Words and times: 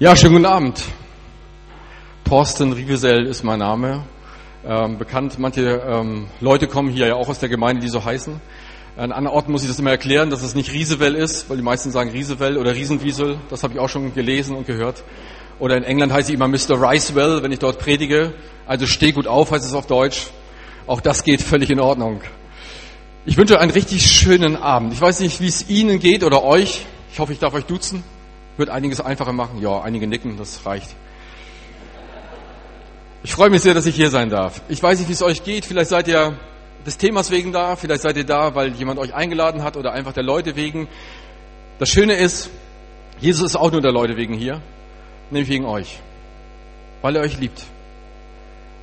Ja, 0.00 0.16
schönen 0.16 0.32
guten 0.32 0.46
Abend. 0.46 0.82
Thorsten 2.24 2.72
Rievesell 2.72 3.26
ist 3.26 3.44
mein 3.44 3.58
Name. 3.58 4.02
Ähm, 4.64 4.96
bekannt, 4.96 5.38
manche 5.38 5.82
ähm, 5.86 6.28
Leute 6.40 6.68
kommen 6.68 6.88
hier 6.88 7.08
ja 7.08 7.16
auch 7.16 7.28
aus 7.28 7.38
der 7.38 7.50
Gemeinde, 7.50 7.82
die 7.82 7.90
so 7.90 8.02
heißen. 8.02 8.40
An 8.96 9.12
anderen 9.12 9.36
Orten 9.36 9.52
muss 9.52 9.60
ich 9.60 9.68
das 9.68 9.78
immer 9.78 9.90
erklären, 9.90 10.30
dass 10.30 10.42
es 10.42 10.54
nicht 10.54 10.72
Riesewell 10.72 11.14
ist, 11.14 11.50
weil 11.50 11.58
die 11.58 11.62
meisten 11.62 11.90
sagen 11.90 12.12
Riesewell 12.12 12.56
oder 12.56 12.74
Riesenwiesel. 12.74 13.40
Das 13.50 13.62
habe 13.62 13.74
ich 13.74 13.78
auch 13.78 13.90
schon 13.90 14.14
gelesen 14.14 14.56
und 14.56 14.66
gehört. 14.66 15.04
Oder 15.58 15.76
in 15.76 15.82
England 15.82 16.14
heiße 16.14 16.32
ich 16.32 16.34
immer 16.34 16.48
Mr. 16.48 16.80
Ricewell, 16.80 17.42
wenn 17.42 17.52
ich 17.52 17.58
dort 17.58 17.78
predige. 17.78 18.32
Also 18.66 18.86
steh 18.86 19.12
gut 19.12 19.26
auf, 19.26 19.50
heißt 19.50 19.66
es 19.66 19.74
auf 19.74 19.86
Deutsch. 19.86 20.28
Auch 20.86 21.02
das 21.02 21.24
geht 21.24 21.42
völlig 21.42 21.68
in 21.68 21.78
Ordnung. 21.78 22.22
Ich 23.26 23.36
wünsche 23.36 23.60
einen 23.60 23.72
richtig 23.72 24.10
schönen 24.10 24.56
Abend. 24.56 24.94
Ich 24.94 25.00
weiß 25.02 25.20
nicht, 25.20 25.42
wie 25.42 25.48
es 25.48 25.68
Ihnen 25.68 25.98
geht 25.98 26.24
oder 26.24 26.42
euch. 26.42 26.86
Ich 27.12 27.18
hoffe, 27.18 27.34
ich 27.34 27.38
darf 27.38 27.52
euch 27.52 27.66
duzen. 27.66 28.02
Wird 28.60 28.68
einiges 28.68 29.00
einfacher 29.00 29.32
machen. 29.32 29.62
Ja, 29.62 29.80
einige 29.80 30.06
nicken, 30.06 30.36
das 30.36 30.66
reicht. 30.66 30.94
Ich 33.22 33.32
freue 33.32 33.48
mich 33.48 33.62
sehr, 33.62 33.72
dass 33.72 33.86
ich 33.86 33.96
hier 33.96 34.10
sein 34.10 34.28
darf. 34.28 34.60
Ich 34.68 34.82
weiß 34.82 34.98
nicht, 34.98 35.08
wie 35.08 35.14
es 35.14 35.22
euch 35.22 35.44
geht. 35.44 35.64
Vielleicht 35.64 35.88
seid 35.88 36.08
ihr 36.08 36.34
des 36.84 36.98
Themas 36.98 37.30
wegen 37.30 37.52
da, 37.52 37.74
vielleicht 37.74 38.02
seid 38.02 38.18
ihr 38.18 38.24
da, 38.24 38.54
weil 38.54 38.74
jemand 38.74 39.00
euch 39.00 39.14
eingeladen 39.14 39.62
hat 39.62 39.78
oder 39.78 39.92
einfach 39.92 40.12
der 40.12 40.24
Leute 40.24 40.56
wegen. 40.56 40.88
Das 41.78 41.88
Schöne 41.88 42.18
ist, 42.18 42.50
Jesus 43.18 43.46
ist 43.46 43.56
auch 43.56 43.72
nur 43.72 43.80
der 43.80 43.92
Leute 43.92 44.18
wegen 44.18 44.34
hier, 44.34 44.60
nämlich 45.30 45.48
wegen 45.48 45.64
euch, 45.64 45.98
weil 47.00 47.16
er 47.16 47.22
euch 47.22 47.38
liebt. 47.40 47.64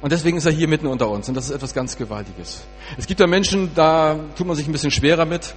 Und 0.01 0.11
deswegen 0.11 0.37
ist 0.37 0.47
er 0.47 0.51
hier 0.51 0.67
mitten 0.67 0.87
unter 0.87 1.07
uns 1.07 1.29
und 1.29 1.35
das 1.35 1.45
ist 1.45 1.51
etwas 1.51 1.75
ganz 1.75 1.97
Gewaltiges. 1.97 2.63
Es 2.97 3.05
gibt 3.05 3.19
ja 3.19 3.27
Menschen, 3.27 3.75
da 3.75 4.19
tut 4.35 4.47
man 4.47 4.55
sich 4.55 4.67
ein 4.67 4.71
bisschen 4.71 4.89
schwerer 4.89 5.25
mit. 5.25 5.53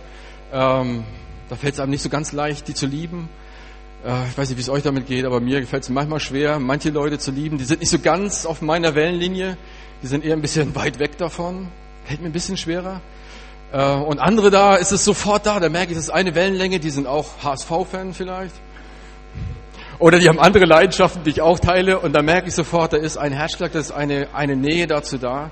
Ähm, 0.53 1.05
da 1.49 1.57
fällt 1.57 1.73
es 1.73 1.81
einem 1.81 1.91
nicht 1.91 2.03
so 2.03 2.11
ganz 2.11 2.33
leicht, 2.33 2.69
die 2.69 2.75
zu 2.75 2.87
lieben. 2.87 3.31
Äh, 4.05 4.29
ich 4.29 4.39
weiß 4.39 4.49
nicht, 4.49 4.59
wie 4.59 4.63
es 4.63 4.69
euch 4.69 4.83
damit 4.83 5.07
geht, 5.07 5.25
aber 5.25 5.41
mir 5.41 5.61
gefällt 5.61 5.83
es 5.83 5.89
manchmal 5.89 6.21
schwer, 6.21 6.59
manche 6.59 6.91
Leute 6.91 7.19
zu 7.19 7.31
lieben. 7.31 7.59
Die 7.59 7.65
sind 7.65 7.81
nicht 7.81 7.91
so 7.91 7.99
ganz 7.99 8.47
auf 8.47 8.63
meiner 8.63 8.95
Wellenlinie, 8.95 9.57
die 10.03 10.07
sind 10.07 10.25
eher 10.25 10.35
ein 10.35 10.43
bisschen 10.43 10.75
weit 10.75 10.99
weg 10.99 11.19
davon. 11.19 11.69
Fällt 12.05 12.21
mir 12.21 12.29
ein 12.29 12.33
bisschen 12.33 12.57
schwerer. 12.57 13.01
Äh, 13.73 13.95
und 13.95 14.19
andere 14.19 14.51
da 14.51 14.77
ist 14.77 14.93
es 14.93 15.05
sofort 15.05 15.47
da, 15.47 15.61
da 15.61 15.69
merke 15.69 15.93
ich, 15.93 15.97
das 15.97 16.05
ist 16.05 16.11
eine 16.11 16.35
Wellenlänge, 16.35 16.81
die 16.81 16.91
sind 16.91 17.07
auch 17.07 17.27
HSV-Fan 17.43 18.15
vielleicht. 18.15 18.55
Oder 19.99 20.19
die 20.19 20.31
haben 20.31 20.39
andere 20.39 20.65
Leidenschaften, 20.65 21.25
die 21.25 21.31
ich 21.31 21.43
auch 21.43 21.59
teile, 21.59 21.99
und 22.01 22.15
da 22.15 22.23
merke 22.23 22.49
ich 22.49 22.55
sofort, 22.55 22.95
da 22.95 22.97
ist 22.97 23.19
ein 23.19 23.33
Herzschlag, 23.33 23.73
da 23.73 23.79
ist 23.79 23.93
eine, 23.93 24.29
eine 24.33 24.57
Nähe 24.57 24.87
dazu 24.87 25.19
da. 25.19 25.51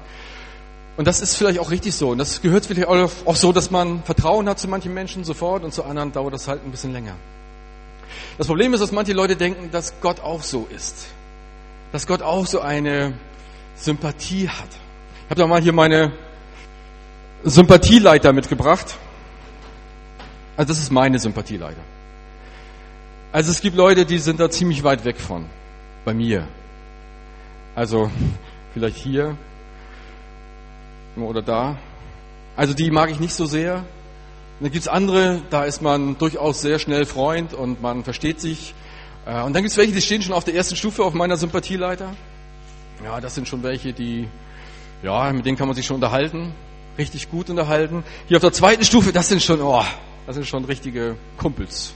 Und 0.97 1.07
das 1.07 1.21
ist 1.21 1.37
vielleicht 1.37 1.59
auch 1.61 1.71
richtig 1.71 1.95
so. 1.95 2.09
Und 2.09 2.19
das 2.19 2.41
gehört 2.41 2.65
vielleicht 2.65 2.89
auch 2.89 3.37
so, 3.37 3.53
dass 3.53 3.71
man 3.71 4.03
Vertrauen 4.05 4.49
hat 4.49 4.59
zu 4.59 4.67
manchen 4.67 4.95
Menschen 4.95 5.23
sofort 5.23 5.63
und 5.65 5.73
zu 5.75 5.85
anderen 5.85 6.13
dauert 6.13 6.33
das 6.33 6.49
halt 6.49 6.65
ein 6.65 6.71
bisschen 6.71 6.93
länger. 6.95 7.13
Das 8.39 8.47
Problem 8.47 8.73
ist, 8.73 8.81
dass 8.81 8.93
manche 8.93 9.13
Leute 9.13 9.35
denken, 9.35 9.71
dass 9.73 10.01
Gott 10.01 10.21
auch 10.21 10.43
so 10.43 10.69
ist. 10.75 11.09
Dass 11.91 12.07
Gott 12.07 12.23
auch 12.23 12.47
so 12.47 12.61
eine 12.61 13.15
Sympathie 13.75 14.49
hat. 14.49 14.69
Ich 15.25 15.31
habe 15.31 15.41
da 15.41 15.47
mal 15.47 15.61
hier 15.61 15.73
meine 15.73 16.13
Sympathieleiter 17.43 18.33
mitgebracht. 18.33 18.97
Also 20.57 20.69
das 20.69 20.79
ist 20.79 20.91
meine 20.93 21.19
Sympathieleiter. 21.19 21.83
Also 23.33 23.51
es 23.51 23.61
gibt 23.61 23.77
Leute, 23.77 24.07
die 24.07 24.19
sind 24.19 24.39
da 24.41 24.49
ziemlich 24.49 24.85
weit 24.85 25.05
weg 25.05 25.19
von. 25.19 25.47
Bei 26.05 26.15
mir. 26.15 26.47
Also 27.75 28.11
vielleicht 28.73 28.97
hier 28.97 29.37
oder 31.17 31.43
da. 31.43 31.77
Also 32.57 32.73
die 32.73 32.91
mag 32.91 33.11
ich 33.11 33.19
nicht 33.19 33.35
so 33.35 33.47
sehr. 33.47 33.85
Und 34.59 34.65
dann 34.65 34.73
gibt's 34.73 34.89
andere, 34.89 35.41
da 35.51 35.65
ist 35.65 35.83
man 35.83 36.19
durchaus 36.19 36.61
sehr 36.61 36.81
schnell 36.81 37.07
Freund 37.07 37.55
und 37.55 37.81
man 37.81 38.03
versteht 38.03 38.41
sich. 38.41 38.75
Äh, 39.25 39.43
und 39.43 39.53
dann 39.53 39.63
gibt's 39.63 39.77
welche, 39.77 39.93
die 39.93 40.03
stehen 40.03 40.21
schon 40.21 40.33
auf 40.33 40.43
der 40.43 40.55
ersten 40.55 40.75
Stufe 40.75 41.05
auf 41.05 41.15
meiner 41.15 41.37
Sympathieleiter. 41.37 42.13
Ja, 43.05 43.21
das 43.21 43.37
sind 43.37 43.47
schon 43.47 43.63
welche, 43.63 43.93
die, 43.93 44.27
ja, 45.05 45.33
mit 45.33 45.47
denen 45.47 45.57
kann 45.57 45.69
man 45.69 45.77
sich 45.77 45.87
schon 45.87 45.95
unterhalten, 45.95 46.53
richtig 46.99 47.31
gut 47.31 47.49
unterhalten. 47.51 48.03
Hier 48.27 48.39
auf 48.39 48.43
der 48.43 48.53
zweiten 48.53 48.83
Stufe, 48.83 49.13
das 49.13 49.29
sind 49.29 49.41
schon, 49.41 49.61
oh, 49.61 49.85
das 50.27 50.35
sind 50.35 50.45
schon 50.45 50.65
richtige 50.65 51.17
Kumpels. 51.37 51.95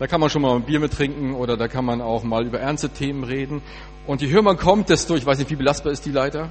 Da 0.00 0.08
kann 0.08 0.20
man 0.20 0.30
schon 0.30 0.42
mal 0.42 0.56
ein 0.56 0.62
Bier 0.62 0.80
mit 0.80 0.92
trinken 0.92 1.34
oder 1.34 1.56
da 1.56 1.68
kann 1.68 1.84
man 1.84 2.00
auch 2.00 2.24
mal 2.24 2.44
über 2.44 2.58
ernste 2.58 2.88
Themen 2.88 3.22
reden. 3.22 3.62
Und 4.08 4.20
je 4.20 4.28
höher 4.28 4.42
man 4.42 4.56
kommt, 4.56 4.88
desto, 4.88 5.14
ich 5.14 5.24
weiß 5.24 5.38
nicht, 5.38 5.50
wie 5.50 5.56
belastbar 5.56 5.92
ist 5.92 6.04
die 6.06 6.10
Leiter. 6.10 6.48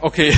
Okay, 0.00 0.32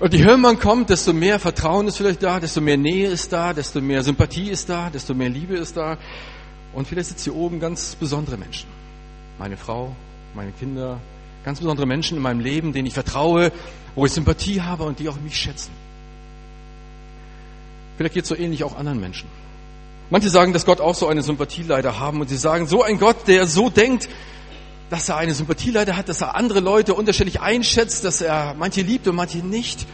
und 0.00 0.14
je 0.14 0.24
höher 0.24 0.36
man 0.36 0.58
kommt, 0.58 0.90
desto 0.90 1.12
mehr 1.12 1.38
Vertrauen 1.38 1.88
ist 1.88 1.96
vielleicht 1.96 2.22
da, 2.22 2.38
desto 2.38 2.60
mehr 2.60 2.76
Nähe 2.76 3.08
ist 3.08 3.32
da, 3.32 3.52
desto 3.52 3.80
mehr 3.80 4.02
Sympathie 4.02 4.50
ist 4.50 4.68
da, 4.68 4.90
desto 4.90 5.14
mehr 5.14 5.28
Liebe 5.28 5.56
ist 5.56 5.76
da. 5.76 5.98
Und 6.72 6.86
vielleicht 6.86 7.08
sitzen 7.08 7.32
hier 7.32 7.34
oben 7.34 7.58
ganz 7.58 7.96
besondere 7.96 8.36
Menschen. 8.36 8.68
Meine 9.38 9.56
Frau, 9.56 9.96
meine 10.34 10.52
Kinder, 10.52 11.00
ganz 11.44 11.58
besondere 11.58 11.86
Menschen 11.86 12.16
in 12.16 12.22
meinem 12.22 12.40
Leben, 12.40 12.72
denen 12.72 12.86
ich 12.86 12.94
vertraue, 12.94 13.50
wo 13.94 14.06
ich 14.06 14.12
Sympathie 14.12 14.60
habe 14.60 14.84
und 14.84 14.98
die 15.00 15.08
auch 15.08 15.18
mich 15.20 15.36
schätzen. 15.36 15.72
Vielleicht 17.96 18.14
geht 18.14 18.22
es 18.22 18.28
so 18.28 18.36
ähnlich 18.36 18.62
auch 18.62 18.76
anderen 18.76 19.00
Menschen. 19.00 19.28
Manche 20.10 20.30
sagen, 20.30 20.52
dass 20.52 20.64
Gott 20.64 20.80
auch 20.80 20.94
so 20.94 21.08
eine 21.08 21.22
Sympathie 21.22 21.64
leider 21.64 21.98
haben 21.98 22.20
und 22.20 22.28
sie 22.28 22.36
sagen, 22.36 22.66
so 22.66 22.82
ein 22.82 22.98
Gott, 22.98 23.26
der 23.26 23.46
so 23.46 23.68
denkt, 23.68 24.08
dass 24.90 25.08
er 25.08 25.16
eine 25.16 25.34
Sympathieleiter 25.34 25.96
hat, 25.96 26.08
dass 26.08 26.20
er 26.20 26.34
andere 26.34 26.60
Leute 26.60 26.94
unterschiedlich 26.94 27.40
einschätzt, 27.40 28.04
dass 28.04 28.20
er 28.20 28.54
manche 28.54 28.82
liebt 28.82 29.06
und 29.06 29.16
manche 29.16 29.38
nicht. 29.38 29.86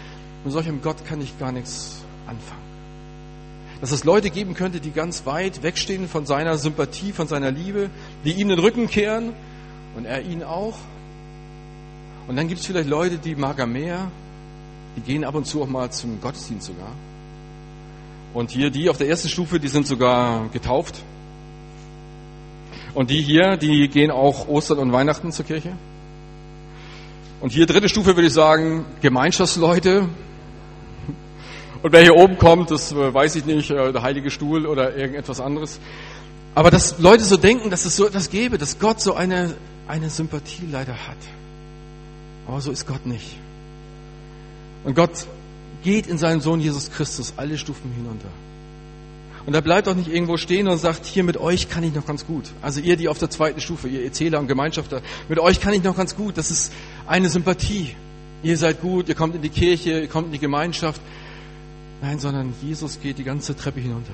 Mit 0.44 0.52
solchem 0.52 0.82
Gott 0.82 1.04
kann 1.04 1.20
ich 1.20 1.38
gar 1.38 1.52
nichts 1.52 2.04
anfangen. 2.26 2.62
Dass 3.80 3.90
es 3.90 4.04
Leute 4.04 4.30
geben 4.30 4.54
könnte, 4.54 4.80
die 4.80 4.92
ganz 4.92 5.26
weit 5.26 5.62
wegstehen 5.62 6.08
von 6.08 6.26
seiner 6.26 6.56
Sympathie, 6.58 7.12
von 7.12 7.26
seiner 7.26 7.50
Liebe, 7.50 7.90
die 8.24 8.32
ihm 8.32 8.48
den 8.48 8.58
Rücken 8.58 8.88
kehren 8.88 9.32
und 9.96 10.04
er 10.04 10.22
ihn 10.22 10.42
auch. 10.42 10.76
Und 12.28 12.36
dann 12.36 12.48
gibt 12.48 12.60
es 12.60 12.66
vielleicht 12.66 12.88
Leute, 12.88 13.18
die 13.18 13.34
mag 13.34 13.58
er 13.58 13.66
mehr, 13.66 14.10
die 14.96 15.00
gehen 15.00 15.24
ab 15.24 15.34
und 15.34 15.44
zu 15.46 15.62
auch 15.62 15.68
mal 15.68 15.90
zum 15.90 16.20
Gottesdienst 16.20 16.66
sogar. 16.66 16.92
Und 18.32 18.50
hier 18.50 18.70
die 18.70 18.88
auf 18.88 18.96
der 18.96 19.08
ersten 19.08 19.28
Stufe, 19.28 19.60
die 19.60 19.68
sind 19.68 19.86
sogar 19.86 20.48
getauft, 20.48 21.02
und 22.94 23.10
die 23.10 23.20
hier, 23.22 23.56
die 23.56 23.88
gehen 23.88 24.10
auch 24.10 24.48
Ostern 24.48 24.78
und 24.78 24.92
Weihnachten 24.92 25.32
zur 25.32 25.44
Kirche. 25.44 25.72
Und 27.40 27.50
hier 27.50 27.66
dritte 27.66 27.88
Stufe 27.88 28.16
würde 28.16 28.28
ich 28.28 28.32
sagen, 28.32 28.86
Gemeinschaftsleute. 29.02 30.08
Und 31.82 31.92
wer 31.92 32.00
hier 32.00 32.14
oben 32.14 32.38
kommt, 32.38 32.70
das 32.70 32.92
äh, 32.92 33.12
weiß 33.12 33.36
ich 33.36 33.44
nicht, 33.44 33.70
äh, 33.70 33.92
der 33.92 34.02
Heilige 34.02 34.30
Stuhl 34.30 34.64
oder 34.64 34.96
irgendetwas 34.96 35.40
anderes. 35.40 35.80
Aber 36.54 36.70
dass 36.70 36.98
Leute 37.00 37.24
so 37.24 37.36
denken, 37.36 37.68
dass 37.68 37.84
es 37.84 37.96
so 37.96 38.06
etwas 38.06 38.30
gäbe, 38.30 38.56
dass 38.56 38.78
Gott 38.78 39.00
so 39.00 39.14
eine, 39.14 39.54
eine 39.86 40.08
Sympathie 40.08 40.68
leider 40.70 40.94
hat. 40.94 41.18
Aber 42.46 42.60
so 42.60 42.70
ist 42.70 42.86
Gott 42.86 43.04
nicht. 43.04 43.36
Und 44.84 44.94
Gott 44.94 45.26
geht 45.82 46.06
in 46.06 46.16
seinen 46.16 46.40
Sohn 46.40 46.60
Jesus 46.60 46.90
Christus 46.90 47.34
alle 47.36 47.58
Stufen 47.58 47.92
hinunter. 47.92 48.28
Und 49.46 49.54
er 49.54 49.60
bleibt 49.60 49.88
auch 49.88 49.94
nicht 49.94 50.08
irgendwo 50.08 50.38
stehen 50.38 50.68
und 50.68 50.78
sagt, 50.78 51.04
hier 51.04 51.22
mit 51.22 51.36
euch 51.36 51.68
kann 51.68 51.84
ich 51.84 51.94
noch 51.94 52.06
ganz 52.06 52.26
gut. 52.26 52.44
Also 52.62 52.80
ihr, 52.80 52.96
die 52.96 53.08
auf 53.08 53.18
der 53.18 53.28
zweiten 53.28 53.60
Stufe, 53.60 53.88
ihr 53.88 54.04
Erzähler 54.04 54.40
und 54.40 54.48
Gemeinschafter, 54.48 55.02
mit 55.28 55.38
euch 55.38 55.60
kann 55.60 55.74
ich 55.74 55.82
noch 55.82 55.96
ganz 55.96 56.16
gut. 56.16 56.38
Das 56.38 56.50
ist 56.50 56.72
eine 57.06 57.28
Sympathie. 57.28 57.94
Ihr 58.42 58.56
seid 58.56 58.80
gut, 58.80 59.08
ihr 59.08 59.14
kommt 59.14 59.34
in 59.34 59.42
die 59.42 59.50
Kirche, 59.50 60.00
ihr 60.00 60.08
kommt 60.08 60.26
in 60.26 60.32
die 60.32 60.38
Gemeinschaft. 60.38 61.00
Nein, 62.00 62.18
sondern 62.18 62.54
Jesus 62.62 63.00
geht 63.00 63.18
die 63.18 63.24
ganze 63.24 63.54
Treppe 63.54 63.80
hinunter. 63.80 64.12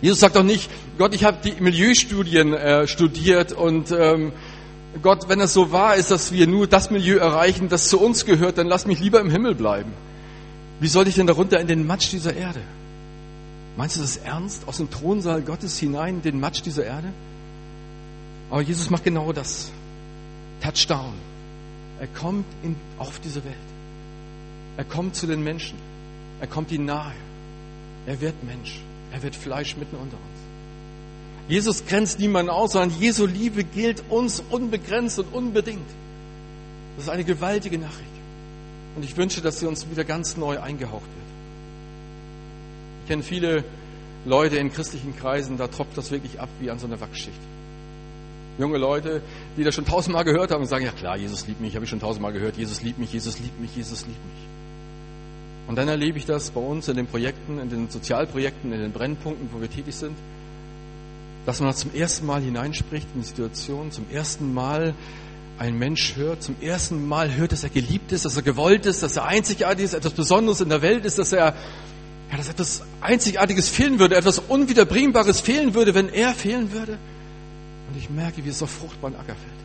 Jesus 0.00 0.20
sagt 0.20 0.36
auch 0.38 0.42
nicht, 0.42 0.70
Gott, 0.96 1.14
ich 1.14 1.24
habe 1.24 1.38
die 1.44 1.60
Milieustudien 1.60 2.54
äh, 2.54 2.86
studiert 2.86 3.52
und 3.52 3.92
ähm, 3.92 4.32
Gott, 5.02 5.28
wenn 5.28 5.40
es 5.40 5.52
so 5.52 5.70
wahr 5.70 5.96
ist, 5.96 6.10
dass 6.10 6.32
wir 6.32 6.46
nur 6.46 6.66
das 6.66 6.90
Milieu 6.90 7.18
erreichen, 7.18 7.68
das 7.68 7.88
zu 7.88 8.00
uns 8.00 8.24
gehört, 8.24 8.58
dann 8.58 8.66
lass 8.66 8.86
mich 8.86 9.00
lieber 9.00 9.20
im 9.20 9.30
Himmel 9.30 9.54
bleiben. 9.54 9.92
Wie 10.80 10.88
soll 10.88 11.06
ich 11.06 11.14
denn 11.14 11.26
darunter 11.26 11.60
in 11.60 11.66
den 11.66 11.86
Matsch 11.86 12.10
dieser 12.10 12.34
Erde? 12.34 12.60
Meinst 13.80 13.96
du 13.96 14.02
das 14.02 14.18
ernst? 14.18 14.68
Aus 14.68 14.76
dem 14.76 14.90
Thronsaal 14.90 15.40
Gottes 15.40 15.78
hinein 15.78 16.16
in 16.16 16.22
den 16.22 16.38
Matsch 16.38 16.60
dieser 16.60 16.84
Erde? 16.84 17.14
Aber 18.50 18.60
Jesus 18.60 18.90
macht 18.90 19.04
genau 19.04 19.32
das. 19.32 19.70
Touchdown. 20.60 21.14
Er 21.98 22.06
kommt 22.08 22.44
in, 22.62 22.76
auf 22.98 23.20
diese 23.20 23.42
Welt. 23.42 23.56
Er 24.76 24.84
kommt 24.84 25.16
zu 25.16 25.26
den 25.26 25.42
Menschen. 25.42 25.78
Er 26.42 26.46
kommt 26.46 26.70
ihnen 26.72 26.84
nahe. 26.84 27.14
Er 28.04 28.20
wird 28.20 28.44
Mensch. 28.44 28.82
Er 29.12 29.22
wird 29.22 29.34
Fleisch 29.34 29.78
mitten 29.78 29.96
unter 29.96 30.18
uns. 30.18 31.48
Jesus 31.48 31.86
grenzt 31.86 32.18
niemanden 32.18 32.50
aus, 32.50 32.72
sondern 32.72 33.00
Jesu 33.00 33.24
Liebe 33.24 33.64
gilt 33.64 34.04
uns 34.10 34.42
unbegrenzt 34.50 35.20
und 35.20 35.32
unbedingt. 35.32 35.88
Das 36.96 37.06
ist 37.06 37.10
eine 37.10 37.24
gewaltige 37.24 37.78
Nachricht. 37.78 38.10
Und 38.94 39.06
ich 39.06 39.16
wünsche, 39.16 39.40
dass 39.40 39.58
sie 39.58 39.66
uns 39.66 39.88
wieder 39.88 40.04
ganz 40.04 40.36
neu 40.36 40.60
eingehaucht 40.60 41.00
wird 41.00 41.20
kenne 43.10 43.24
viele 43.24 43.64
Leute 44.24 44.56
in 44.56 44.72
christlichen 44.72 45.16
Kreisen, 45.16 45.58
da 45.58 45.66
tropft 45.66 45.98
das 45.98 46.12
wirklich 46.12 46.38
ab 46.38 46.48
wie 46.60 46.70
an 46.70 46.78
so 46.78 46.86
einer 46.86 47.00
Wachschicht. 47.00 47.40
Junge 48.56 48.78
Leute, 48.78 49.20
die 49.56 49.64
das 49.64 49.74
schon 49.74 49.84
tausendmal 49.84 50.22
gehört 50.22 50.52
haben 50.52 50.60
und 50.60 50.68
sagen, 50.68 50.84
ja 50.84 50.92
klar, 50.92 51.16
Jesus 51.16 51.44
liebt 51.48 51.60
mich, 51.60 51.74
habe 51.74 51.84
ich 51.84 51.90
schon 51.90 51.98
tausendmal 51.98 52.32
gehört, 52.32 52.56
Jesus 52.56 52.82
liebt 52.82 53.00
mich, 53.00 53.12
Jesus 53.12 53.40
liebt 53.40 53.60
mich, 53.60 53.74
Jesus 53.74 54.06
liebt 54.06 54.24
mich. 54.24 54.44
Und 55.66 55.76
dann 55.76 55.88
erlebe 55.88 56.18
ich 56.18 56.26
das 56.26 56.52
bei 56.52 56.60
uns 56.60 56.86
in 56.86 56.96
den 56.96 57.06
Projekten, 57.06 57.58
in 57.58 57.68
den 57.68 57.90
Sozialprojekten, 57.90 58.72
in 58.72 58.80
den 58.80 58.92
Brennpunkten, 58.92 59.48
wo 59.52 59.60
wir 59.60 59.68
tätig 59.68 59.96
sind. 59.96 60.16
dass 61.46 61.60
man 61.60 61.74
zum 61.74 61.92
ersten 61.94 62.26
Mal 62.26 62.42
hineinspricht 62.42 63.08
in 63.14 63.22
die 63.22 63.26
Situation, 63.26 63.90
zum 63.90 64.04
ersten 64.12 64.54
Mal 64.54 64.94
ein 65.58 65.76
Mensch 65.78 66.14
hört, 66.16 66.44
zum 66.44 66.54
ersten 66.60 67.08
Mal 67.08 67.34
hört, 67.34 67.50
dass 67.50 67.64
er 67.64 67.70
geliebt 67.70 68.12
ist, 68.12 68.24
dass 68.24 68.36
er 68.36 68.42
gewollt 68.42 68.86
ist, 68.86 69.02
dass 69.02 69.16
er 69.16 69.24
einzigartig 69.24 69.86
ist, 69.86 69.94
etwas 69.94 70.12
Besonderes 70.12 70.60
in 70.60 70.68
der 70.68 70.80
Welt 70.82 71.04
ist, 71.04 71.18
dass 71.18 71.32
er, 71.32 71.54
ja, 72.30 72.36
dass 72.36 72.48
etwas 72.48 72.82
Einzigartiges 73.00 73.68
fehlen 73.68 73.98
würde, 73.98 74.16
etwas 74.16 74.38
Unwiederbringbares 74.38 75.40
fehlen 75.40 75.74
würde, 75.74 75.94
wenn 75.94 76.08
er 76.08 76.32
fehlen 76.34 76.72
würde. 76.72 76.98
Und 77.88 77.98
ich 77.98 78.08
merke, 78.08 78.44
wie 78.44 78.48
es 78.48 78.62
auf 78.62 78.70
fruchtbaren 78.70 79.16
Acker 79.16 79.34
fällt. 79.34 79.60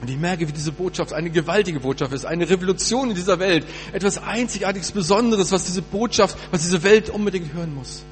Und 0.00 0.10
ich 0.10 0.18
merke, 0.18 0.46
wie 0.46 0.52
diese 0.52 0.70
Botschaft 0.70 1.12
eine 1.12 1.30
gewaltige 1.30 1.80
Botschaft 1.80 2.12
ist, 2.12 2.24
eine 2.24 2.48
Revolution 2.48 3.08
in 3.08 3.16
dieser 3.16 3.38
Welt, 3.38 3.66
etwas 3.92 4.18
Einzigartiges, 4.18 4.92
Besonderes, 4.92 5.50
was 5.50 5.64
diese 5.64 5.82
Botschaft, 5.82 6.36
was 6.50 6.62
diese 6.62 6.82
Welt 6.82 7.10
unbedingt 7.10 7.52
hören 7.52 7.74
muss. 7.74 8.02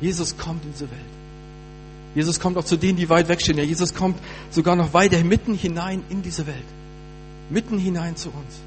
Jesus 0.00 0.38
kommt 0.38 0.64
in 0.64 0.72
diese 0.72 0.90
Welt. 0.90 1.00
Jesus 2.14 2.40
kommt 2.40 2.56
auch 2.56 2.64
zu 2.64 2.76
denen, 2.78 2.96
die 2.96 3.10
weit 3.10 3.28
wegstehen. 3.28 3.58
Ja, 3.58 3.64
Jesus 3.64 3.92
kommt 3.92 4.18
sogar 4.50 4.74
noch 4.74 4.94
weiter 4.94 5.22
mitten 5.22 5.54
hinein 5.54 6.02
in 6.08 6.22
diese 6.22 6.46
Welt. 6.46 6.64
Mitten 7.50 7.78
hinein 7.78 8.16
zu 8.16 8.30
uns. 8.30 8.65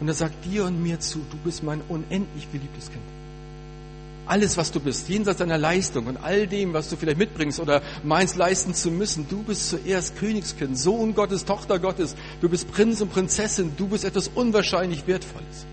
Und 0.00 0.08
er 0.08 0.14
sagt 0.14 0.44
dir 0.44 0.64
und 0.64 0.82
mir 0.82 1.00
zu, 1.00 1.20
du 1.30 1.36
bist 1.38 1.62
mein 1.62 1.80
unendlich 1.88 2.50
geliebtes 2.52 2.90
Kind. 2.90 3.02
Alles, 4.26 4.56
was 4.56 4.72
du 4.72 4.80
bist, 4.80 5.08
jenseits 5.08 5.38
deiner 5.38 5.56
Leistung 5.56 6.06
und 6.06 6.16
all 6.16 6.48
dem, 6.48 6.72
was 6.72 6.90
du 6.90 6.96
vielleicht 6.96 7.18
mitbringst 7.18 7.60
oder 7.60 7.80
meinst 8.02 8.36
leisten 8.36 8.74
zu 8.74 8.90
müssen, 8.90 9.28
du 9.28 9.44
bist 9.44 9.70
zuerst 9.70 10.16
Königskind, 10.16 10.76
Sohn 10.76 11.14
Gottes, 11.14 11.44
Tochter 11.44 11.78
Gottes, 11.78 12.16
du 12.40 12.48
bist 12.48 12.70
Prinz 12.72 13.00
und 13.00 13.12
Prinzessin, 13.12 13.72
du 13.76 13.86
bist 13.86 14.04
etwas 14.04 14.28
unwahrscheinlich 14.34 15.06
Wertvolles. 15.06 15.66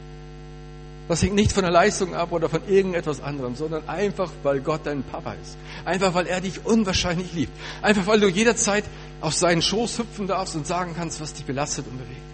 Das 1.07 1.21
hängt 1.21 1.35
nicht 1.35 1.51
von 1.51 1.63
der 1.63 1.71
Leistung 1.71 2.13
ab 2.13 2.31
oder 2.31 2.47
von 2.47 2.61
irgendetwas 2.67 3.21
anderem, 3.21 3.55
sondern 3.55 3.89
einfach, 3.89 4.31
weil 4.43 4.61
Gott 4.61 4.81
dein 4.85 5.03
Papa 5.03 5.33
ist. 5.33 5.57
Einfach, 5.83 6.13
weil 6.13 6.27
er 6.27 6.39
dich 6.39 6.65
unwahrscheinlich 6.65 7.33
liebt. 7.33 7.51
Einfach, 7.81 8.07
weil 8.07 8.19
du 8.19 8.29
jederzeit 8.29 8.85
auf 9.19 9.33
seinen 9.33 9.61
Schoß 9.61 9.99
hüpfen 9.99 10.27
darfst 10.27 10.55
und 10.55 10.65
sagen 10.65 10.93
kannst, 10.95 11.19
was 11.19 11.33
dich 11.33 11.43
belastet 11.43 11.87
und 11.87 11.97
bewegt. 11.97 12.32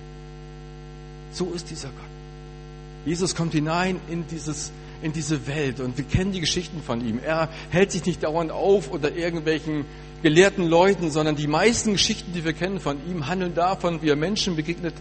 So 1.31 1.51
ist 1.53 1.69
dieser 1.69 1.89
Gott. 1.89 3.05
Jesus 3.05 3.35
kommt 3.35 3.53
hinein 3.53 3.99
in 4.09 4.27
dieses 4.27 4.71
in 5.01 5.13
diese 5.13 5.47
Welt 5.47 5.79
und 5.79 5.97
wir 5.97 6.05
kennen 6.05 6.31
die 6.31 6.41
Geschichten 6.41 6.81
von 6.81 7.05
ihm. 7.05 7.19
Er 7.23 7.49
hält 7.69 7.91
sich 7.91 8.05
nicht 8.05 8.23
dauernd 8.23 8.51
auf 8.51 8.89
unter 8.89 9.15
irgendwelchen 9.15 9.85
gelehrten 10.21 10.67
Leuten, 10.67 11.11
sondern 11.11 11.35
die 11.35 11.47
meisten 11.47 11.93
Geschichten, 11.93 12.33
die 12.33 12.43
wir 12.43 12.53
kennen 12.53 12.79
von 12.79 12.97
ihm, 13.09 13.27
handeln 13.27 13.55
davon, 13.55 14.01
wie 14.01 14.09
er 14.09 14.17
Menschen 14.17 14.55
begegnet 14.55 14.93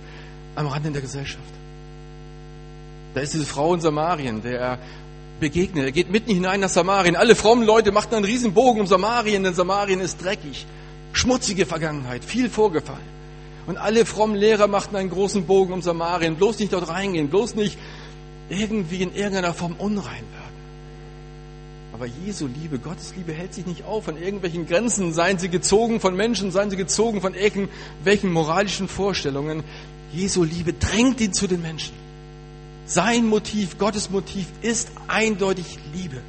am 0.54 0.66
Rande 0.66 0.90
der 0.90 1.00
Gesellschaft. 1.00 1.42
Da 3.14 3.20
ist 3.20 3.34
diese 3.34 3.46
Frau 3.46 3.74
in 3.74 3.81
Samarien, 3.81 4.42
der 4.42 4.60
er 4.60 4.78
begegnet. 5.40 5.86
Er 5.86 5.92
geht 5.92 6.10
mitten 6.10 6.32
hinein 6.32 6.60
nach 6.60 6.69
Samarien. 6.69 7.16
Alle 7.16 7.34
frommen 7.34 7.64
Leute 7.64 7.90
machen 7.90 8.14
einen 8.14 8.24
riesen 8.24 8.54
Bogen 8.54 8.81
um 8.81 8.86
Samarien, 8.86 9.42
denn 9.42 9.54
Samarien 9.54 10.00
ist 10.00 10.22
dreckig. 10.22 10.66
Schmutzige 11.12 11.66
Vergangenheit, 11.66 12.24
viel 12.24 12.48
vorgefallen. 12.48 13.18
Und 13.69 13.76
alle 13.76 14.06
frommen 14.06 14.35
Lehrer 14.35 14.67
machten 14.67 14.97
einen 14.97 15.11
großen 15.11 15.44
Bogen 15.44 15.75
um 15.75 15.82
Samarien. 15.82 16.37
Bloß 16.37 16.59
nicht 16.59 16.73
dort 16.73 16.88
reingehen, 16.88 17.29
bloß 17.29 17.55
nicht 17.55 17.79
irgendwie 18.49 19.03
in 19.03 19.15
irgendeiner 19.15 19.53
Form 19.53 19.75
unrein 19.76 20.06
werden. 20.06 20.49
Aber 21.93 22.06
Jesu 22.06 22.47
Liebe, 22.47 22.79
Gottes 22.79 23.12
Liebe 23.15 23.35
hält 23.35 23.53
sich 23.53 23.67
nicht 23.67 23.85
auf 23.85 24.09
an 24.09 24.17
irgendwelchen 24.17 24.67
Grenzen, 24.67 25.12
seien 25.12 25.38
sie 25.38 25.50
gezogen 25.50 26.00
von 26.00 26.17
Menschen, 26.17 26.50
seien 26.50 26.70
sie 26.70 26.79
gezogen 26.79 27.20
von 27.20 27.35
irgendwelchen 27.35 28.32
moralischen 28.32 28.88
Vorstellungen. 28.88 29.62
Jesu 30.15 30.44
Liebe 30.44 30.73
drängt 30.73 31.20
ihn 31.20 31.35
zu 31.35 31.47
den 31.47 31.61
Menschen. 31.61 31.93
Sein 32.87 33.26
Motiv, 33.26 33.76
Gottes 33.76 34.09
Motiv 34.09 34.47
ist 34.62 34.93
eindeutig 35.09 35.79
Liebe. 35.93 36.23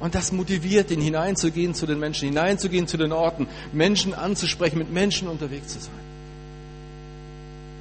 Und 0.00 0.16
das 0.16 0.32
motiviert 0.32 0.90
ihn, 0.90 1.00
hineinzugehen 1.00 1.74
zu 1.74 1.86
den 1.86 2.00
Menschen, 2.00 2.28
hineinzugehen 2.28 2.88
zu 2.88 2.96
den 2.96 3.12
Orten, 3.12 3.46
Menschen 3.72 4.14
anzusprechen, 4.14 4.78
mit 4.78 4.90
Menschen 4.90 5.28
unterwegs 5.28 5.74
zu 5.74 5.78
sein. 5.78 6.15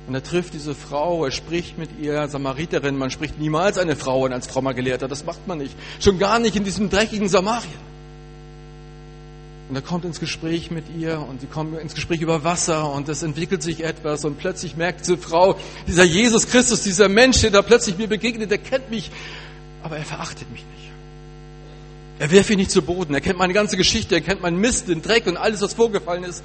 Und 0.08 0.14
er 0.14 0.24
trifft 0.24 0.54
diese 0.54 0.76
Frau, 0.76 1.26
er 1.26 1.32
spricht 1.32 1.78
mit 1.78 1.90
ihr, 2.00 2.28
Samariterin. 2.28 2.96
Man 2.98 3.10
spricht 3.10 3.40
niemals 3.40 3.78
eine 3.78 3.96
Frau 3.96 4.26
an 4.26 4.34
als 4.34 4.46
frommer 4.46 4.74
Gelehrter, 4.74 5.08
das 5.08 5.26
macht 5.26 5.48
man 5.48 5.58
nicht. 5.58 5.76
Schon 6.00 6.20
gar 6.20 6.38
nicht 6.40 6.56
in 6.56 6.64
diesem 6.64 6.90
dreckigen 6.90 7.28
Samarien. 7.28 7.96
Und 9.68 9.76
er 9.76 9.82
kommt 9.82 10.06
ins 10.06 10.20
Gespräch 10.20 10.70
mit 10.70 10.86
ihr 10.96 11.20
und 11.28 11.42
sie 11.42 11.48
kommen 11.48 11.80
ins 11.80 11.96
Gespräch 11.96 12.22
über 12.22 12.44
Wasser 12.44 12.92
und 12.92 13.10
es 13.10 13.24
entwickelt 13.24 13.64
sich 13.64 13.84
etwas 13.84 14.24
und 14.24 14.38
plötzlich 14.38 14.78
merkt 14.78 15.02
diese 15.02 15.18
Frau, 15.18 15.58
dieser 15.88 16.04
Jesus 16.04 16.48
Christus, 16.48 16.84
dieser 16.84 17.10
Mensch, 17.10 17.42
der 17.42 17.50
da 17.50 17.64
plötzlich 17.64 17.98
mir 17.98 18.08
begegnet, 18.08 18.52
der 18.52 18.60
kennt 18.60 18.92
mich, 18.92 19.10
aber 19.82 19.98
er 19.98 20.06
verachtet 20.06 20.52
mich 20.52 20.64
nicht. 20.64 20.92
Er 22.20 22.30
wirft 22.30 22.50
mich 22.50 22.60
nicht 22.60 22.70
zu 22.72 22.84
Boden, 22.84 23.16
er 23.16 23.22
kennt 23.22 23.40
meine 23.40 23.54
ganze 23.54 23.76
Geschichte, 23.76 24.14
er 24.14 24.22
kennt 24.22 24.44
meinen 24.44 24.60
Mist, 24.60 24.88
den 24.88 25.02
Dreck 25.02 25.26
und 25.26 25.36
alles, 25.36 25.62
was 25.62 25.74
vorgefallen 25.74 26.26
ist, 26.26 26.44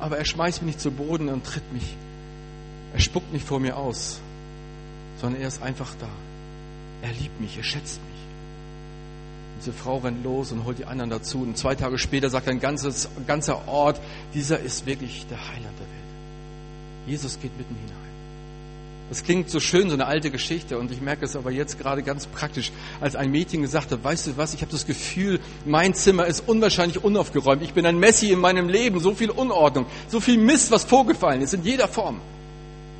aber 0.00 0.18
er 0.18 0.24
schmeißt 0.24 0.62
mich 0.62 0.74
nicht 0.74 0.80
zu 0.80 0.90
Boden 0.90 1.28
und 1.28 1.46
tritt 1.46 1.72
mich 1.72 1.94
er 2.92 3.00
spuckt 3.00 3.32
nicht 3.32 3.46
vor 3.46 3.60
mir 3.60 3.76
aus, 3.76 4.20
sondern 5.20 5.40
er 5.40 5.48
ist 5.48 5.62
einfach 5.62 5.94
da. 6.00 6.08
Er 7.02 7.12
liebt 7.12 7.40
mich, 7.40 7.56
er 7.56 7.64
schätzt 7.64 8.00
mich. 8.00 8.18
Diese 9.60 9.72
Frau 9.72 9.98
rennt 9.98 10.24
los 10.24 10.52
und 10.52 10.64
holt 10.64 10.78
die 10.78 10.84
anderen 10.84 11.10
dazu. 11.10 11.42
Und 11.42 11.58
zwei 11.58 11.74
Tage 11.74 11.98
später 11.98 12.30
sagt 12.30 12.48
ein 12.48 12.60
ganzes, 12.60 13.08
ganzer 13.26 13.66
Ort, 13.66 14.00
dieser 14.34 14.60
ist 14.60 14.86
wirklich 14.86 15.26
der 15.28 15.38
Heiland 15.38 15.74
der 15.78 15.86
Welt. 15.86 15.98
Jesus 17.06 17.40
geht 17.40 17.56
mitten 17.58 17.74
hinein. 17.74 18.08
Das 19.08 19.24
klingt 19.24 19.48
so 19.48 19.58
schön, 19.58 19.88
so 19.88 19.94
eine 19.94 20.06
alte 20.06 20.30
Geschichte. 20.30 20.78
Und 20.78 20.92
ich 20.92 21.00
merke 21.00 21.24
es 21.24 21.34
aber 21.34 21.50
jetzt 21.50 21.78
gerade 21.78 22.02
ganz 22.02 22.26
praktisch, 22.26 22.70
als 23.00 23.16
ein 23.16 23.30
Mädchen 23.30 23.62
gesagt 23.62 23.90
hat, 23.90 24.04
weißt 24.04 24.28
du 24.28 24.36
was, 24.36 24.54
ich 24.54 24.60
habe 24.60 24.70
das 24.70 24.86
Gefühl, 24.86 25.40
mein 25.64 25.94
Zimmer 25.94 26.26
ist 26.26 26.46
unwahrscheinlich 26.46 27.02
unaufgeräumt. 27.02 27.62
Ich 27.62 27.72
bin 27.72 27.86
ein 27.86 27.98
Messi 27.98 28.30
in 28.30 28.38
meinem 28.38 28.68
Leben, 28.68 29.00
so 29.00 29.14
viel 29.14 29.30
Unordnung, 29.30 29.86
so 30.08 30.20
viel 30.20 30.36
Mist, 30.36 30.70
was 30.70 30.84
vorgefallen 30.84 31.40
ist, 31.40 31.54
in 31.54 31.64
jeder 31.64 31.88
Form. 31.88 32.20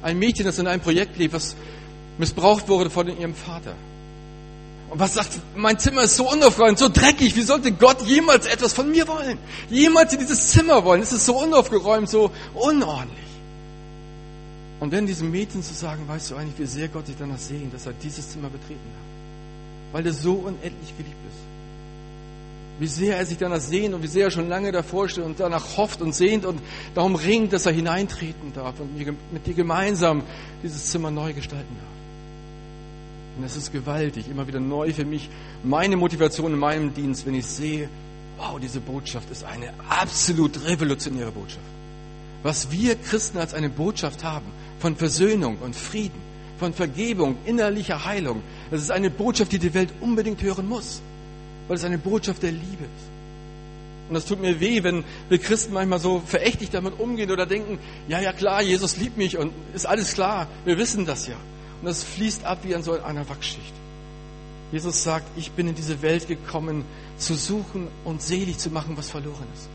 Ein 0.03 0.19
Mädchen, 0.19 0.45
das 0.45 0.59
in 0.59 0.67
einem 0.67 0.83
Projekt 0.83 1.17
lebt, 1.19 1.35
was 1.35 1.57
missbraucht 2.19 2.69
wurde 2.69 2.91
von 2.91 3.09
ihrem 3.09 3.35
Vater. 3.35 3.75
Und 4.91 4.99
was 4.99 5.15
sagt, 5.15 5.39
mein 5.55 5.79
Zimmer 5.79 6.03
ist 6.05 6.17
so 6.17 6.31
unaufgeräumt, 6.31 6.79
so 6.79 6.89
dreckig, 6.89 7.37
wie 7.37 7.43
sollte 7.43 7.73
Gott 7.73 8.01
jemals 8.03 8.47
etwas 8.47 8.73
von 8.73 8.91
mir 8.91 9.07
wollen? 9.07 9.39
Jemals 9.69 10.13
in 10.15 10.21
dieses 10.21 10.49
Zimmer 10.49 10.83
wollen? 10.85 11.03
Es 11.03 11.13
ist 11.13 11.27
so 11.27 11.39
unaufgeräumt, 11.43 12.09
so 12.09 12.31
unordentlich. 12.55 13.19
Und 14.81 14.93
wenn 14.93 15.07
diesem 15.07 15.31
Mädchen 15.31 15.63
zu 15.63 15.75
sagen, 15.75 16.09
weißt 16.09 16.31
du 16.31 16.37
eigentlich, 16.37 16.59
wie 16.59 16.67
sehr 16.67 16.89
Gott 16.89 17.07
sich 17.07 17.17
danach 17.19 17.39
sehen, 17.39 17.71
dass 17.71 17.85
er 17.85 17.93
dieses 17.93 18.31
Zimmer 18.31 18.49
betreten 18.49 18.81
hat? 18.81 19.95
Weil 19.95 20.07
er 20.07 20.13
so 20.13 20.35
unendlich 20.35 20.97
geliebt 20.97 21.17
ist 21.28 21.28
wie 22.79 22.87
sehr 22.87 23.17
er 23.17 23.27
sich 23.27 23.39
danach 23.39 23.61
sehnt 23.61 23.95
und 23.95 24.03
wie 24.03 24.09
sehr 24.09 24.27
er 24.27 24.31
schon 24.31 24.49
lange 24.49 24.73
davor 24.73 25.09
steht 25.09 25.25
und 25.25 25.41
danach 25.41 25.77
hofft 25.77 26.01
und 26.01 26.15
sehnt 26.15 26.45
und 26.45 26.61
darum 26.95 27.15
ringt, 27.15 27.53
dass 27.53 27.67
er 27.67 27.73
hineintreten 27.73 28.53
darf 28.53 28.79
und 28.81 28.97
mit 29.33 29.47
dir 29.47 29.55
gemeinsam 29.55 30.23
dieses 30.63 30.87
Zimmer 30.87 31.11
neu 31.11 31.33
gestalten 31.33 31.75
darf. 31.75 33.37
Und 33.37 33.45
das 33.45 33.57
ist 33.57 33.73
gewaltig, 33.73 34.29
immer 34.29 34.47
wieder 34.47 34.61
neu 34.61 34.93
für 34.93 35.05
mich, 35.05 35.29
meine 35.63 35.97
Motivation 35.97 36.53
in 36.53 36.59
meinem 36.59 36.95
Dienst, 36.95 37.27
wenn 37.27 37.35
ich 37.35 37.47
sehe, 37.47 37.89
wow, 38.37 38.59
diese 38.61 38.81
Botschaft 38.81 39.31
ist 39.31 39.45
eine 39.45 39.73
absolut 39.89 40.65
revolutionäre 40.65 41.33
Botschaft. 41.33 41.65
Was 42.43 42.71
wir 42.71 42.95
Christen 42.95 43.39
als 43.39 43.55
eine 43.55 43.69
Botschaft 43.69 44.23
haben 44.23 44.47
von 44.79 44.97
Versöhnung 44.97 45.59
und 45.59 45.75
Frieden, 45.75 46.21
von 46.59 46.73
Vergebung, 46.73 47.37
innerlicher 47.45 48.05
Heilung, 48.05 48.43
das 48.71 48.83
ist 48.83 48.91
eine 48.91 49.11
Botschaft, 49.11 49.53
die 49.53 49.59
die 49.59 49.75
Welt 49.75 49.93
unbedingt 50.01 50.43
hören 50.43 50.69
muss 50.69 51.01
weil 51.69 51.77
es 51.77 51.85
eine 51.85 51.99
Botschaft 51.99 52.43
der 52.43 52.53
Liebe 52.53 52.85
ist. 52.85 53.09
Und 54.09 54.15
das 54.15 54.25
tut 54.25 54.41
mir 54.41 54.59
weh, 54.59 54.83
wenn 54.83 55.05
wir 55.29 55.39
Christen 55.39 55.75
manchmal 55.75 56.01
so 56.01 56.23
verächtlich 56.25 56.71
damit 56.71 56.99
umgehen 56.99 57.31
oder 57.31 57.45
denken, 57.45 57.79
ja, 58.09 58.21
ja 58.21 58.33
klar, 58.33 58.63
Jesus 58.63 58.97
liebt 58.97 59.19
mich 59.19 59.37
und 59.37 59.53
ist 59.75 59.87
alles 59.87 60.15
klar, 60.15 60.49
wir 60.65 60.79
wissen 60.79 61.05
das 61.05 61.27
ja. 61.27 61.37
Und 61.81 61.87
das 61.87 62.03
fließt 62.03 62.45
ab 62.45 62.61
wie 62.63 62.75
an 62.75 62.83
so 62.83 63.01
einer 63.01 63.29
Wachschicht. 63.29 63.75
Jesus 64.73 65.03
sagt, 65.03 65.27
ich 65.37 65.53
bin 65.53 65.69
in 65.69 65.75
diese 65.75 66.03
Welt 66.03 66.27
gekommen, 66.27 66.85
zu 67.19 67.35
suchen 67.35 67.89
und 68.05 68.23
selig 68.23 68.59
zu 68.59 68.71
machen, 68.71 68.97
was 68.97 69.11
verloren 69.11 69.47
ist. 69.55 69.69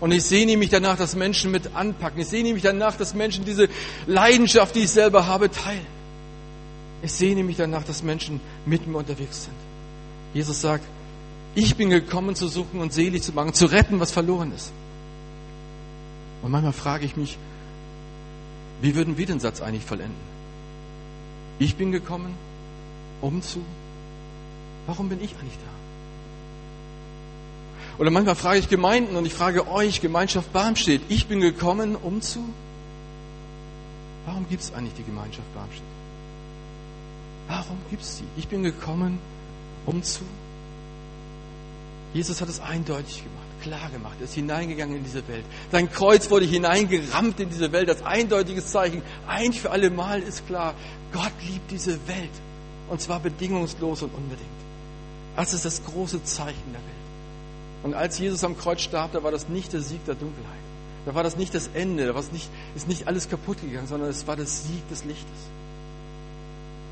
Und 0.00 0.12
ich 0.12 0.24
sehne 0.24 0.56
mich 0.56 0.70
danach, 0.70 0.96
dass 0.96 1.16
Menschen 1.16 1.50
mit 1.50 1.74
anpacken. 1.74 2.20
Ich 2.20 2.28
sehne 2.28 2.52
mich 2.52 2.62
danach, 2.62 2.96
dass 2.96 3.14
Menschen 3.14 3.44
diese 3.44 3.68
Leidenschaft, 4.06 4.76
die 4.76 4.80
ich 4.80 4.90
selber 4.90 5.26
habe, 5.26 5.50
teilen. 5.50 5.86
Ich 7.02 7.12
sehne 7.12 7.42
mich 7.42 7.56
danach, 7.56 7.84
dass 7.84 8.02
Menschen 8.02 8.40
mit 8.64 8.86
mir 8.86 8.98
unterwegs 8.98 9.44
sind. 9.44 9.54
Jesus 10.34 10.60
sagt, 10.60 10.84
ich 11.54 11.76
bin 11.76 11.90
gekommen 11.90 12.34
zu 12.34 12.48
suchen 12.48 12.80
und 12.80 12.92
selig 12.92 13.22
zu 13.22 13.32
machen, 13.32 13.52
zu 13.52 13.66
retten, 13.66 14.00
was 14.00 14.10
verloren 14.10 14.52
ist. 14.54 14.72
Und 16.42 16.50
manchmal 16.50 16.72
frage 16.72 17.04
ich 17.04 17.16
mich, 17.16 17.36
wie 18.80 18.94
würden 18.94 19.18
wir 19.18 19.26
den 19.26 19.40
Satz 19.40 19.60
eigentlich 19.60 19.84
vollenden? 19.84 20.28
Ich 21.58 21.76
bin 21.76 21.90
gekommen, 21.90 22.34
um 23.20 23.42
zu. 23.42 23.60
Warum 24.86 25.08
bin 25.08 25.22
ich 25.22 25.34
eigentlich 25.34 25.54
da? 25.54 25.78
Oder 27.98 28.10
manchmal 28.10 28.36
frage 28.36 28.60
ich 28.60 28.68
Gemeinden 28.68 29.16
und 29.16 29.26
ich 29.26 29.34
frage 29.34 29.68
euch, 29.68 30.00
Gemeinschaft 30.00 30.52
Barmstedt, 30.52 31.02
ich 31.08 31.26
bin 31.26 31.40
gekommen, 31.40 31.96
um 31.96 32.22
zu. 32.22 32.44
Warum 34.24 34.48
gibt 34.48 34.62
es 34.62 34.72
eigentlich 34.72 34.94
die 34.94 35.02
Gemeinschaft 35.02 35.52
Barmstedt? 35.54 35.82
Warum 37.48 37.78
gibt 37.90 38.02
es 38.02 38.18
sie? 38.18 38.24
Ich 38.36 38.46
bin 38.46 38.62
gekommen, 38.62 39.18
um 39.84 40.02
zu. 40.04 40.22
Jesus 42.14 42.40
hat 42.40 42.48
es 42.48 42.60
eindeutig 42.60 43.22
gemacht. 43.22 43.44
klar 43.62 43.90
gemacht. 43.90 44.14
Er 44.20 44.24
ist 44.24 44.34
hineingegangen 44.34 44.96
in 44.96 45.04
diese 45.04 45.26
Welt. 45.26 45.44
Sein 45.72 45.90
Kreuz 45.90 46.30
wurde 46.30 46.46
hineingerammt 46.46 47.40
in 47.40 47.50
diese 47.50 47.72
Welt 47.72 47.88
als 47.88 48.04
eindeutiges 48.04 48.68
Zeichen. 48.68 49.02
Ein 49.26 49.52
für 49.52 49.70
alle 49.70 49.90
Mal 49.90 50.22
ist 50.22 50.46
klar, 50.46 50.74
Gott 51.12 51.32
liebt 51.46 51.70
diese 51.70 51.94
Welt. 52.06 52.30
Und 52.88 53.00
zwar 53.00 53.20
bedingungslos 53.20 54.02
und 54.02 54.14
unbedingt. 54.14 54.48
Das 55.36 55.52
ist 55.52 55.64
das 55.64 55.84
große 55.84 56.22
Zeichen 56.24 56.72
der 56.72 56.80
Welt. 56.80 56.98
Und 57.82 57.94
als 57.94 58.18
Jesus 58.18 58.42
am 58.44 58.56
Kreuz 58.56 58.80
starb, 58.80 59.12
da 59.12 59.22
war 59.22 59.30
das 59.30 59.48
nicht 59.48 59.72
der 59.72 59.80
Sieg 59.80 60.04
der 60.04 60.14
Dunkelheit. 60.14 60.58
Da 61.06 61.14
war 61.14 61.22
das 61.22 61.36
nicht 61.36 61.54
das 61.54 61.70
Ende, 61.74 62.06
da 62.06 62.14
war 62.14 62.20
es 62.20 62.32
nicht, 62.32 62.50
ist 62.74 62.88
nicht 62.88 63.06
alles 63.06 63.28
kaputt 63.28 63.60
gegangen, 63.60 63.86
sondern 63.86 64.10
es 64.10 64.26
war 64.26 64.36
das 64.36 64.64
Sieg 64.64 64.88
des 64.88 65.04
Lichtes. 65.04 65.38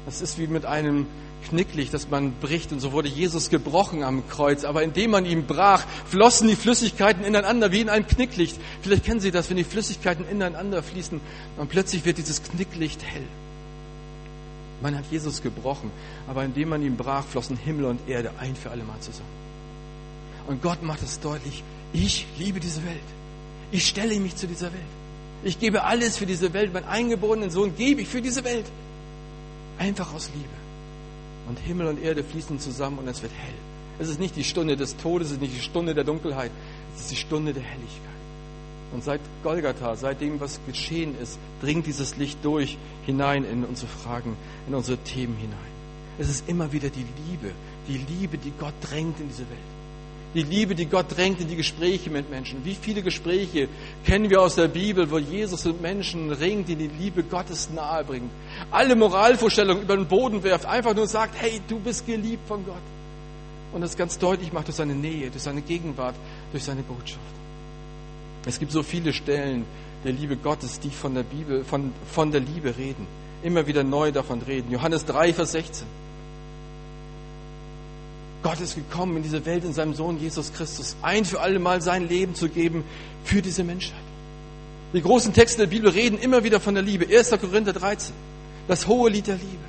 Das 0.07 0.21
ist 0.21 0.39
wie 0.39 0.47
mit 0.47 0.65
einem 0.65 1.07
Knicklicht, 1.49 1.95
das 1.95 2.09
man 2.11 2.33
bricht. 2.41 2.73
Und 2.73 2.81
so 2.81 2.93
wurde 2.93 3.09
Jesus 3.09 3.51
gebrochen 3.51 4.03
am 4.03 4.29
Kreuz. 4.29 4.65
Aber 4.65 4.83
indem 4.83 5.13
man 5.13 5.25
ihn 5.25 5.47
brach, 5.47 5.85
flossen 6.09 6.49
die 6.49 6.57
Flüssigkeiten 6.57 7.25
ineinander 7.25 7.73
wie 7.73 7.81
in 7.81 7.89
einem 7.89 8.07
Knicklicht. 8.07 8.57
Vielleicht 8.83 9.05
kennen 9.05 9.21
Sie 9.21 9.31
das, 9.31 9.49
wenn 9.51 9.57
die 9.57 9.65
Flüssigkeiten 9.65 10.27
ineinander 10.29 10.83
fließen 10.83 11.21
und 11.57 11.69
plötzlich 11.69 12.05
wird 12.05 12.19
dieses 12.19 12.43
Knicklicht 12.43 13.03
hell. 13.05 13.27
Man 14.83 14.97
hat 14.97 15.05
Jesus 15.11 15.43
gebrochen, 15.43 15.91
aber 16.29 16.45
indem 16.45 16.69
man 16.69 16.83
ihn 16.83 16.97
brach, 16.97 17.25
flossen 17.25 17.57
Himmel 17.57 17.87
und 17.87 18.09
Erde 18.09 18.33
ein 18.39 18.55
für 18.55 18.71
alle 18.71 18.85
Mal 18.85 19.01
zusammen. 19.01 19.29
Und 20.47 20.63
Gott 20.63 20.83
macht 20.83 21.03
es 21.03 21.19
deutlich, 21.21 21.65
ich 21.93 22.27
liebe 22.39 22.61
diese 22.61 22.85
Welt. 22.85 23.01
Ich 23.73 23.87
stelle 23.87 24.19
mich 24.21 24.37
zu 24.37 24.47
dieser 24.47 24.73
Welt. 24.73 24.83
Ich 25.45 25.59
gebe 25.59 25.85
alles 25.85 26.17
für 26.17 26.27
diese 26.27 26.53
Welt. 26.53 26.73
Mein 26.73 26.85
eingeborenen 26.85 27.51
Sohn 27.51 27.75
gebe 27.77 28.03
ich 28.03 28.09
für 28.09 28.23
diese 28.23 28.45
Welt. 28.45 28.67
Einfach 29.79 30.13
aus 30.15 30.31
Liebe. 30.35 30.56
Und 31.49 31.59
Himmel 31.59 31.87
und 31.87 32.03
Erde 32.03 32.25
fließen 32.25 32.59
zusammen 32.59 32.99
und 32.99 33.09
es 33.09 33.23
wird 33.23 33.33
hell. 33.33 33.55
Es 33.99 34.09
ist 34.09 34.21
nicht 34.21 34.37
die 34.37 34.45
Stunde 34.45 34.77
des 34.77 34.97
Todes, 34.97 35.29
es 35.29 35.35
ist 35.35 35.41
nicht 35.41 35.57
die 35.57 35.61
Stunde 35.61 35.95
der 35.95 36.05
Dunkelheit, 36.05 36.51
es 36.95 37.03
ist 37.03 37.11
die 37.13 37.17
Stunde 37.17 37.55
der 37.55 37.63
Helligkeit. 37.63 38.17
Und 38.93 39.05
seit 39.05 39.21
Golgatha, 39.43 39.97
seit 39.97 40.21
dem, 40.21 40.39
was 40.41 40.61
geschehen 40.67 41.15
ist, 41.21 41.39
dringt 41.61 41.87
dieses 41.87 42.17
Licht 42.17 42.39
durch 42.45 42.79
hinein 43.05 43.45
in 43.45 43.65
unsere 43.65 43.89
Fragen, 43.89 44.37
in 44.69 44.75
unsere 44.75 44.99
Themen 44.99 45.37
hinein. 45.37 45.57
Es 46.19 46.29
ist 46.29 46.49
immer 46.49 46.73
wieder 46.73 46.89
die 46.89 47.05
Liebe, 47.29 47.53
die 47.89 47.99
Liebe, 47.99 48.39
die 48.39 48.53
Gott 48.59 48.75
drängt 48.81 49.21
in 49.21 49.29
diese 49.29 49.49
Welt. 49.51 49.76
Die 50.37 50.43
Liebe, 50.43 50.75
die 50.75 50.85
Gott 50.85 51.07
drängt 51.17 51.41
in 51.41 51.49
die 51.49 51.57
Gespräche 51.57 52.11
mit 52.11 52.29
Menschen. 52.29 52.63
Wie 52.63 52.75
viele 52.75 53.03
Gespräche 53.03 53.69
kennen 54.05 54.29
wir 54.29 54.43
aus 54.43 54.55
der 54.55 54.69
Bibel, 54.69 55.11
wo 55.11 55.17
Jesus 55.17 55.65
mit 55.65 55.81
Menschen 55.81 56.31
ringt, 56.31 56.69
die 56.69 56.77
die 56.77 56.89
Liebe 56.89 57.23
Gottes 57.23 57.71
nahe 57.71 58.05
bringt. 58.05 58.31
Alle 58.71 58.97
Moralvorstellungen 58.97 59.85
über 59.85 59.97
den 59.97 60.07
Boden 60.07 60.43
werft, 60.43 60.67
einfach 60.67 60.95
nur 60.95 61.07
sagt, 61.07 61.41
hey, 61.41 61.63
du 61.67 61.81
bist 61.81 62.07
geliebt 62.07 62.47
von 62.47 62.67
Gott. 62.67 62.83
Und 63.73 63.81
das 63.81 63.97
ganz 63.97 64.19
deutlich 64.19 64.53
macht 64.53 64.69
durch 64.69 64.77
seine 64.77 64.95
Nähe, 64.95 65.31
durch 65.31 65.43
seine 65.43 65.63
Gegenwart, 65.63 66.17
durch 66.53 66.65
seine 66.65 66.83
Botschaft. 66.83 67.21
Es 68.45 68.59
gibt 68.59 68.73
so 68.73 68.83
viele 68.83 69.15
Stellen 69.15 69.65
der 70.05 70.13
Liebe 70.13 70.37
Gottes, 70.37 70.79
die 70.81 70.91
von 70.91 71.15
der 71.15 71.23
Bibel, 71.23 71.65
von, 71.65 71.93
von 72.13 72.31
der 72.31 72.43
Liebe 72.43 72.77
reden. 72.77 73.07
Immer 73.43 73.67
wieder 73.67 73.85
neu 73.85 74.13
davon 74.13 74.43
reden. 74.43 74.71
Johannes 74.71 75.07
3, 75.07 75.33
Vers 75.33 75.53
16. 75.53 75.87
Gott 78.47 78.61
ist 78.61 78.77
gekommen 78.77 79.17
in 79.17 79.25
diese 79.25 79.45
Welt 79.45 79.65
in 79.65 79.73
seinem 79.73 79.93
Sohn 79.95 80.21
Jesus 80.21 80.53
Christus, 80.53 80.95
ein 81.03 81.25
für 81.25 81.41
alle 81.41 81.59
Mal 81.59 81.83
sein 81.83 82.09
Leben 82.09 82.37
zu 82.37 82.49
geben 82.49 82.85
für 83.25 83.43
diese 83.43 83.65
Menschheit. 83.65 83.99
Die 84.93 85.03
großen 85.03 85.33
Texte 85.33 85.63
der 85.63 85.67
Bibel 85.67 85.91
reden 85.91 86.17
immer 86.17 86.45
wieder 86.45 86.61
von 86.61 86.75
der 86.75 86.85
Liebe. 86.85 87.09
1. 87.13 87.31
Korinther 87.41 87.73
13, 87.73 88.15
das 88.69 88.87
hohe 88.87 89.11
Lied 89.11 89.27
der 89.27 89.35
Liebe. 89.35 89.65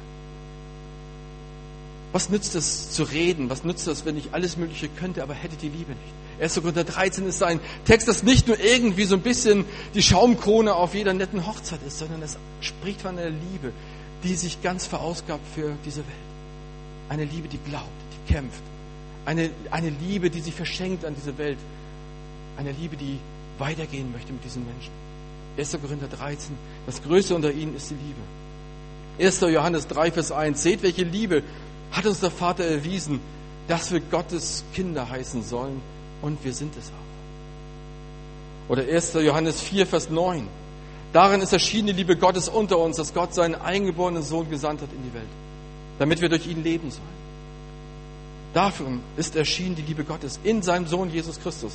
Was 2.11 2.29
nützt 2.29 2.53
es 2.53 2.91
zu 2.91 3.01
reden? 3.01 3.49
Was 3.49 3.63
nützt 3.63 3.87
es, 3.87 4.05
wenn 4.05 4.15
ich 4.15 4.29
alles 4.33 4.57
Mögliche 4.57 4.89
könnte, 4.89 5.23
aber 5.23 5.33
hätte 5.33 5.55
die 5.55 5.69
Liebe 5.69 5.93
nicht? 5.93 6.43
1. 6.43 6.61
Korinther 6.61 6.83
13 6.83 7.25
ist 7.25 7.41
ein 7.41 7.59
Text, 7.85 8.07
das 8.07 8.21
nicht 8.21 8.47
nur 8.47 8.59
irgendwie 8.59 9.05
so 9.05 9.15
ein 9.15 9.23
bisschen 9.23 9.65
die 9.95 10.03
Schaumkrone 10.03 10.75
auf 10.75 10.93
jeder 10.93 11.15
netten 11.15 11.47
Hochzeit 11.47 11.79
ist, 11.87 11.97
sondern 11.97 12.21
es 12.21 12.37
spricht 12.61 13.01
von 13.01 13.17
einer 13.17 13.31
Liebe, 13.31 13.73
die 14.23 14.35
sich 14.35 14.61
ganz 14.61 14.85
verausgabt 14.85 15.41
für 15.55 15.75
diese 15.83 16.01
Welt. 16.01 16.27
Eine 17.09 17.25
Liebe, 17.25 17.47
die 17.47 17.57
glaubt, 17.57 17.87
kämpft. 18.27 18.61
Eine, 19.25 19.49
eine 19.71 19.89
Liebe, 19.89 20.29
die 20.29 20.39
sich 20.39 20.53
verschenkt 20.53 21.03
an 21.05 21.15
diese 21.15 21.37
Welt. 21.37 21.57
Eine 22.57 22.71
Liebe, 22.71 22.95
die 22.95 23.19
weitergehen 23.57 24.11
möchte 24.11 24.31
mit 24.31 24.43
diesen 24.43 24.65
Menschen. 24.65 24.91
1. 25.57 25.77
Korinther 25.81 26.07
13, 26.07 26.55
das 26.85 27.01
Größte 27.01 27.35
unter 27.35 27.51
ihnen 27.51 27.75
ist 27.75 27.89
die 27.89 27.95
Liebe. 27.95 28.21
1. 29.19 29.41
Johannes 29.41 29.87
3, 29.87 30.11
Vers 30.11 30.31
1, 30.31 30.61
seht, 30.61 30.83
welche 30.83 31.03
Liebe 31.03 31.43
hat 31.91 32.05
uns 32.05 32.19
der 32.19 32.29
Vater 32.29 32.63
erwiesen, 32.63 33.19
dass 33.67 33.91
wir 33.91 33.99
Gottes 33.99 34.63
Kinder 34.73 35.09
heißen 35.09 35.43
sollen 35.43 35.81
und 36.21 36.43
wir 36.43 36.53
sind 36.53 36.77
es 36.77 36.89
auch. 36.89 38.71
Oder 38.71 38.83
1. 38.83 39.13
Johannes 39.13 39.61
4, 39.61 39.87
Vers 39.87 40.09
9, 40.09 40.47
darin 41.13 41.41
ist 41.41 41.53
erschienen 41.53 41.87
die 41.87 41.93
Liebe 41.93 42.15
Gottes 42.15 42.49
unter 42.49 42.77
uns, 42.77 42.97
dass 42.97 43.13
Gott 43.13 43.33
seinen 43.33 43.55
eingeborenen 43.55 44.21
Sohn 44.23 44.49
gesandt 44.49 44.81
hat 44.81 44.89
in 44.93 45.03
die 45.03 45.13
Welt, 45.13 45.29
damit 45.97 46.21
wir 46.21 46.29
durch 46.29 46.45
ihn 46.47 46.63
leben 46.63 46.91
sollen. 46.91 47.16
Dafür 48.53 48.87
ist 49.17 49.35
erschienen 49.35 49.75
die 49.75 49.81
Liebe 49.81 50.03
Gottes 50.03 50.39
in 50.43 50.61
seinem 50.61 50.87
Sohn 50.87 51.11
Jesus 51.11 51.39
Christus. 51.39 51.73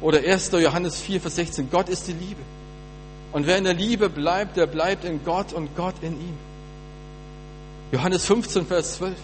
Oder 0.00 0.18
1. 0.18 0.50
Johannes 0.52 1.00
4, 1.00 1.20
Vers 1.20 1.36
16. 1.36 1.70
Gott 1.70 1.88
ist 1.88 2.06
die 2.08 2.12
Liebe. 2.12 2.42
Und 3.32 3.46
wer 3.46 3.58
in 3.58 3.64
der 3.64 3.74
Liebe 3.74 4.08
bleibt, 4.08 4.56
der 4.56 4.66
bleibt 4.66 5.04
in 5.04 5.24
Gott 5.24 5.52
und 5.52 5.74
Gott 5.76 5.94
in 6.02 6.12
ihm. 6.12 6.38
Johannes 7.92 8.24
15, 8.24 8.66
Vers 8.66 8.96
12. 8.96 9.14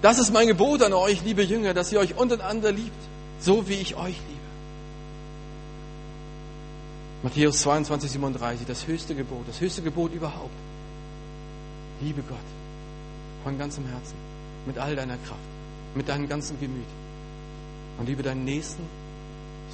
Das 0.00 0.18
ist 0.18 0.32
mein 0.32 0.48
Gebot 0.48 0.82
an 0.82 0.92
euch, 0.92 1.22
liebe 1.24 1.42
Jünger, 1.42 1.74
dass 1.74 1.92
ihr 1.92 2.00
euch 2.00 2.16
untereinander 2.16 2.72
liebt, 2.72 2.90
so 3.38 3.68
wie 3.68 3.74
ich 3.74 3.94
euch 3.96 4.16
liebe. 4.16 4.42
Matthäus 7.22 7.62
22, 7.62 8.10
37, 8.10 8.66
das 8.66 8.86
höchste 8.86 9.14
Gebot, 9.14 9.46
das 9.46 9.60
höchste 9.60 9.82
Gebot 9.82 10.12
überhaupt. 10.12 10.50
Liebe 12.00 12.22
Gott 12.22 12.38
von 13.44 13.56
ganzem 13.58 13.86
Herzen, 13.86 14.16
mit 14.66 14.76
all 14.76 14.96
deiner 14.96 15.16
Kraft, 15.18 15.38
mit 15.94 16.08
deinem 16.08 16.28
ganzen 16.28 16.58
Gemüt. 16.60 16.86
Und 17.98 18.06
liebe 18.06 18.22
deinen 18.22 18.44
Nächsten, 18.44 18.82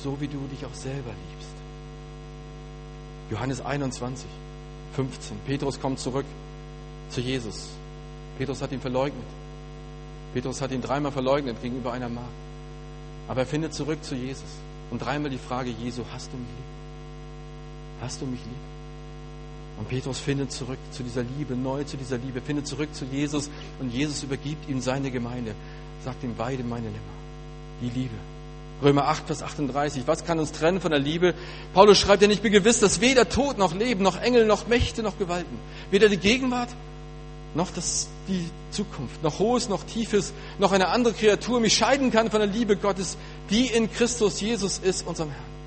so 0.02 0.20
wie 0.20 0.28
du 0.28 0.38
dich 0.52 0.64
auch 0.64 0.74
selber 0.74 1.10
liebst. 1.30 1.54
Johannes 3.30 3.60
21, 3.60 4.26
15. 4.94 5.36
Petrus 5.46 5.80
kommt 5.80 5.98
zurück 5.98 6.26
zu 7.10 7.20
Jesus. 7.20 7.68
Petrus 8.38 8.62
hat 8.62 8.72
ihn 8.72 8.80
verleugnet. 8.80 9.24
Petrus 10.32 10.60
hat 10.60 10.72
ihn 10.72 10.82
dreimal 10.82 11.12
verleugnet 11.12 11.60
gegenüber 11.62 11.92
einer 11.92 12.08
Magd. 12.08 12.28
Aber 13.28 13.40
er 13.40 13.46
findet 13.46 13.74
zurück 13.74 14.02
zu 14.02 14.14
Jesus. 14.14 14.48
Und 14.90 15.02
dreimal 15.02 15.30
die 15.30 15.38
Frage, 15.38 15.70
Jesu, 15.70 16.02
hast 16.12 16.32
du 16.32 16.36
mich 16.36 16.48
lieb? 16.48 16.64
Hast 18.00 18.20
du 18.20 18.26
mich 18.26 18.40
lieb? 18.40 18.78
Und 19.78 19.88
Petrus 19.88 20.18
findet 20.18 20.50
zurück 20.50 20.78
zu 20.90 21.02
dieser 21.04 21.22
Liebe, 21.22 21.54
neu 21.54 21.84
zu 21.84 21.96
dieser 21.96 22.18
Liebe, 22.18 22.40
findet 22.40 22.66
zurück 22.66 22.92
zu 22.92 23.04
Jesus 23.04 23.48
und 23.78 23.92
Jesus 23.92 24.24
übergibt 24.24 24.68
ihm 24.68 24.80
seine 24.80 25.10
Gemeinde, 25.10 25.54
sagt 26.04 26.22
ihm, 26.24 26.34
weide 26.38 26.62
meine 26.62 26.86
Lämmer. 26.86 26.98
Die 27.80 27.90
Liebe. 27.90 28.14
Römer 28.82 29.06
8, 29.06 29.26
Vers 29.26 29.42
38. 29.42 30.04
Was 30.06 30.24
kann 30.24 30.38
uns 30.38 30.52
trennen 30.52 30.80
von 30.80 30.90
der 30.90 31.00
Liebe? 31.00 31.34
Paulus 31.74 31.98
schreibt 31.98 32.22
ja, 32.22 32.28
ich 32.28 32.42
bin 32.42 32.52
gewiss, 32.52 32.80
dass 32.80 33.00
weder 33.00 33.28
Tod 33.28 33.58
noch 33.58 33.74
Leben, 33.74 34.02
noch 34.02 34.20
Engel, 34.20 34.46
noch 34.46 34.68
Mächte, 34.68 35.02
noch 35.02 35.18
Gewalten, 35.18 35.58
weder 35.90 36.08
die 36.08 36.16
Gegenwart, 36.16 36.68
noch 37.54 37.70
das, 37.72 38.08
die 38.28 38.48
Zukunft, 38.70 39.22
noch 39.22 39.40
Hohes, 39.40 39.68
noch 39.68 39.82
Tiefes, 39.82 40.32
noch 40.58 40.70
eine 40.72 40.88
andere 40.88 41.14
Kreatur 41.14 41.60
mich 41.60 41.76
scheiden 41.76 42.12
kann 42.12 42.30
von 42.30 42.40
der 42.40 42.48
Liebe 42.48 42.76
Gottes, 42.76 43.16
die 43.50 43.66
in 43.66 43.92
Christus 43.92 44.40
Jesus 44.40 44.78
ist, 44.78 45.06
unserem 45.06 45.30
Herrn. 45.30 45.58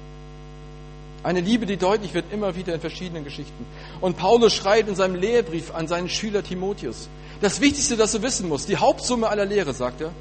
Eine 1.24 1.42
Liebe, 1.42 1.66
die 1.66 1.78
deutlich 1.78 2.14
wird 2.14 2.32
immer 2.32 2.56
wieder 2.56 2.74
in 2.74 2.82
verschiedenen 2.82 3.24
Geschichten. 3.24 3.66
Und 4.00 4.18
Paulus 4.18 4.56
schreibt 4.56 4.90
in 4.90 4.96
seinem 4.96 5.16
Lehrbrief 5.16 5.74
an 5.74 5.88
seinen 5.88 6.10
Schüler 6.10 6.44
Timotheus, 6.44 7.10
das 7.42 7.60
Wichtigste, 7.62 7.98
das 7.98 8.12
du 8.12 8.22
wissen 8.22 8.48
musst, 8.48 8.70
die 8.70 8.78
Hauptsumme 8.78 9.30
aller 9.30 9.46
Lehre, 9.46 9.74
sagt 9.74 10.02
er, 10.02 10.12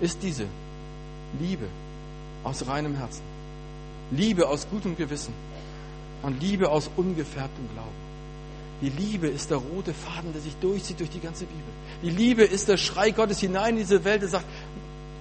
ist 0.00 0.22
diese. 0.22 0.46
Liebe 1.40 1.66
aus 2.44 2.66
reinem 2.66 2.96
Herzen. 2.96 3.22
Liebe 4.10 4.48
aus 4.48 4.66
gutem 4.70 4.96
Gewissen. 4.96 5.32
Und 6.22 6.40
Liebe 6.40 6.70
aus 6.70 6.90
ungefärbtem 6.96 7.68
Glauben. 7.72 8.06
Die 8.82 8.90
Liebe 8.90 9.28
ist 9.28 9.50
der 9.50 9.58
rote 9.58 9.94
Faden, 9.94 10.32
der 10.32 10.42
sich 10.42 10.54
durchzieht 10.60 11.00
durch 11.00 11.10
die 11.10 11.20
ganze 11.20 11.44
Bibel. 11.44 11.72
Die 12.02 12.10
Liebe 12.10 12.44
ist 12.44 12.68
der 12.68 12.76
Schrei 12.76 13.10
Gottes 13.10 13.40
hinein 13.40 13.74
in 13.74 13.78
diese 13.78 14.04
Welt, 14.04 14.22
der 14.22 14.28
sagt, 14.28 14.44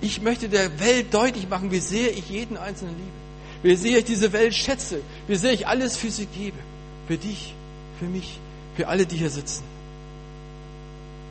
ich 0.01 0.21
möchte 0.21 0.49
der 0.49 0.79
Welt 0.79 1.13
deutlich 1.13 1.47
machen, 1.47 1.71
wie 1.71 1.79
sehr 1.79 2.11
ich 2.11 2.29
jeden 2.29 2.57
Einzelnen 2.57 2.95
liebe 2.95 3.25
wie 3.65 3.75
sehr 3.75 3.97
ich 3.97 4.05
diese 4.05 4.31
Welt 4.31 4.53
schätze, 4.53 5.01
wie 5.27 5.35
sehr 5.35 5.51
ich 5.51 5.67
alles 5.67 5.97
für 5.97 6.11
sie 6.11 6.27
gebe. 6.27 6.57
Für 7.07 7.17
dich, 7.17 7.55
für 7.97 8.05
mich, 8.05 8.39
für 8.75 8.87
alle, 8.87 9.07
die 9.07 9.17
hier 9.17 9.31
sitzen. 9.31 9.63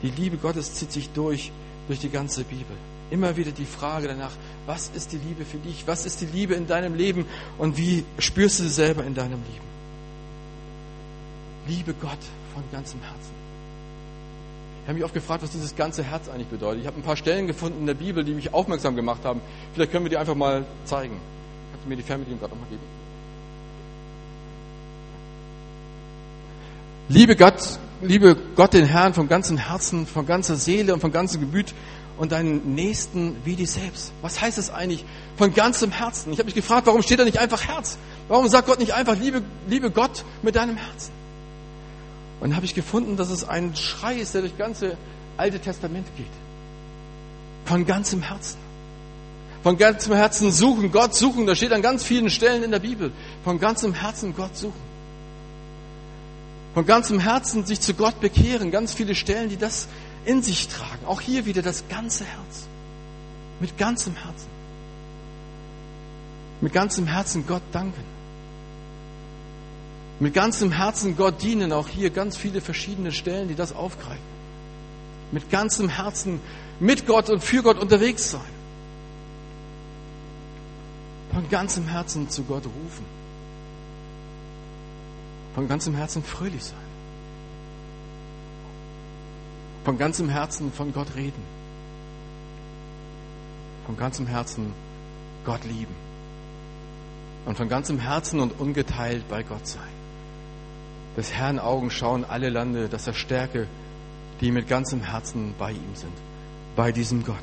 Die 0.04 0.11
Liebe 0.11 0.37
Gottes 0.37 0.75
zieht 0.75 0.92
sich 0.92 1.08
durch, 1.11 1.50
durch 1.88 1.99
die 1.99 2.11
ganze 2.11 2.44
Bibel. 2.44 2.76
Immer 3.11 3.38
wieder 3.38 3.52
die 3.52 3.64
Frage 3.64 4.06
danach, 4.06 4.32
was 4.66 4.90
ist 4.94 5.12
die 5.12 5.16
Liebe 5.16 5.46
für 5.46 5.56
dich? 5.56 5.87
Was 5.87 6.04
ist 6.04 6.20
die 6.20 6.26
Liebe 6.26 6.52
in 6.52 6.66
deinem 6.66 6.94
Leben? 6.94 7.25
Und 7.56 7.78
wie 7.78 8.04
spürst 8.18 8.58
du 8.58 8.64
sie 8.64 8.68
selber 8.68 9.02
in 9.04 9.14
deinem 9.14 9.40
Leben? 9.50 9.64
Liebe 11.68 11.94
Gott 11.94 12.18
von 12.52 12.62
ganzem 12.70 13.00
Herzen. 13.00 13.32
Ich 14.82 14.88
habe 14.88 14.94
mich 14.96 15.04
oft 15.04 15.14
gefragt, 15.14 15.42
was 15.42 15.52
dieses 15.52 15.75
ganze 15.75 16.02
Herz 16.02 16.28
eigentlich 16.28 16.49
bedeutet. 16.49 16.82
Ich 16.82 16.87
habe 16.87 16.99
ein 16.99 17.02
paar 17.02 17.16
Stellen 17.16 17.46
gefunden 17.46 17.80
in 17.80 17.87
der 17.87 17.94
Bibel, 17.94 18.25
die 18.25 18.34
mich 18.34 18.52
aufmerksam 18.52 18.96
gemacht 18.96 19.25
haben. 19.25 19.40
Vielleicht 19.73 19.90
können 19.90 20.04
wir 20.04 20.11
die 20.11 20.18
einfach 20.18 20.34
mal 20.34 20.66
zeigen. 20.84 21.18
du 21.82 21.88
mir 21.88 21.96
die 21.96 22.02
Fernbedienung 22.02 22.40
gerade 22.40 22.52
nochmal 22.52 22.68
geben? 22.68 23.03
Liebe 27.08 27.37
Gott, 27.37 27.78
liebe 28.00 28.34
Gott 28.56 28.73
den 28.73 28.87
Herrn 28.87 29.12
von 29.12 29.28
ganzem 29.28 29.58
Herzen, 29.58 30.06
von 30.06 30.25
ganzer 30.25 30.56
Seele 30.56 30.94
und 30.94 31.00
von 31.00 31.12
ganzem 31.12 31.42
Gemüt 31.42 31.75
und 32.16 32.32
deinen 32.32 32.75
Nächsten 32.75 33.37
wie 33.44 33.56
dich 33.56 33.73
selbst. 33.73 34.12
Was 34.23 34.40
heißt 34.40 34.56
das 34.56 34.70
eigentlich 34.70 35.04
von 35.37 35.52
ganzem 35.52 35.90
Herzen? 35.90 36.32
Ich 36.32 36.38
habe 36.38 36.46
mich 36.46 36.54
gefragt, 36.54 36.87
warum 36.87 37.02
steht 37.02 37.18
da 37.18 37.25
nicht 37.25 37.38
einfach 37.38 37.68
Herz? 37.68 37.99
Warum 38.28 38.49
sagt 38.49 38.68
Gott 38.68 38.78
nicht 38.78 38.94
einfach, 38.94 39.18
liebe, 39.18 39.42
liebe 39.68 39.90
Gott 39.90 40.25
mit 40.42 40.56
deinem 40.56 40.78
Herzen? 40.78 41.12
Und 42.40 42.56
habe 42.56 42.64
ich 42.64 42.75
gefunden, 42.75 43.18
dass 43.18 43.28
es 43.28 43.46
ein 43.46 43.76
Schrei 43.76 44.14
ist, 44.14 44.32
der 44.32 44.40
durch 44.40 44.52
das 44.52 44.66
ganze 44.66 44.96
Alte 45.37 45.61
Testament 45.61 46.06
geht. 46.16 46.26
Von 47.66 47.84
ganzem 47.84 48.23
Herzen. 48.23 48.58
Von 49.62 49.76
ganzem 49.76 50.14
Herzen 50.14 50.52
suchen, 50.52 50.90
Gott 50.90 51.14
suchen. 51.14 51.46
Da 51.46 51.54
steht 51.54 51.73
an 51.73 51.82
ganz 51.82 52.02
vielen 52.02 52.30
Stellen 52.30 52.62
in 52.62 52.70
der 52.70 52.78
Bibel. 52.78 53.12
Von 53.44 53.61
ganzem 53.61 53.92
Herzen 53.92 54.34
Gott 54.34 54.56
suchen. 54.56 54.83
Von 56.74 56.86
ganzem 56.86 57.20
Herzen 57.20 57.64
sich 57.64 57.80
zu 57.80 57.94
Gott 57.94 58.20
bekehren. 58.20 58.72
Ganz 58.72 58.92
viele 58.92 59.14
Stellen, 59.14 59.48
die 59.48 59.56
das 59.56 59.86
in 60.24 60.42
sich 60.42 60.66
tragen. 60.68 61.06
Auch 61.06 61.20
hier 61.20 61.46
wieder 61.46 61.62
das 61.62 61.84
ganze 61.88 62.24
Herz. 62.24 62.66
Mit 63.60 63.78
ganzem 63.78 64.16
Herzen. 64.16 64.48
Mit 66.60 66.72
ganzem 66.72 67.06
Herzen 67.06 67.46
Gott 67.46 67.62
danken. 67.70 68.02
Mit 70.18 70.34
ganzem 70.34 70.72
Herzen 70.72 71.16
Gott 71.16 71.42
dienen. 71.42 71.72
Auch 71.72 71.88
hier 71.88 72.10
ganz 72.10 72.36
viele 72.36 72.60
verschiedene 72.60 73.12
Stellen, 73.12 73.46
die 73.46 73.54
das 73.54 73.72
aufgreifen. 73.72 74.34
Mit 75.30 75.50
ganzem 75.50 75.88
Herzen 75.88 76.40
mit 76.80 77.06
Gott 77.06 77.30
und 77.30 77.42
für 77.42 77.62
Gott 77.62 77.78
unterwegs 77.78 78.32
sein. 78.32 78.40
Von 81.32 81.48
ganzem 81.50 81.86
Herzen 81.86 82.28
zu 82.28 82.42
Gott 82.42 82.64
rufen. 82.66 83.13
Von 85.54 85.68
ganzem 85.68 85.94
Herzen 85.94 86.23
fröhlich 86.23 86.64
sein. 86.64 86.78
Von 89.84 89.99
ganzem 89.99 90.28
Herzen 90.28 90.73
von 90.73 90.92
Gott 90.92 91.14
reden. 91.14 91.42
Von 93.87 93.96
ganzem 93.96 94.26
Herzen 94.26 94.73
Gott 95.44 95.64
lieben. 95.64 95.94
Und 97.44 97.56
von 97.56 97.68
ganzem 97.68 97.99
Herzen 97.99 98.40
und 98.40 98.58
ungeteilt 98.58 99.28
bei 99.28 99.42
Gott 99.42 99.66
sein. 99.66 99.82
Des 101.16 101.32
Herrn 101.32 101.58
Augen 101.58 101.90
schauen 101.90 102.25
alle 102.25 102.49
Lande, 102.49 102.88
dass 102.88 103.06
er 103.06 103.14
stärke, 103.14 103.68
die 104.40 104.50
mit 104.50 104.66
ganzem 104.66 105.02
Herzen 105.02 105.54
bei 105.58 105.73
ihm 105.73 105.94
sind. 105.94 106.12
Bei 106.75 106.90
diesem 106.90 107.25
Gott. 107.25 107.37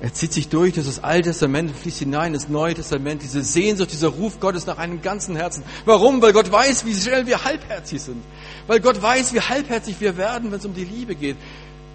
Er 0.00 0.14
zieht 0.14 0.32
sich 0.32 0.48
durch 0.48 0.74
durch 0.74 0.86
das 0.86 1.02
Alte 1.02 1.30
Testament, 1.30 1.74
fließt 1.76 1.98
hinein 1.98 2.32
ins 2.32 2.48
Neue 2.48 2.74
Testament, 2.74 3.22
diese 3.22 3.42
Sehnsucht, 3.42 3.90
dieser 3.90 4.08
Ruf 4.08 4.38
Gottes 4.38 4.64
nach 4.66 4.78
einem 4.78 5.02
ganzen 5.02 5.34
Herzen. 5.34 5.64
Warum? 5.86 6.22
Weil 6.22 6.32
Gott 6.32 6.52
weiß, 6.52 6.86
wie 6.86 6.94
schnell 6.94 7.26
wir 7.26 7.44
halbherzig 7.44 8.00
sind. 8.02 8.22
Weil 8.68 8.78
Gott 8.78 9.02
weiß, 9.02 9.32
wie 9.32 9.40
halbherzig 9.40 10.00
wir 10.00 10.16
werden, 10.16 10.52
wenn 10.52 10.58
es 10.58 10.64
um 10.64 10.74
die 10.74 10.84
Liebe 10.84 11.16
geht. 11.16 11.36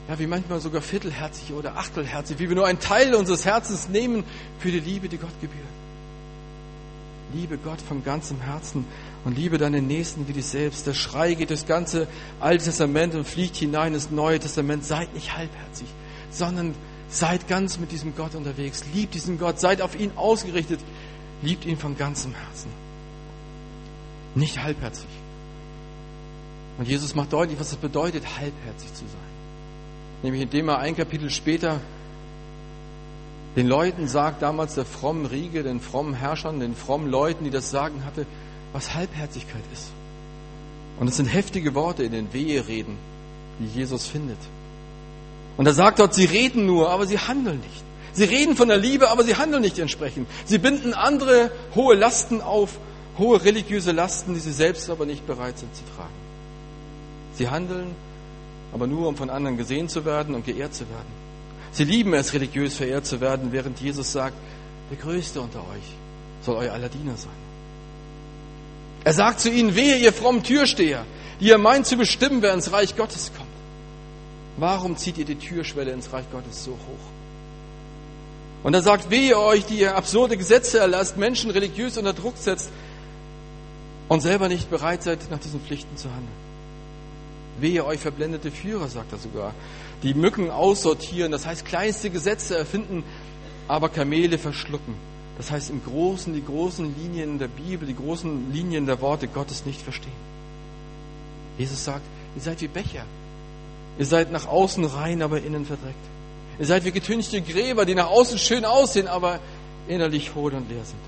Ja, 0.10 0.20
wie 0.20 0.28
manchmal 0.28 0.60
sogar 0.60 0.82
viertelherzig 0.82 1.54
oder 1.54 1.78
achtelherzig, 1.78 2.40
wie 2.40 2.50
wir 2.50 2.56
nur 2.58 2.68
einen 2.68 2.82
Teil 2.82 3.16
unseres 3.16 3.46
Herzens 3.46 3.88
nehmen 3.88 4.26
für 4.60 4.70
die 4.70 4.82
Liebe, 4.82 5.08
die 5.08 5.18
Gott 5.18 5.40
gebührt. 5.40 5.64
Liebe 7.34 7.58
Gott 7.58 7.80
von 7.82 8.04
ganzem 8.04 8.42
Herzen 8.42 8.86
und 9.24 9.38
liebe 9.38 9.58
deinen 9.58 9.88
Nächsten 9.88 10.28
wie 10.28 10.34
dich 10.34 10.46
selbst. 10.46 10.86
Der 10.86 10.94
Schrei 10.94 11.36
geht 11.36 11.52
durchs 11.52 11.66
ganze 11.66 12.08
Alte 12.42 12.66
Testament 12.66 13.16
und 13.16 13.26
fliegt 13.26 13.56
hinein 13.56 13.94
ins 13.94 14.12
Neue 14.12 14.40
Testament. 14.40 14.84
Seid 14.84 15.14
nicht 15.14 15.38
halbherzig, 15.38 15.88
sondern 16.30 16.76
Seid 17.14 17.48
ganz 17.48 17.78
mit 17.78 17.92
diesem 17.92 18.16
Gott 18.16 18.34
unterwegs. 18.34 18.84
Liebt 18.92 19.14
diesen 19.14 19.38
Gott. 19.38 19.60
Seid 19.60 19.84
auf 19.84 19.98
ihn 19.98 20.12
ausgerichtet. 20.16 20.80
Liebt 21.44 21.64
ihn 21.64 21.78
von 21.78 21.96
ganzem 21.96 22.34
Herzen. 22.34 22.72
Nicht 24.34 24.64
halbherzig. 24.64 25.06
Und 26.80 26.88
Jesus 26.88 27.14
macht 27.14 27.32
deutlich, 27.32 27.60
was 27.60 27.72
es 27.72 27.78
bedeutet, 27.78 28.24
halbherzig 28.26 28.94
zu 28.96 29.06
sein. 29.06 29.34
Nämlich 30.24 30.42
indem 30.42 30.70
er 30.70 30.80
ein 30.80 30.96
Kapitel 30.96 31.30
später 31.30 31.80
den 33.56 33.68
Leuten 33.68 34.08
sagt, 34.08 34.42
damals 34.42 34.74
der 34.74 34.86
frommen 34.86 35.28
Riege, 35.28 35.62
den 35.62 35.82
frommen 35.82 36.16
Herrschern, 36.16 36.60
den 36.60 36.76
frommen 36.76 37.12
Leuten, 37.12 37.44
die 37.44 37.52
das 37.52 37.70
Sagen 37.70 38.06
hatte, 38.06 38.26
was 38.72 38.96
Halbherzigkeit 38.96 39.62
ist. 39.72 39.92
Und 41.00 41.08
es 41.08 41.18
sind 41.18 41.28
heftige 41.28 41.76
Worte 41.76 42.02
in 42.02 42.12
den 42.12 42.34
Wehereden, 42.34 42.98
die 43.60 43.68
Jesus 43.68 44.08
findet. 44.08 44.40
Und 45.58 45.66
er 45.66 45.74
sagt 45.74 46.00
dort, 46.00 46.14
sie 46.14 46.26
reden 46.26 46.66
nur, 46.66 46.90
aber 46.90 47.06
sie 47.06 47.20
handeln 47.20 47.60
nicht. 47.60 47.84
Sie 48.14 48.26
reden 48.26 48.56
von 48.56 48.68
der 48.68 48.78
Liebe, 48.78 49.10
aber 49.10 49.24
sie 49.24 49.36
handeln 49.36 49.62
nicht 49.62 49.80
entsprechend. 49.80 50.28
Sie 50.46 50.60
binden 50.60 50.94
andere 50.94 51.52
hohe 51.76 51.96
Lasten 51.96 52.42
auf, 52.42 52.78
hohe 53.18 53.44
religiöse 53.44 53.92
Lasten, 53.92 54.34
die 54.34 54.40
sie 54.40 54.52
selbst 54.52 54.90
aber 54.90 55.06
nicht 55.06 55.26
bereit 55.26 55.58
sind 55.58 55.76
zu 55.76 55.84
tragen. 55.96 56.14
Sie 57.36 57.50
handeln, 57.50 57.96
aber 58.72 58.88
nur 58.88 59.08
um 59.08 59.16
von 59.16 59.30
anderen 59.30 59.58
gesehen 59.58 59.90
zu 59.90 60.06
werden 60.06 60.36
und 60.36 60.46
geehrt 60.46 60.74
zu 60.74 60.88
werden. 60.90 61.24
Sie 61.72 61.86
lieben 61.86 62.14
es, 62.14 62.34
religiös 62.34 62.76
verehrt 62.76 63.06
zu 63.06 63.20
werden, 63.20 63.52
während 63.52 63.80
Jesus 63.80 64.12
sagt, 64.12 64.36
der 64.92 64.98
Größte 64.98 65.42
unter 65.42 65.60
euch 65.60 65.84
soll 66.42 66.58
euer 66.58 66.74
aller 66.74 66.90
Diener 66.90 67.18
sein. 67.18 67.32
Er 69.04 69.14
sagt 69.14 69.40
zu 69.40 69.50
ihnen, 69.50 69.76
wehe 69.76 69.98
ihr 69.98 70.14
frommen 70.14 70.44
Türsteher, 70.44 71.06
die 71.40 71.48
ihr 71.48 71.58
meint 71.58 71.88
zu 71.88 71.98
bestimmen, 71.98 72.42
wer 72.42 72.54
ins 72.54 72.72
Reich 72.72 72.96
Gottes 72.96 73.32
kommt. 73.36 73.53
Warum 74.58 74.98
zieht 74.98 75.18
ihr 75.18 75.26
die 75.26 75.36
Türschwelle 75.36 75.92
ins 75.92 76.12
Reich 76.14 76.26
Gottes 76.32 76.64
so 76.64 76.72
hoch? 76.72 77.14
Und 78.64 78.74
er 78.74 78.82
sagt, 78.82 79.10
wehe 79.10 79.38
euch, 79.38 79.66
die 79.66 79.80
ihr 79.80 79.96
absurde 79.96 80.38
Gesetze 80.38 80.80
erlasst, 80.80 81.18
Menschen 81.18 81.52
religiös 81.52 81.98
unter 81.98 82.14
Druck 82.14 82.38
setzt 82.38 82.72
und 84.08 84.22
selber 84.22 84.48
nicht 84.48 84.70
bereit 84.70 85.04
seid, 85.04 85.20
nach 85.30 85.40
diesen 85.40 85.60
Pflichten 85.60 85.98
zu 85.98 86.10
handeln. 86.10 86.44
Wehe 87.60 87.86
euch 87.86 88.00
verblendete 88.00 88.52
Führer, 88.52 88.88
sagt 88.88 89.12
er 89.12 89.18
sogar, 89.18 89.54
die 90.02 90.14
Mücken 90.14 90.50
aussortieren, 90.50 91.32
das 91.32 91.46
heißt 91.46 91.66
kleinste 91.66 92.10
Gesetze 92.10 92.58
erfinden, 92.58 93.04
aber 93.68 93.90
Kamele 93.90 94.38
verschlucken. 94.38 94.96
Das 95.38 95.52
heißt 95.52 95.70
im 95.70 95.84
Großen 95.84 96.34
die 96.34 96.46
großen 96.46 96.96
Linien 96.98 97.40
der 97.40 97.48
Bibel, 97.48 97.88
die 97.88 97.96
großen 97.96 98.52
Linien 98.52 98.86
der 98.86 99.02
Worte 99.02 99.28
Gottes 99.28 99.66
nicht 99.66 99.82
verstehen. 99.82 100.12
Jesus 101.58 101.84
sagt, 101.84 102.04
ihr 102.36 102.42
seid 102.42 102.62
wie 102.62 102.68
Becher, 102.68 103.06
Ihr 104.00 104.06
seid 104.06 104.32
nach 104.32 104.48
außen 104.48 104.86
rein, 104.86 105.22
aber 105.22 105.42
innen 105.42 105.66
verdreckt. 105.66 105.96
Ihr 106.60 106.66
seid 106.66 106.86
wie 106.86 106.92
getünchte 106.92 107.42
Gräber, 107.42 107.86
die 107.86 107.96
nach 107.96 108.10
außen 108.10 108.38
schön 108.38 108.66
aussehen, 108.66 109.08
aber 109.08 109.40
innerlich 109.88 110.34
hohl 110.36 110.54
und 110.54 110.70
leer 110.70 110.84
sind. 110.84 111.00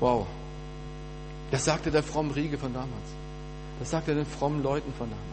Wow. 0.00 0.26
Das 1.50 1.64
sagte 1.64 1.90
der 1.90 2.02
fromme 2.02 2.34
Riege 2.34 2.58
von 2.58 2.72
damals. 2.72 2.90
Das 3.78 3.90
sagte 3.90 4.12
er 4.12 4.16
den 4.16 4.26
frommen 4.26 4.62
Leuten 4.62 4.92
von 4.96 5.08
damals. 5.08 5.26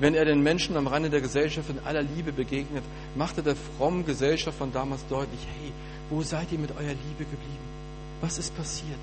Wenn 0.00 0.14
er 0.14 0.24
den 0.24 0.42
Menschen 0.42 0.76
am 0.76 0.86
Rande 0.86 1.10
der 1.10 1.20
Gesellschaft 1.20 1.68
in 1.70 1.78
aller 1.84 2.02
Liebe 2.02 2.32
begegnet, 2.32 2.82
machte 3.14 3.42
der 3.42 3.54
frommen 3.54 4.04
Gesellschaft 4.04 4.58
von 4.58 4.72
damals 4.72 5.06
deutlich, 5.08 5.40
hey, 5.60 5.72
wo 6.10 6.22
seid 6.22 6.50
ihr 6.50 6.58
mit 6.58 6.70
eurer 6.72 6.80
Liebe 6.80 7.24
geblieben? 7.24 7.68
Was 8.20 8.38
ist 8.38 8.56
passiert? 8.56 8.98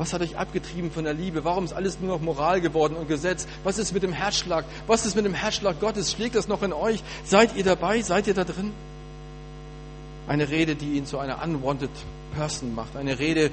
Was 0.00 0.14
hat 0.14 0.22
euch 0.22 0.38
abgetrieben 0.38 0.90
von 0.90 1.04
der 1.04 1.12
Liebe? 1.12 1.44
Warum 1.44 1.66
ist 1.66 1.74
alles 1.74 2.00
nur 2.00 2.16
noch 2.16 2.22
Moral 2.22 2.62
geworden 2.62 2.96
und 2.96 3.06
Gesetz? 3.06 3.46
Was 3.64 3.76
ist 3.76 3.92
mit 3.92 4.02
dem 4.02 4.14
Herzschlag? 4.14 4.64
Was 4.86 5.04
ist 5.04 5.14
mit 5.14 5.26
dem 5.26 5.34
Herzschlag 5.34 5.78
Gottes? 5.78 6.10
Schlägt 6.10 6.36
das 6.36 6.48
noch 6.48 6.62
in 6.62 6.72
euch? 6.72 7.02
Seid 7.22 7.54
ihr 7.54 7.64
dabei? 7.64 8.00
Seid 8.00 8.26
ihr 8.26 8.32
da 8.32 8.44
drin? 8.44 8.72
Eine 10.26 10.48
Rede, 10.48 10.74
die 10.74 10.94
ihn 10.94 11.04
zu 11.04 11.18
einer 11.18 11.44
unwanted 11.44 11.90
person 12.34 12.74
macht. 12.74 12.96
Eine 12.96 13.18
Rede, 13.18 13.50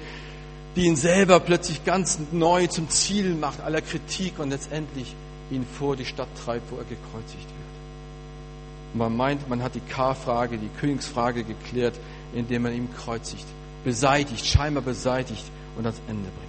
die 0.77 0.85
ihn 0.85 0.95
selber 0.95 1.41
plötzlich 1.41 1.83
ganz 1.83 2.17
neu 2.31 2.67
zum 2.67 2.89
Ziel 2.89 3.35
macht 3.35 3.59
aller 3.59 3.81
Kritik 3.81 4.39
und 4.39 4.51
letztendlich 4.51 5.17
ihn 5.51 5.65
vor 5.77 5.97
die 5.97 6.05
Stadt 6.05 6.29
treibt, 6.45 6.71
wo 6.71 6.77
er 6.77 6.85
gekreuzigt 6.85 7.43
wird. 7.43 8.93
Und 8.93 8.99
man 8.99 9.17
meint, 9.17 9.49
man 9.49 9.61
hat 9.61 9.75
die 9.75 9.81
K-Frage, 9.81 10.57
die 10.57 10.69
Königsfrage 10.79 11.43
geklärt, 11.43 11.95
indem 12.33 12.61
man 12.61 12.73
ihn 12.73 12.87
kreuzigt, 12.95 13.45
beseitigt, 13.83 14.45
scheinbar 14.45 14.83
beseitigt 14.83 15.43
und 15.77 15.85
ans 15.85 16.01
Ende 16.07 16.29
bringt. 16.29 16.47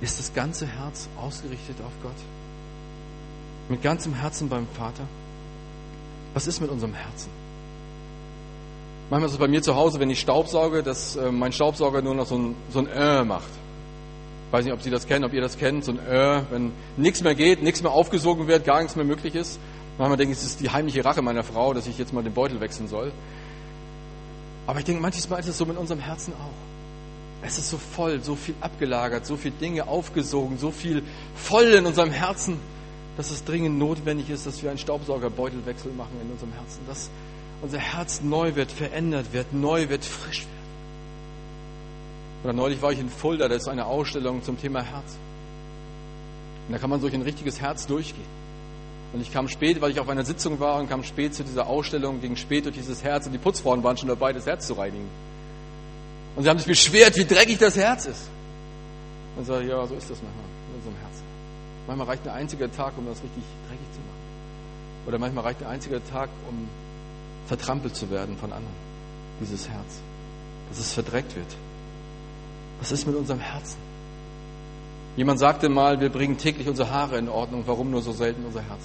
Ist 0.00 0.18
das 0.18 0.32
ganze 0.32 0.66
Herz 0.66 1.08
ausgerichtet 1.16 1.76
auf 1.80 1.92
Gott? 2.02 2.12
Mit 3.68 3.82
ganzem 3.82 4.14
Herzen 4.14 4.48
beim 4.48 4.66
Vater? 4.74 5.04
Was 6.34 6.46
ist 6.46 6.60
mit 6.60 6.70
unserem 6.70 6.94
Herzen? 6.94 7.30
Manchmal 9.10 9.26
ist 9.26 9.32
es 9.32 9.38
bei 9.38 9.48
mir 9.48 9.62
zu 9.62 9.74
Hause, 9.74 10.00
wenn 10.00 10.10
ich 10.10 10.20
Staubsauge, 10.20 10.82
dass 10.82 11.16
äh, 11.16 11.32
mein 11.32 11.52
Staubsauger 11.52 12.02
nur 12.02 12.14
noch 12.14 12.26
so 12.26 12.36
ein, 12.36 12.54
so 12.70 12.80
ein 12.80 12.86
äh 12.88 13.24
macht. 13.24 13.48
Ich 14.46 14.52
weiß 14.52 14.64
nicht, 14.64 14.74
ob 14.74 14.82
Sie 14.82 14.90
das 14.90 15.06
kennen, 15.06 15.24
ob 15.24 15.32
ihr 15.32 15.40
das 15.40 15.58
kennt, 15.58 15.84
so 15.84 15.92
ein 15.92 15.98
äh, 15.98 16.42
wenn 16.50 16.72
nichts 16.96 17.22
mehr 17.22 17.34
geht, 17.34 17.62
nichts 17.62 17.82
mehr 17.82 17.92
aufgesogen 17.92 18.46
wird, 18.46 18.64
gar 18.64 18.80
nichts 18.80 18.96
mehr 18.96 19.04
möglich 19.04 19.34
ist. 19.34 19.58
Manchmal 19.98 20.16
denke 20.16 20.32
ich, 20.32 20.38
es 20.38 20.44
ist 20.44 20.60
die 20.60 20.70
heimliche 20.70 21.04
Rache 21.04 21.22
meiner 21.22 21.42
Frau, 21.42 21.74
dass 21.74 21.86
ich 21.86 21.98
jetzt 21.98 22.12
mal 22.12 22.22
den 22.22 22.32
Beutel 22.32 22.60
wechseln 22.60 22.86
soll. 22.86 23.12
Aber 24.66 24.78
ich 24.78 24.84
denke, 24.84 25.02
manchmal 25.02 25.40
ist 25.40 25.48
es 25.48 25.58
so 25.58 25.66
mit 25.66 25.76
unserem 25.76 26.00
Herzen 26.00 26.32
auch. 26.34 26.67
Es 27.42 27.58
ist 27.58 27.70
so 27.70 27.78
voll, 27.78 28.20
so 28.22 28.34
viel 28.34 28.54
abgelagert, 28.60 29.24
so 29.24 29.36
viele 29.36 29.54
Dinge 29.54 29.86
aufgesogen, 29.86 30.58
so 30.58 30.70
viel 30.70 31.02
voll 31.36 31.66
in 31.66 31.86
unserem 31.86 32.10
Herzen, 32.10 32.58
dass 33.16 33.30
es 33.30 33.44
dringend 33.44 33.78
notwendig 33.78 34.28
ist, 34.30 34.46
dass 34.46 34.62
wir 34.62 34.70
einen 34.70 34.78
Staubsaugerbeutelwechsel 34.78 35.92
machen 35.92 36.20
in 36.22 36.30
unserem 36.30 36.52
Herzen. 36.52 36.80
Dass 36.86 37.10
unser 37.62 37.78
Herz 37.78 38.20
neu 38.22 38.54
wird, 38.54 38.72
verändert 38.72 39.32
wird, 39.32 39.52
neu 39.52 39.88
wird, 39.88 40.04
frisch 40.04 40.40
wird. 40.40 40.48
Oder 42.44 42.52
neulich 42.52 42.82
war 42.82 42.92
ich 42.92 42.98
in 42.98 43.08
Fulda, 43.08 43.48
da 43.48 43.54
ist 43.54 43.68
eine 43.68 43.86
Ausstellung 43.86 44.42
zum 44.42 44.60
Thema 44.60 44.82
Herz. 44.82 45.16
Und 46.66 46.74
da 46.74 46.78
kann 46.78 46.90
man 46.90 47.00
durch 47.00 47.14
ein 47.14 47.22
richtiges 47.22 47.60
Herz 47.60 47.86
durchgehen. 47.86 48.38
Und 49.12 49.20
ich 49.22 49.32
kam 49.32 49.48
spät, 49.48 49.80
weil 49.80 49.90
ich 49.90 50.00
auf 50.00 50.08
einer 50.08 50.24
Sitzung 50.24 50.60
war 50.60 50.78
und 50.78 50.88
kam 50.88 51.02
spät 51.02 51.34
zu 51.34 51.42
dieser 51.42 51.66
Ausstellung, 51.66 52.20
ging 52.20 52.36
spät 52.36 52.66
durch 52.66 52.76
dieses 52.76 53.02
Herz 53.02 53.26
und 53.26 53.32
die 53.32 53.38
Putzfrauen 53.38 53.82
waren 53.82 53.96
schon 53.96 54.08
dabei, 54.08 54.32
das 54.32 54.46
Herz 54.46 54.66
zu 54.66 54.74
reinigen. 54.74 55.08
Und 56.38 56.44
sie 56.44 56.50
haben 56.50 56.58
sich 56.58 56.68
beschwert, 56.68 57.16
wie 57.16 57.24
dreckig 57.24 57.58
das 57.58 57.76
Herz 57.76 58.06
ist. 58.06 58.30
Und 59.34 59.42
ich 59.42 59.48
sage, 59.48 59.66
ja, 59.66 59.84
so 59.84 59.94
ist 59.96 60.08
das 60.08 60.18
manchmal 60.22 60.44
in 60.70 60.76
unserem 60.76 60.94
Herzen. 61.02 61.24
Manchmal 61.88 62.06
reicht 62.06 62.28
ein 62.28 62.32
einziger 62.32 62.70
Tag, 62.70 62.92
um 62.96 63.06
das 63.06 63.20
richtig 63.24 63.42
dreckig 63.68 63.86
zu 63.92 63.98
machen. 63.98 65.08
Oder 65.08 65.18
manchmal 65.18 65.42
reicht 65.42 65.62
ein 65.62 65.66
einziger 65.66 66.00
Tag, 66.04 66.28
um 66.48 66.68
vertrampelt 67.48 67.96
zu 67.96 68.08
werden 68.10 68.36
von 68.36 68.52
anderen. 68.52 68.76
Dieses 69.40 69.68
Herz. 69.68 70.00
Dass 70.68 70.78
es 70.78 70.92
verdreckt 70.92 71.34
wird. 71.34 71.56
Was 72.78 72.92
ist 72.92 73.04
mit 73.04 73.16
unserem 73.16 73.40
Herzen? 73.40 73.78
Jemand 75.16 75.40
sagte 75.40 75.68
mal, 75.68 75.98
wir 75.98 76.08
bringen 76.08 76.38
täglich 76.38 76.68
unsere 76.68 76.90
Haare 76.90 77.18
in 77.18 77.28
Ordnung. 77.28 77.64
Warum 77.66 77.90
nur 77.90 78.02
so 78.02 78.12
selten 78.12 78.44
unser 78.44 78.62
Herz? 78.62 78.82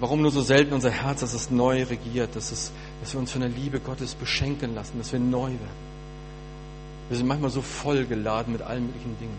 Warum 0.00 0.22
nur 0.22 0.30
so 0.30 0.40
selten 0.40 0.72
unser 0.72 0.90
Herz, 0.90 1.20
dass 1.20 1.34
es 1.34 1.50
neu 1.50 1.82
regiert, 1.82 2.34
dass, 2.34 2.50
es, 2.50 2.72
dass 3.02 3.12
wir 3.12 3.20
uns 3.20 3.32
von 3.32 3.42
der 3.42 3.50
Liebe 3.50 3.80
Gottes 3.80 4.14
beschenken 4.14 4.74
lassen, 4.74 4.96
dass 4.96 5.12
wir 5.12 5.20
neu 5.20 5.50
werden? 5.50 5.90
Wir 7.10 7.18
sind 7.18 7.26
manchmal 7.26 7.50
so 7.50 7.60
voll 7.60 8.06
geladen 8.06 8.54
mit 8.54 8.62
allen 8.62 8.86
möglichen 8.86 9.18
Dingen. 9.18 9.36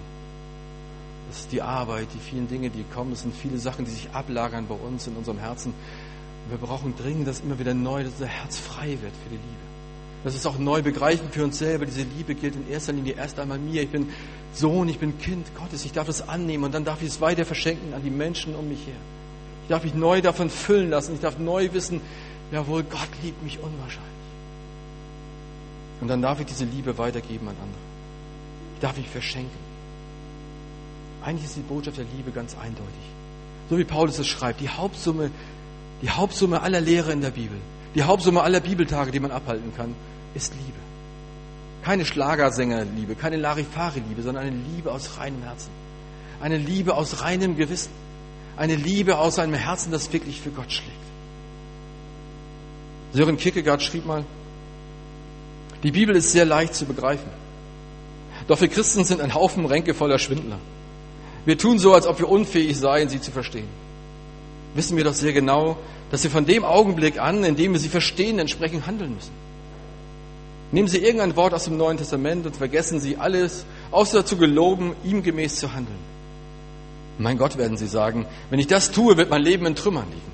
Das 1.29 1.39
ist 1.39 1.51
die 1.51 1.63
Arbeit, 1.63 2.09
die 2.13 2.19
vielen 2.19 2.47
Dinge, 2.47 2.69
die 2.69 2.83
kommen. 2.93 3.13
Es 3.13 3.21
sind 3.21 3.33
viele 3.33 3.57
Sachen, 3.57 3.85
die 3.85 3.91
sich 3.91 4.11
ablagern 4.11 4.67
bei 4.67 4.75
uns 4.75 5.07
in 5.07 5.15
unserem 5.15 5.39
Herzen. 5.39 5.73
wir 6.49 6.57
brauchen 6.57 6.93
dringend, 6.95 7.27
dass 7.27 7.39
immer 7.39 7.57
wieder 7.57 7.73
neu, 7.73 8.03
dass 8.03 8.13
unser 8.13 8.27
Herz 8.27 8.59
frei 8.59 8.89
wird 8.89 9.13
für 9.23 9.29
die 9.29 9.37
Liebe. 9.37 9.71
Dass 10.23 10.33
wir 10.33 10.39
es 10.39 10.45
auch 10.45 10.59
neu 10.59 10.83
begreifen 10.83 11.31
für 11.31 11.43
uns 11.43 11.57
selber. 11.57 11.85
Diese 11.85 12.03
Liebe 12.03 12.35
gilt 12.35 12.55
in 12.55 12.69
erster 12.69 12.93
Linie 12.93 13.13
erst 13.13 13.39
einmal 13.39 13.57
mir. 13.57 13.81
Ich 13.81 13.89
bin 13.89 14.09
Sohn, 14.53 14.89
ich 14.89 14.99
bin 14.99 15.17
Kind 15.17 15.47
Gottes. 15.55 15.85
Ich 15.85 15.93
darf 15.93 16.07
es 16.07 16.27
annehmen 16.27 16.65
und 16.65 16.73
dann 16.75 16.85
darf 16.85 17.01
ich 17.01 17.07
es 17.07 17.19
weiter 17.19 17.45
verschenken 17.45 17.95
an 17.95 18.03
die 18.03 18.11
Menschen 18.11 18.53
um 18.53 18.67
mich 18.69 18.85
her. 18.85 19.20
Ich 19.63 19.69
darf 19.69 19.83
mich 19.83 19.93
neu 19.93 20.21
davon 20.21 20.49
füllen 20.49 20.89
lassen. 20.89 21.15
Ich 21.15 21.21
darf 21.21 21.37
neu 21.37 21.69
wissen, 21.73 22.01
jawohl, 22.51 22.83
Gott 22.83 23.09
liebt 23.23 23.43
mich 23.43 23.59
unwahrscheinlich. 23.59 24.11
Und 26.01 26.07
dann 26.07 26.21
darf 26.21 26.39
ich 26.39 26.47
diese 26.47 26.65
Liebe 26.65 26.97
weitergeben 26.97 27.47
an 27.47 27.55
andere. 27.61 27.81
Ich 28.75 28.81
darf 28.81 28.97
mich 28.97 29.07
verschenken. 29.07 29.71
Eigentlich 31.23 31.45
ist 31.45 31.55
die 31.55 31.61
Botschaft 31.61 31.97
der 31.97 32.05
Liebe 32.17 32.31
ganz 32.31 32.55
eindeutig. 32.55 33.05
So 33.69 33.77
wie 33.77 33.83
Paulus 33.83 34.17
es 34.17 34.27
schreibt, 34.27 34.59
die 34.59 34.69
Hauptsumme, 34.69 35.29
die 36.01 36.09
Hauptsumme 36.09 36.61
aller 36.61 36.81
Lehre 36.81 37.11
in 37.11 37.21
der 37.21 37.29
Bibel, 37.29 37.57
die 37.93 38.03
Hauptsumme 38.03 38.41
aller 38.41 38.59
Bibeltage, 38.59 39.11
die 39.11 39.19
man 39.19 39.31
abhalten 39.31 39.71
kann, 39.77 39.95
ist 40.33 40.53
Liebe. 40.55 40.79
Keine 41.83 42.05
Schlagersängerliebe, 42.05 43.15
keine 43.15 43.37
Larifari-Liebe, 43.37 44.23
sondern 44.23 44.45
eine 44.45 44.57
Liebe 44.75 44.91
aus 44.91 45.17
reinem 45.17 45.43
Herzen. 45.43 45.69
Eine 46.41 46.57
Liebe 46.57 46.95
aus 46.95 47.21
reinem 47.21 47.55
Gewissen. 47.55 47.91
Eine 48.57 48.75
Liebe 48.75 49.17
aus 49.17 49.39
einem 49.39 49.53
Herzen, 49.53 49.91
das 49.91 50.11
wirklich 50.11 50.41
für 50.41 50.51
Gott 50.51 50.71
schlägt. 50.71 50.91
Sören 53.13 53.37
Kierkegaard 53.37 53.81
schrieb 53.81 54.05
mal, 54.05 54.23
die 55.83 55.91
Bibel 55.91 56.15
ist 56.15 56.31
sehr 56.31 56.45
leicht 56.45 56.75
zu 56.75 56.85
begreifen. 56.85 57.29
Doch 58.47 58.61
wir 58.61 58.67
Christen 58.67 59.03
sind 59.03 59.21
ein 59.21 59.33
Haufen 59.33 59.65
Ränke 59.65 59.93
voller 59.93 60.19
Schwindler. 60.19 60.59
Wir 61.45 61.57
tun 61.57 61.79
so, 61.79 61.93
als 61.93 62.05
ob 62.05 62.19
wir 62.19 62.29
unfähig 62.29 62.77
seien, 62.77 63.09
sie 63.09 63.19
zu 63.19 63.31
verstehen. 63.31 63.67
Wissen 64.75 64.95
wir 64.95 65.03
doch 65.03 65.13
sehr 65.13 65.33
genau, 65.33 65.77
dass 66.11 66.23
wir 66.23 66.31
von 66.31 66.45
dem 66.45 66.63
Augenblick 66.63 67.19
an, 67.19 67.43
in 67.43 67.55
dem 67.55 67.73
wir 67.73 67.79
sie 67.79 67.89
verstehen, 67.89 68.39
entsprechend 68.39 68.85
handeln 68.85 69.15
müssen. 69.15 69.31
Nehmen 70.71 70.87
Sie 70.87 70.99
irgendein 70.99 71.35
Wort 71.35 71.53
aus 71.53 71.65
dem 71.65 71.75
Neuen 71.75 71.97
Testament 71.97 72.45
und 72.45 72.55
vergessen 72.55 73.01
Sie 73.01 73.17
alles, 73.17 73.65
außer 73.91 74.25
zu 74.25 74.37
geloben, 74.37 74.95
ihm 75.03 75.21
gemäß 75.21 75.57
zu 75.57 75.73
handeln. 75.73 75.99
Mein 77.17 77.37
Gott, 77.37 77.57
werden 77.57 77.77
Sie 77.77 77.87
sagen, 77.87 78.25
wenn 78.49 78.59
ich 78.59 78.67
das 78.67 78.91
tue, 78.91 79.17
wird 79.17 79.29
mein 79.29 79.43
Leben 79.43 79.65
in 79.65 79.75
Trümmern 79.75 80.09
liegen. 80.09 80.31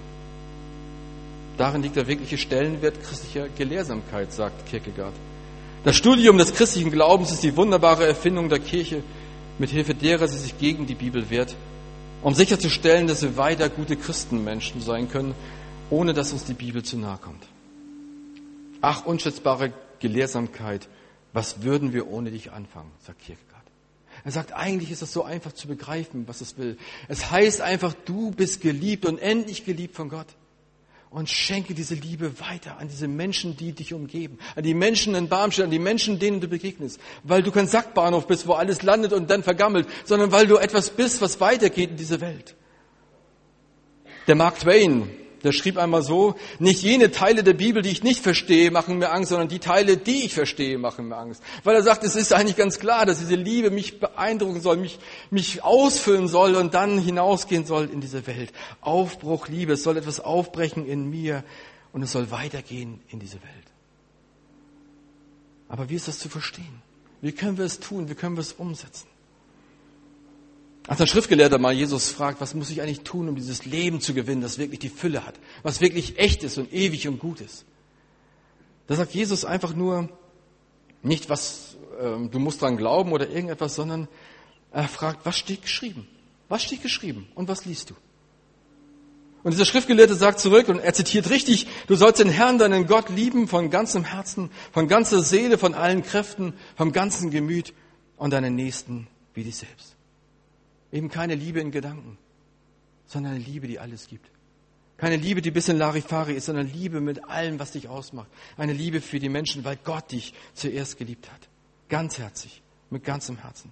Darin 1.58 1.82
liegt 1.82 1.96
der 1.96 2.08
wirkliche 2.08 2.38
Stellenwert 2.38 3.02
christlicher 3.04 3.48
Gelehrsamkeit, 3.50 4.32
sagt 4.32 4.68
Kierkegaard. 4.68 5.13
Das 5.84 5.96
Studium 5.96 6.38
des 6.38 6.54
christlichen 6.54 6.92
Glaubens 6.92 7.32
ist 7.32 7.44
die 7.44 7.56
wunderbare 7.56 8.06
Erfindung 8.06 8.50
der 8.50 8.60
Kirche, 8.60 9.04
mit 9.58 9.70
Hilfe 9.72 9.96
derer 9.96 10.28
sie 10.28 10.38
sich 10.38 10.58
gegen 10.60 10.86
die 10.86 10.96
Bibel 10.96 11.30
wehrt, 11.30 11.56
um 12.22 12.34
sicherzustellen, 12.34 13.08
dass 13.08 13.24
wir 13.24 13.38
weiter 13.38 13.70
gute 13.70 13.96
Christenmenschen 13.96 14.82
sein 14.82 15.10
können, 15.10 15.34
ohne 15.90 16.13
dass 16.13 16.32
uns 16.32 16.46
die 16.46 16.54
Bibel 16.54 16.84
zu 16.84 16.98
nahe 16.98 17.18
kommt. 17.18 17.48
Ach, 18.82 19.06
unschätzbare 19.06 19.74
Gelehrsamkeit, 20.00 20.88
was 21.34 21.63
würden 21.63 21.94
wir 21.94 22.08
ohne 22.08 22.32
dich 22.32 22.52
anfangen, 22.52 22.92
sagt 23.06 23.20
Kierkegaard. 23.22 23.57
Er 24.28 24.34
sagt, 24.34 24.52
eigentlich 24.52 24.92
ist 24.92 25.02
es 25.02 25.13
so 25.13 25.24
einfach 25.24 25.54
zu 25.54 25.70
begreifen, 25.70 26.28
was 26.28 26.42
es 26.42 26.58
will. 26.58 26.78
Es 27.08 27.32
heißt 27.32 27.62
einfach, 27.62 27.94
du 27.94 28.32
bist 28.32 28.60
geliebt 28.60 29.06
und 29.06 29.20
endlich 29.20 29.63
geliebt 29.63 29.96
von 29.96 30.10
Gott 30.10 30.28
und 31.10 31.30
schenke 31.30 31.74
diese 31.74 31.96
Liebe 31.96 32.38
weiter 32.42 32.78
an 32.78 32.90
diese 32.90 33.08
Menschen, 33.08 33.56
die 33.56 33.72
dich 33.72 33.94
umgeben, 33.94 34.38
an 34.58 34.63
die 34.63 34.74
Menschen 34.74 35.16
in 35.16 35.30
Barmstedt, 35.30 35.63
an 35.63 35.72
die 35.72 35.80
Menschen, 35.80 36.20
denen 36.20 36.42
du 36.42 36.50
begegnest, 36.50 37.00
weil 37.24 37.42
du 37.42 37.52
kein 37.52 37.68
Sackbahnhof 37.68 38.28
bist, 38.28 38.48
wo 38.48 38.52
alles 38.52 38.82
landet 38.82 39.13
und 39.13 39.30
dann 39.30 39.44
vergammelt, 39.44 39.88
sondern 40.04 40.34
weil 40.34 40.46
du 40.46 40.58
etwas 40.58 40.90
bist, 40.90 41.22
was 41.22 41.40
weitergeht 41.40 41.92
in 41.92 41.96
dieser 41.96 42.20
Welt. 42.20 42.58
Der 44.28 44.36
Mark 44.36 44.60
Twain, 44.60 45.10
der 45.47 45.53
schrieb 45.53 45.77
einmal 45.77 46.03
so, 46.03 46.36
nicht 46.60 46.83
jene 46.83 47.10
Teile 47.10 47.41
der 47.41 47.53
Bibel, 47.53 47.81
die 47.81 47.89
ich 47.89 48.03
nicht 48.03 48.21
verstehe, 48.21 48.69
machen 48.69 48.97
mir 48.97 49.12
Angst, 49.12 49.29
sondern 49.29 49.47
die 49.47 49.60
Teile, 49.60 49.95
die 49.95 50.25
ich 50.25 50.33
verstehe, 50.33 50.77
machen 50.77 51.07
mir 51.07 51.15
Angst. 51.15 51.41
Weil 51.63 51.75
er 51.75 51.83
sagt, 51.83 52.03
es 52.03 52.17
ist 52.17 52.33
eigentlich 52.33 52.57
ganz 52.57 52.79
klar, 52.79 53.05
dass 53.05 53.19
diese 53.19 53.36
Liebe 53.36 53.71
mich 53.71 54.01
beeindrucken 54.01 54.60
soll, 54.60 54.75
mich, 54.75 54.99
mich 55.31 55.63
ausfüllen 55.63 56.27
soll 56.27 56.55
und 56.55 56.73
dann 56.73 56.99
hinausgehen 56.99 57.65
soll 57.65 57.89
in 57.89 58.01
diese 58.01 58.27
Welt. 58.27 58.51
Aufbruch, 58.81 59.47
Liebe, 59.47 59.73
es 59.73 59.83
soll 59.83 59.95
etwas 59.95 60.19
aufbrechen 60.19 60.86
in 60.86 61.10
mir 61.10 61.45
und 61.93 62.01
es 62.03 62.12
soll 62.12 62.29
weitergehen 62.29 62.99
in 63.07 63.19
diese 63.19 63.41
Welt. 63.41 63.53
Aber 65.69 65.89
wie 65.89 65.95
ist 65.95 66.10
das 66.10 66.19
zu 66.19 66.27
verstehen? 66.27 66.81
Wie 67.21 67.31
können 67.31 67.57
wir 67.57 67.65
es 67.65 67.79
tun? 67.79 68.10
Wie 68.10 68.15
können 68.15 68.36
wir 68.36 68.41
es 68.41 68.51
umsetzen? 68.51 69.07
Als 70.88 71.02
ein 71.02 71.08
Schriftgelehrter 71.08 71.60
mal 71.60 71.73
Jesus 71.73 72.10
fragt, 72.10 72.39
was 72.39 72.54
muss 72.54 72.69
ich 72.69 72.82
eigentlich 72.82 73.02
tun, 73.02 73.28
um 73.28 73.36
dieses 73.36 73.65
Leben 73.65 74.00
zu 74.00 74.13
gewinnen, 74.13 74.41
das 74.41 74.58
wirklich 74.58 74.80
die 74.80 74.89
Fülle 74.89 75.26
hat, 75.26 75.36
was 75.62 75.82
wirklich 75.82 76.17
echt 76.17 76.43
ist 76.43 76.58
und 76.58 76.71
ewig 76.71 77.08
und 77.10 77.19
gut 77.19 77.41
ist. 77.41 77.65
Da 78.88 78.95
sagt 78.95 79.13
Jesus 79.13 79.43
einfach 79.43 79.76
nur 79.76 80.10
nicht, 81.04 81.30
was 81.30 81.76
äh, 82.00 82.30
du 82.30 82.39
musst 82.39 82.62
dran 82.62 82.78
glauben 82.78 83.12
oder 83.12 83.28
irgendetwas, 83.28 83.76
sondern 83.76 84.08
er 84.71 84.88
fragt, 84.88 85.26
was 85.26 85.38
steht 85.38 85.62
geschrieben? 85.62 86.08
Was 86.47 86.63
steht 86.63 86.82
geschrieben 86.82 87.28
und 87.36 87.50
was 87.50 87.65
liest 87.65 87.89
du? 87.89 87.95
Und 89.43 89.52
dieser 89.52 89.65
Schriftgelehrte 89.65 90.15
sagt 90.15 90.39
zurück 90.39 90.69
und 90.69 90.80
er 90.80 90.93
zitiert 90.93 91.30
richtig, 91.30 91.67
du 91.88 91.95
sollst 91.95 92.21
den 92.21 92.30
Herrn, 92.30 92.60
deinen 92.60 92.88
Gott 92.88 93.10
lieben 93.10 93.50
von 93.50 93.69
ganzem 93.69 94.06
Herzen, 94.06 94.52
von 94.71 94.88
ganzer 94.88 95.21
Seele, 95.21 95.58
von 95.58 95.73
allen 95.73 96.02
Kräften, 96.02 96.54
vom 96.78 96.93
ganzen 96.93 97.30
Gemüt 97.30 97.73
und 98.15 98.32
deinen 98.32 98.56
Nächsten 98.56 99.08
wie 99.34 99.43
dich 99.43 99.58
selbst. 99.58 99.96
Eben 100.91 101.10
keine 101.10 101.36
Liebe 101.36 101.60
in 101.60 101.71
Gedanken, 101.71 102.17
sondern 103.08 103.34
eine 103.34 103.43
Liebe, 103.43 103.67
die 103.67 103.80
alles 103.80 104.08
gibt. 104.08 104.30
Keine 104.97 105.15
Liebe, 105.15 105.41
die 105.41 105.52
ein 105.52 105.54
bisschen 105.54 105.78
Larifari 105.78 106.34
ist, 106.34 106.45
sondern 106.45 106.71
Liebe 106.71 107.02
mit 107.02 107.23
allem, 107.26 107.60
was 107.60 107.71
dich 107.71 107.88
ausmacht. 107.88 108.30
Eine 108.58 108.73
Liebe 108.73 109.00
für 109.00 109.19
die 109.19 109.30
Menschen, 109.30 109.63
weil 109.63 109.78
Gott 109.84 110.12
dich 110.12 110.34
zuerst 110.54 110.97
geliebt 110.97 111.32
hat. 111.32 111.50
Ganzherzig, 111.88 112.63
mit 112.89 113.04
ganzem 113.04 113.38
Herzen. 113.38 113.71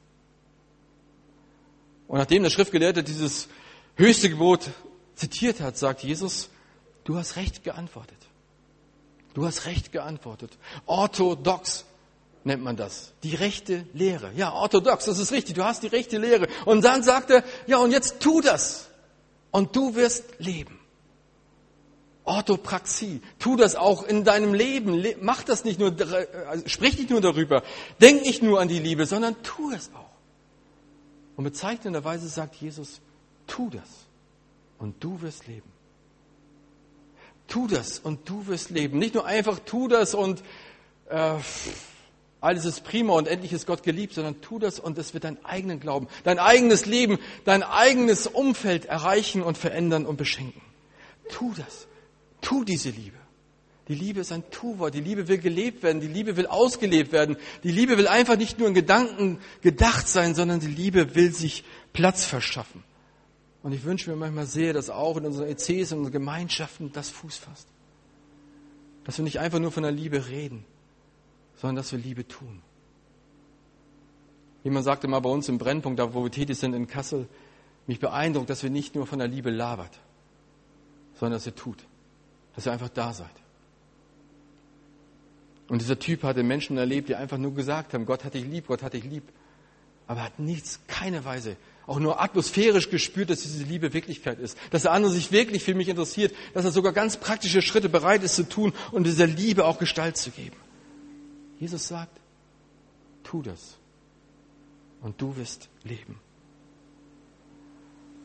Und 2.08 2.20
nachdem 2.20 2.44
der 2.44 2.52
Schriftgelehrte 2.52 3.04
dieses 3.04 3.50
höchste 3.96 4.30
Gebot 4.30 4.70
zitiert 5.16 5.62
hat, 5.62 5.78
sagt 5.78 6.04
Jesus, 6.04 6.50
du 7.04 7.18
hast 7.18 7.36
recht 7.38 7.64
geantwortet. 7.64 8.18
Du 9.34 9.46
hast 9.46 9.66
recht 9.66 9.92
geantwortet. 9.92 10.58
Orthodox 10.86 11.86
nennt 12.46 12.64
man 12.64 12.78
das. 12.78 13.12
Die 13.24 13.36
rechte 13.36 13.86
Lehre. 13.94 14.32
Ja, 14.36 14.54
orthodox, 14.54 15.06
das 15.06 15.20
ist 15.20 15.32
richtig. 15.32 15.56
Du 15.56 15.64
hast 15.64 15.84
die 15.84 15.88
rechte 15.88 16.18
Lehre. 16.18 16.48
Und 16.66 16.86
dann 16.86 17.04
sagt 17.04 17.32
er, 17.32 17.44
ja, 17.68 17.78
und 17.78 17.92
jetzt 17.92 18.20
tu 18.20 18.40
das. 18.40 18.88
Und 19.52 19.76
du 19.76 19.96
wirst 19.96 20.24
leben. 20.38 20.80
Orthopraxie. 22.24 23.22
Tu 23.40 23.56
das 23.56 23.76
auch 23.76 24.04
in 24.04 24.24
deinem 24.24 24.54
Leben. 24.54 25.04
Mach 25.22 25.44
das 25.44 25.64
nicht 25.64 25.80
nur, 25.80 25.96
also 26.48 26.68
sprich 26.68 26.98
nicht 26.98 27.10
nur 27.10 27.22
darüber. 27.22 27.64
Denk 28.00 28.24
nicht 28.24 28.44
nur 28.44 28.60
an 28.60 28.68
die 28.68 28.80
Liebe, 28.80 29.06
sondern 29.06 29.42
tu 29.42 29.72
es 29.72 29.90
auch. 29.94 30.06
Und 31.36 31.44
bezeichnenderweise 31.44 32.28
sagt 32.28 32.56
Jesus, 32.56 33.02
tu 33.48 33.70
das. 33.70 33.90
Und 34.78 35.04
du 35.04 35.22
wirst 35.22 35.48
leben. 35.48 35.72
Tu 37.48 37.68
das 37.68 38.00
und 38.00 38.28
du 38.30 38.48
wirst 38.48 38.70
leben. 38.70 39.00
Nicht 39.00 39.16
nur 39.16 39.26
einfach 39.26 39.60
tu 39.60 39.88
das 39.88 40.14
und 40.14 40.44
äh, 41.10 41.36
alles 42.46 42.66
ist 42.66 42.84
prima 42.84 43.14
und 43.14 43.28
endlich 43.28 43.54
ist 43.54 43.66
Gott 43.66 43.84
geliebt, 43.84 44.14
sondern 44.14 44.40
tu 44.42 44.60
das 44.60 44.80
und 44.80 44.98
es 44.98 45.14
wird 45.14 45.24
deinen 45.24 45.44
eigenen 45.44 45.80
Glauben, 45.80 46.08
dein 46.24 46.38
eigenes 46.38 46.86
Leben, 46.86 47.18
dein 47.44 47.64
eigenes 47.64 48.28
Umfeld 48.28 48.86
erreichen 48.86 49.42
und 49.42 49.58
verändern 49.58 50.06
und 50.06 50.18
beschenken. 50.18 50.62
Tu 51.30 51.54
das. 51.56 51.88
Tu 52.42 52.64
diese 52.64 52.90
Liebe. 52.90 53.18
Die 53.88 53.96
Liebe 53.96 54.20
ist 54.20 54.32
ein 54.32 54.44
Tu-Wort. 54.52 54.94
Die 54.94 55.02
Liebe 55.02 55.28
will 55.28 55.38
gelebt 55.38 55.84
werden. 55.84 56.02
Die 56.02 56.08
Liebe 56.08 56.38
will 56.38 56.48
ausgelebt 56.48 57.12
werden. 57.12 57.38
Die 57.64 57.72
Liebe 57.72 57.98
will 57.98 58.08
einfach 58.08 58.38
nicht 58.38 58.58
nur 58.58 58.68
in 58.68 58.74
Gedanken 58.74 59.40
gedacht 59.62 60.08
sein, 60.08 60.36
sondern 60.36 60.60
die 60.60 60.68
Liebe 60.68 61.16
will 61.16 61.34
sich 61.34 61.64
Platz 61.94 62.26
verschaffen. 62.26 62.84
Und 63.64 63.72
ich 63.74 63.84
wünsche 63.84 64.10
mir 64.12 64.16
manchmal 64.16 64.46
sehr, 64.46 64.74
dass 64.74 64.92
auch 64.92 65.18
in 65.18 65.26
unseren 65.26 65.48
ECs, 65.48 65.92
in 65.92 65.98
unseren 66.00 66.12
Gemeinschaften 66.12 66.92
das 66.94 67.10
Fuß 67.10 67.38
fasst. 67.38 67.68
Dass 69.04 69.18
wir 69.18 69.24
nicht 69.24 69.40
einfach 69.40 69.60
nur 69.60 69.72
von 69.72 69.84
der 69.84 69.92
Liebe 69.92 70.28
reden, 70.28 70.66
sondern 71.66 71.78
dass 71.78 71.92
wir 71.92 71.98
Liebe 71.98 72.28
tun. 72.28 72.62
Jemand 74.64 74.86
sagte 74.86 75.08
mal 75.08 75.20
bei 75.20 75.32
uns 75.32 75.50
im 75.50 75.58
Brennpunkt, 75.58 75.98
da 75.98 76.14
wo 76.14 76.24
wir 76.24 76.30
tätig 76.30 76.60
sind 76.60 76.76
in 76.76 76.86
Kassel, 76.86 77.28
mich 77.88 78.00
beeindruckt, 78.00 78.52
dass 78.52 78.62
wir 78.62 78.70
nicht 78.70 78.94
nur 78.94 79.08
von 79.08 79.18
der 79.18 79.28
Liebe 79.28 79.50
labert, 79.50 80.00
sondern 81.20 81.40
dass 81.40 81.48
ihr 81.48 81.56
tut. 81.56 81.84
Dass 82.54 82.68
ihr 82.68 82.72
einfach 82.72 82.90
da 82.90 83.14
seid. 83.14 83.32
Und 85.68 85.82
dieser 85.82 85.98
Typ 85.98 86.22
hatte 86.22 86.44
Menschen 86.44 86.78
erlebt, 86.78 87.10
die 87.10 87.16
einfach 87.16 87.40
nur 87.40 87.56
gesagt 87.56 87.96
haben, 87.96 88.06
Gott 88.06 88.26
hat 88.26 88.36
dich 88.36 88.46
lieb, 88.46 88.68
Gott 88.68 88.84
hat 88.84 88.94
dich 88.94 89.04
lieb. 89.04 89.24
Aber 90.06 90.22
hat 90.22 90.38
nichts, 90.38 90.82
keine 90.86 91.26
Weise, 91.26 91.58
auch 91.88 91.98
nur 91.98 92.22
atmosphärisch 92.22 92.92
gespürt, 92.92 93.32
dass 93.32 93.42
diese 93.42 93.64
Liebe 93.64 93.92
Wirklichkeit 93.92 94.38
ist. 94.38 94.56
Dass 94.70 94.84
der 94.84 94.92
andere 94.92 95.12
sich 95.12 95.32
wirklich 95.32 95.64
für 95.64 95.74
mich 95.74 95.90
interessiert. 95.90 96.36
Dass 96.54 96.64
er 96.64 96.72
sogar 96.72 96.94
ganz 96.94 97.18
praktische 97.18 97.64
Schritte 97.64 97.90
bereit 97.90 98.22
ist 98.22 98.36
zu 98.36 98.48
tun 98.48 98.72
und 98.92 99.06
dieser 99.06 99.26
Liebe 99.26 99.66
auch 99.66 99.80
Gestalt 99.80 100.18
zu 100.18 100.30
geben. 100.30 100.58
Jesus 101.60 101.88
sagt, 101.88 102.20
tu 103.24 103.42
das. 103.42 103.78
Und 105.02 105.22
du 105.22 105.36
wirst 105.36 105.70
leben. 105.84 106.20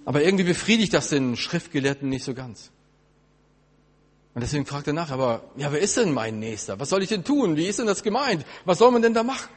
Aber 0.04 0.22
irgendwie 0.22 0.44
befriedigt 0.44 0.94
das 0.94 1.10
den 1.10 1.36
Schriftgelehrten 1.36 2.08
nicht 2.08 2.24
so 2.24 2.34
ganz. 2.34 2.70
Und 4.34 4.42
deswegen 4.42 4.64
fragt 4.64 4.86
er 4.86 4.92
nach, 4.92 5.10
aber 5.10 5.50
ja, 5.56 5.72
wer 5.72 5.80
ist 5.80 5.96
denn 5.96 6.12
mein 6.12 6.38
Nächster? 6.38 6.78
Was 6.78 6.88
soll 6.88 7.02
ich 7.02 7.08
denn 7.08 7.24
tun? 7.24 7.56
Wie 7.56 7.66
ist 7.66 7.78
denn 7.78 7.86
das 7.86 8.02
gemeint? 8.02 8.46
Was 8.64 8.78
soll 8.78 8.90
man 8.92 9.02
denn 9.02 9.14
da 9.14 9.22
machen? 9.22 9.50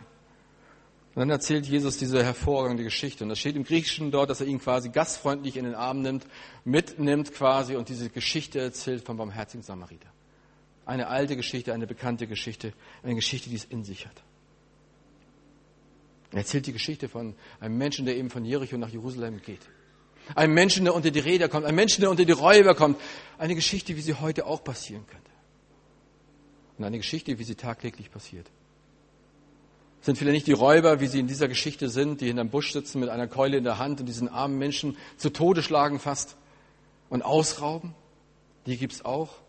Und 1.15 1.19
dann 1.19 1.29
erzählt 1.29 1.67
Jesus 1.67 1.97
diese 1.97 2.23
hervorragende 2.23 2.83
Geschichte. 2.83 3.23
Und 3.23 3.29
das 3.29 3.39
steht 3.39 3.55
im 3.55 3.63
Griechischen 3.63 4.09
dort, 4.09 4.31
dass 4.31 4.41
er 4.41 4.47
ihn 4.47 4.59
quasi 4.59 4.89
gastfreundlich 4.89 5.57
in 5.57 5.65
den 5.65 5.75
Arm 5.75 6.01
nimmt, 6.01 6.25
mitnimmt 6.65 7.33
quasi 7.33 7.75
und 7.75 7.87
diese 7.87 8.09
Geschichte 8.09 8.59
erzählt 8.59 9.05
vom 9.05 9.17
barmherzigen 9.17 9.61
Samariter. 9.61 10.12
Eine 10.85 11.07
alte 11.07 11.35
Geschichte, 11.35 11.73
eine 11.73 11.87
bekannte 11.87 12.27
Geschichte, 12.27 12.73
eine 13.03 13.15
Geschichte, 13.15 13.49
die 13.49 13.55
es 13.55 13.65
in 13.65 13.83
sich 13.83 14.05
hat. 14.05 14.23
Er 16.31 16.39
erzählt 16.39 16.65
die 16.65 16.73
Geschichte 16.73 17.07
von 17.07 17.35
einem 17.59 17.77
Menschen, 17.77 18.05
der 18.05 18.17
eben 18.17 18.29
von 18.29 18.43
Jericho 18.43 18.75
nach 18.77 18.89
Jerusalem 18.89 19.41
geht. 19.41 19.61
Ein 20.35 20.51
Menschen, 20.51 20.85
der 20.85 20.95
unter 20.95 21.11
die 21.11 21.19
Räder 21.19 21.47
kommt, 21.47 21.65
ein 21.65 21.75
Menschen, 21.75 22.01
der 22.01 22.09
unter 22.09 22.25
die 22.25 22.31
Räuber 22.31 22.75
kommt. 22.75 22.99
Eine 23.37 23.55
Geschichte, 23.55 23.95
wie 23.95 24.01
sie 24.01 24.15
heute 24.15 24.45
auch 24.45 24.63
passieren 24.63 25.05
könnte. 25.05 25.29
Und 26.77 26.85
eine 26.85 26.97
Geschichte, 26.97 27.37
wie 27.37 27.43
sie 27.43 27.55
tagtäglich 27.55 28.09
passiert. 28.09 28.49
Sind 30.01 30.17
vielleicht 30.17 30.33
nicht 30.33 30.47
die 30.47 30.53
Räuber, 30.53 30.99
wie 30.99 31.07
sie 31.07 31.19
in 31.19 31.27
dieser 31.27 31.47
Geschichte 31.47 31.87
sind, 31.87 32.19
die 32.19 32.27
hinterm 32.27 32.49
Busch 32.49 32.73
sitzen 32.73 32.99
mit 32.99 33.09
einer 33.09 33.27
Keule 33.27 33.57
in 33.57 33.63
der 33.63 33.77
Hand 33.77 33.99
und 33.99 34.07
diesen 34.07 34.27
armen 34.27 34.57
Menschen 34.57 34.97
zu 35.17 35.29
Tode 35.29 35.61
schlagen 35.61 35.99
fast 35.99 36.35
und 37.09 37.21
ausrauben. 37.21 37.93
Die 38.65 38.77
gibt's 38.77 39.05
auch. 39.05 39.42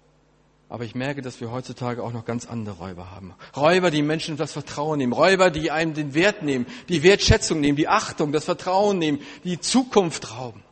Aber 0.75 0.83
ich 0.83 0.97
merke, 0.97 1.23
dass 1.23 1.41
wir 1.41 1.53
heutzutage 1.53 2.03
auch 2.03 2.13
noch 2.13 2.25
ganz 2.25 2.47
andere 2.47 2.79
Räuber 2.79 3.13
haben. 3.13 3.33
Räuber, 3.57 3.93
die 3.93 4.03
Menschen 4.03 4.37
das 4.37 4.51
Vertrauen 4.51 4.99
nehmen. 4.99 5.13
Räuber, 5.13 5.53
die 5.53 5.71
einem 5.71 5.95
den 5.95 6.15
Wert 6.15 6.43
nehmen, 6.43 6.67
die 6.89 7.05
Wertschätzung 7.05 7.61
nehmen, 7.61 7.77
die 7.77 7.87
Achtung, 7.87 8.33
das 8.33 8.47
Vertrauen 8.47 8.99
nehmen, 8.99 9.21
die 9.45 9.61
Zukunft 9.61 10.33
rauben. 10.37 10.65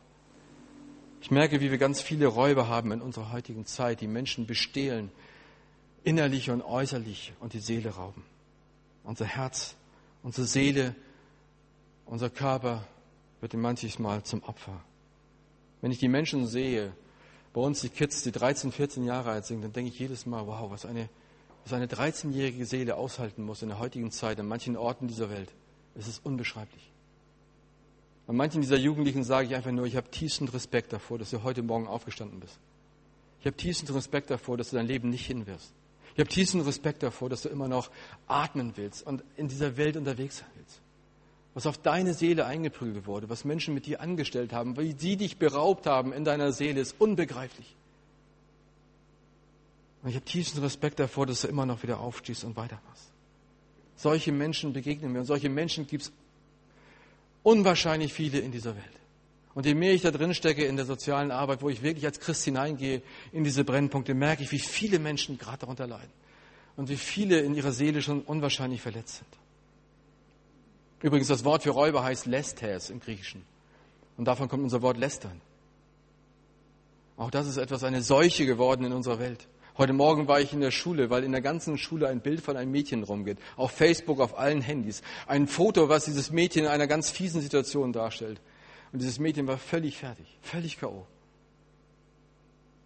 Ich 1.21 1.31
merke, 1.31 1.61
wie 1.61 1.71
wir 1.71 1.77
ganz 1.77 2.01
viele 2.01 2.27
Räuber 2.27 2.67
haben 2.67 2.91
in 2.91 2.99
unserer 2.99 3.31
heutigen 3.31 3.65
Zeit, 3.65 4.01
die 4.01 4.07
Menschen 4.07 4.45
bestehlen, 4.45 5.09
innerlich 6.03 6.49
und 6.49 6.61
äußerlich 6.63 7.31
und 7.39 7.53
die 7.53 7.61
Seele 7.61 7.91
rauben. 7.91 8.25
Unser 9.05 9.23
Herz, 9.23 9.77
unsere 10.21 10.45
Seele, 10.45 10.95
unser 12.05 12.29
Körper 12.29 12.83
wird 13.39 13.53
manches 13.53 13.99
Mal 13.99 14.21
zum 14.23 14.43
Opfer. 14.43 14.81
Wenn 15.79 15.91
ich 15.91 15.99
die 15.99 16.09
Menschen 16.09 16.45
sehe, 16.45 16.91
bei 17.53 17.61
uns 17.61 17.81
die 17.81 17.89
Kids, 17.89 18.23
die 18.23 18.31
13, 18.31 18.71
14 18.71 19.03
Jahre 19.05 19.31
alt 19.31 19.45
sind, 19.45 19.61
dann 19.61 19.71
denke 19.71 19.89
ich 19.91 19.99
jedes 19.99 20.25
Mal, 20.25 20.45
wow, 20.47 20.71
was 20.71 20.85
eine, 20.85 21.07
was 21.63 21.73
eine 21.73 21.85
13-jährige 21.85 22.65
Seele 22.65 22.95
aushalten 22.95 23.43
muss 23.43 23.61
in 23.61 23.69
der 23.69 23.79
heutigen 23.79 24.11
Zeit, 24.11 24.39
an 24.39 24.47
manchen 24.47 24.75
Orten 24.75 25.07
dieser 25.07 25.29
Welt. 25.29 25.49
Es 25.95 26.07
ist 26.07 26.25
unbeschreiblich. 26.25 26.91
An 28.25 28.35
manchen 28.35 28.61
dieser 28.61 28.77
Jugendlichen 28.77 29.23
sage 29.23 29.47
ich 29.47 29.55
einfach 29.55 29.71
nur, 29.71 29.85
ich 29.85 29.95
habe 29.95 30.09
tiefsten 30.09 30.47
Respekt 30.47 30.93
davor, 30.93 31.19
dass 31.19 31.29
du 31.29 31.43
heute 31.43 31.61
Morgen 31.61 31.87
aufgestanden 31.87 32.39
bist. 32.39 32.57
Ich 33.39 33.45
habe 33.45 33.55
tiefsten 33.55 33.91
Respekt 33.93 34.31
davor, 34.31 34.57
dass 34.57 34.71
du 34.71 34.77
dein 34.77 34.87
Leben 34.87 35.09
nicht 35.09 35.27
hinwirfst. 35.27 35.73
Ich 36.13 36.19
habe 36.19 36.29
tiefsten 36.29 36.61
Respekt 36.61 37.03
davor, 37.03 37.29
dass 37.29 37.43
du 37.43 37.49
immer 37.49 37.67
noch 37.67 37.91
atmen 38.27 38.73
willst 38.75 39.05
und 39.05 39.23
in 39.35 39.47
dieser 39.47 39.77
Welt 39.77 39.97
unterwegs 39.97 40.37
sein 40.37 40.49
willst 40.55 40.82
was 41.53 41.67
auf 41.67 41.77
deine 41.77 42.13
Seele 42.13 42.45
eingeprügelt 42.45 43.05
wurde, 43.05 43.29
was 43.29 43.45
Menschen 43.45 43.73
mit 43.73 43.85
dir 43.85 44.01
angestellt 44.01 44.53
haben, 44.53 44.77
wie 44.77 44.95
sie 44.97 45.17
dich 45.17 45.37
beraubt 45.37 45.85
haben 45.85 46.11
in 46.11 46.25
deiner 46.25 46.51
Seele, 46.51 46.81
ist 46.81 46.95
unbegreiflich. 46.99 47.75
Und 50.01 50.09
ich 50.09 50.15
habe 50.15 50.25
tiefsten 50.25 50.59
Respekt 50.59 50.99
davor, 50.99 51.25
dass 51.25 51.41
du 51.41 51.47
immer 51.47 51.65
noch 51.65 51.83
wieder 51.83 51.99
aufstehst 51.99 52.43
und 52.43 52.55
weitermachst. 52.55 53.11
Solche 53.95 54.31
Menschen 54.31 54.73
begegnen 54.73 55.13
mir 55.13 55.19
und 55.19 55.25
solche 55.25 55.49
Menschen 55.49 55.87
gibt 55.87 56.03
es 56.03 56.11
unwahrscheinlich 57.43 58.13
viele 58.13 58.39
in 58.39 58.51
dieser 58.51 58.75
Welt. 58.75 58.85
Und 59.53 59.65
je 59.67 59.75
mehr 59.75 59.93
ich 59.93 60.01
da 60.01 60.09
drin 60.09 60.33
stecke 60.33 60.65
in 60.65 60.75
der 60.75 60.85
sozialen 60.85 61.29
Arbeit, 61.29 61.61
wo 61.61 61.69
ich 61.69 61.83
wirklich 61.83 62.05
als 62.05 62.19
Christ 62.19 62.43
hineingehe 62.43 63.03
in 63.31 63.43
diese 63.43 63.63
Brennpunkte, 63.63 64.15
merke 64.15 64.43
ich, 64.43 64.51
wie 64.51 64.59
viele 64.59 64.97
Menschen 64.97 65.37
gerade 65.37 65.59
darunter 65.59 65.85
leiden 65.85 66.11
und 66.75 66.89
wie 66.89 66.97
viele 66.97 67.39
in 67.39 67.53
ihrer 67.53 67.71
Seele 67.71 68.01
schon 68.01 68.21
unwahrscheinlich 68.21 68.81
verletzt 68.81 69.17
sind. 69.17 69.42
Übrigens, 71.03 71.27
das 71.27 71.43
Wort 71.43 71.63
für 71.63 71.71
Räuber 71.71 72.03
heißt 72.03 72.25
Lestes 72.25 72.89
im 72.89 73.01
Griechischen. 73.01 73.45
Und 74.17 74.25
davon 74.25 74.47
kommt 74.47 74.63
unser 74.63 74.81
Wort 74.81 74.97
lästern. 74.97 75.41
Auch 77.17 77.29
das 77.29 77.45
ist 77.45 77.57
etwas, 77.57 77.83
eine 77.83 78.01
Seuche 78.01 78.45
geworden 78.45 78.85
in 78.85 78.93
unserer 78.93 79.19
Welt. 79.19 79.47
Heute 79.77 79.91
Morgen 79.91 80.29
war 80.29 80.39
ich 80.39 80.53
in 80.53 80.61
der 80.61 80.71
Schule, 80.71 81.09
weil 81.09 81.25
in 81.25 81.33
der 81.33 81.41
ganzen 81.41 81.77
Schule 81.77 82.07
ein 82.07 82.21
Bild 82.21 82.39
von 82.39 82.55
einem 82.55 82.71
Mädchen 82.71 83.03
rumgeht. 83.03 83.37
Auf 83.57 83.71
Facebook, 83.71 84.21
auf 84.21 84.37
allen 84.37 84.61
Handys. 84.61 85.01
Ein 85.27 85.47
Foto, 85.47 85.89
was 85.89 86.05
dieses 86.05 86.31
Mädchen 86.31 86.63
in 86.63 86.69
einer 86.69 86.87
ganz 86.87 87.09
fiesen 87.09 87.41
Situation 87.41 87.91
darstellt. 87.91 88.39
Und 88.93 89.01
dieses 89.01 89.19
Mädchen 89.19 89.45
war 89.45 89.57
völlig 89.57 89.97
fertig, 89.97 90.37
völlig 90.41 90.79
K.O. 90.79 91.05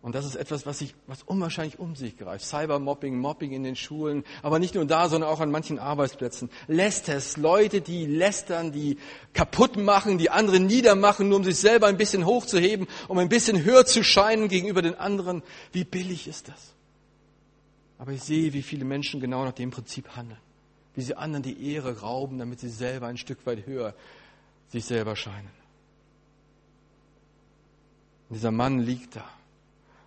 Und 0.07 0.15
das 0.15 0.23
ist 0.23 0.37
etwas, 0.37 0.65
was, 0.65 0.79
sich, 0.79 0.95
was 1.05 1.21
unwahrscheinlich 1.21 1.79
um 1.79 1.97
sich 1.97 2.17
greift. 2.17 2.45
Cybermobbing, 2.45 3.19
Mobbing 3.19 3.51
in 3.51 3.63
den 3.63 3.75
Schulen, 3.75 4.23
aber 4.41 4.57
nicht 4.57 4.73
nur 4.73 4.85
da, 4.85 5.09
sondern 5.09 5.29
auch 5.29 5.41
an 5.41 5.51
manchen 5.51 5.79
Arbeitsplätzen. 5.79 6.49
Lästers, 6.69 7.35
Leute, 7.35 7.81
die 7.81 8.05
lästern, 8.05 8.71
die 8.71 8.99
kaputt 9.33 9.75
machen, 9.75 10.17
die 10.17 10.29
andere 10.29 10.61
niedermachen, 10.61 11.27
nur 11.27 11.39
um 11.39 11.43
sich 11.43 11.57
selber 11.57 11.87
ein 11.87 11.97
bisschen 11.97 12.25
hochzuheben, 12.25 12.87
um 13.09 13.17
ein 13.17 13.27
bisschen 13.27 13.65
höher 13.65 13.85
zu 13.85 14.01
scheinen 14.01 14.47
gegenüber 14.47 14.81
den 14.81 14.95
anderen. 14.95 15.43
Wie 15.73 15.83
billig 15.83 16.29
ist 16.29 16.47
das? 16.47 16.73
Aber 17.97 18.13
ich 18.13 18.23
sehe, 18.23 18.53
wie 18.53 18.61
viele 18.61 18.85
Menschen 18.85 19.19
genau 19.19 19.43
nach 19.43 19.51
dem 19.51 19.71
Prinzip 19.71 20.15
handeln. 20.15 20.39
Wie 20.95 21.01
sie 21.01 21.15
anderen 21.15 21.43
die 21.43 21.73
Ehre 21.73 21.99
rauben, 21.99 22.39
damit 22.39 22.61
sie 22.61 22.69
selber 22.69 23.07
ein 23.07 23.17
Stück 23.17 23.45
weit 23.45 23.67
höher 23.67 23.93
sich 24.69 24.85
selber 24.85 25.17
scheinen. 25.17 25.51
Und 28.29 28.35
dieser 28.35 28.51
Mann 28.51 28.79
liegt 28.79 29.17
da 29.17 29.36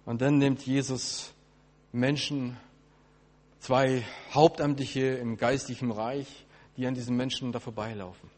und 0.07 0.21
dann 0.21 0.39
nimmt 0.39 0.67
Jesus 0.67 1.33
Menschen, 1.93 2.57
zwei 3.61 4.05
Hauptamtliche 4.33 5.07
im 5.17 5.37
geistlichen 5.37 5.91
Reich, 5.91 6.27
die 6.77 6.87
an 6.87 6.95
diesen 6.95 7.17
Menschen 7.17 7.53
da 7.53 7.61
vorbeilaufen. 7.61 8.31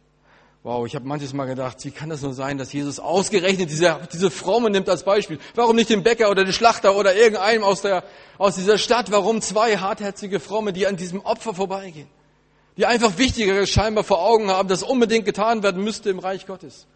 Wow, 0.64 0.86
ich 0.86 0.94
habe 0.94 1.08
manches 1.08 1.32
Mal 1.32 1.46
gedacht, 1.46 1.84
wie 1.84 1.90
kann 1.90 2.08
das 2.08 2.22
nur 2.22 2.34
sein, 2.34 2.56
dass 2.56 2.72
Jesus 2.72 3.00
ausgerechnet 3.00 3.68
diese, 3.68 3.98
diese 4.12 4.30
Fromme 4.30 4.70
nimmt 4.70 4.88
als 4.88 5.02
Beispiel? 5.02 5.40
Warum 5.56 5.74
nicht 5.74 5.90
den 5.90 6.04
Bäcker 6.04 6.30
oder 6.30 6.44
den 6.44 6.52
Schlachter 6.52 6.94
oder 6.94 7.16
irgendeinem 7.16 7.64
aus, 7.64 7.82
der, 7.82 8.04
aus 8.38 8.54
dieser 8.54 8.78
Stadt? 8.78 9.10
Warum 9.10 9.40
zwei 9.40 9.78
hartherzige 9.78 10.38
Fromme, 10.38 10.72
die 10.72 10.86
an 10.86 10.96
diesem 10.96 11.20
Opfer 11.20 11.52
vorbeigehen? 11.52 12.06
Die 12.76 12.86
einfach 12.86 13.18
Wichtigeres 13.18 13.70
scheinbar 13.70 14.04
vor 14.04 14.22
Augen 14.22 14.50
haben, 14.50 14.68
das 14.68 14.84
unbedingt 14.84 15.24
getan 15.24 15.64
werden 15.64 15.82
müsste 15.82 16.10
im 16.10 16.20
Reich 16.20 16.46
Gottes. 16.46 16.86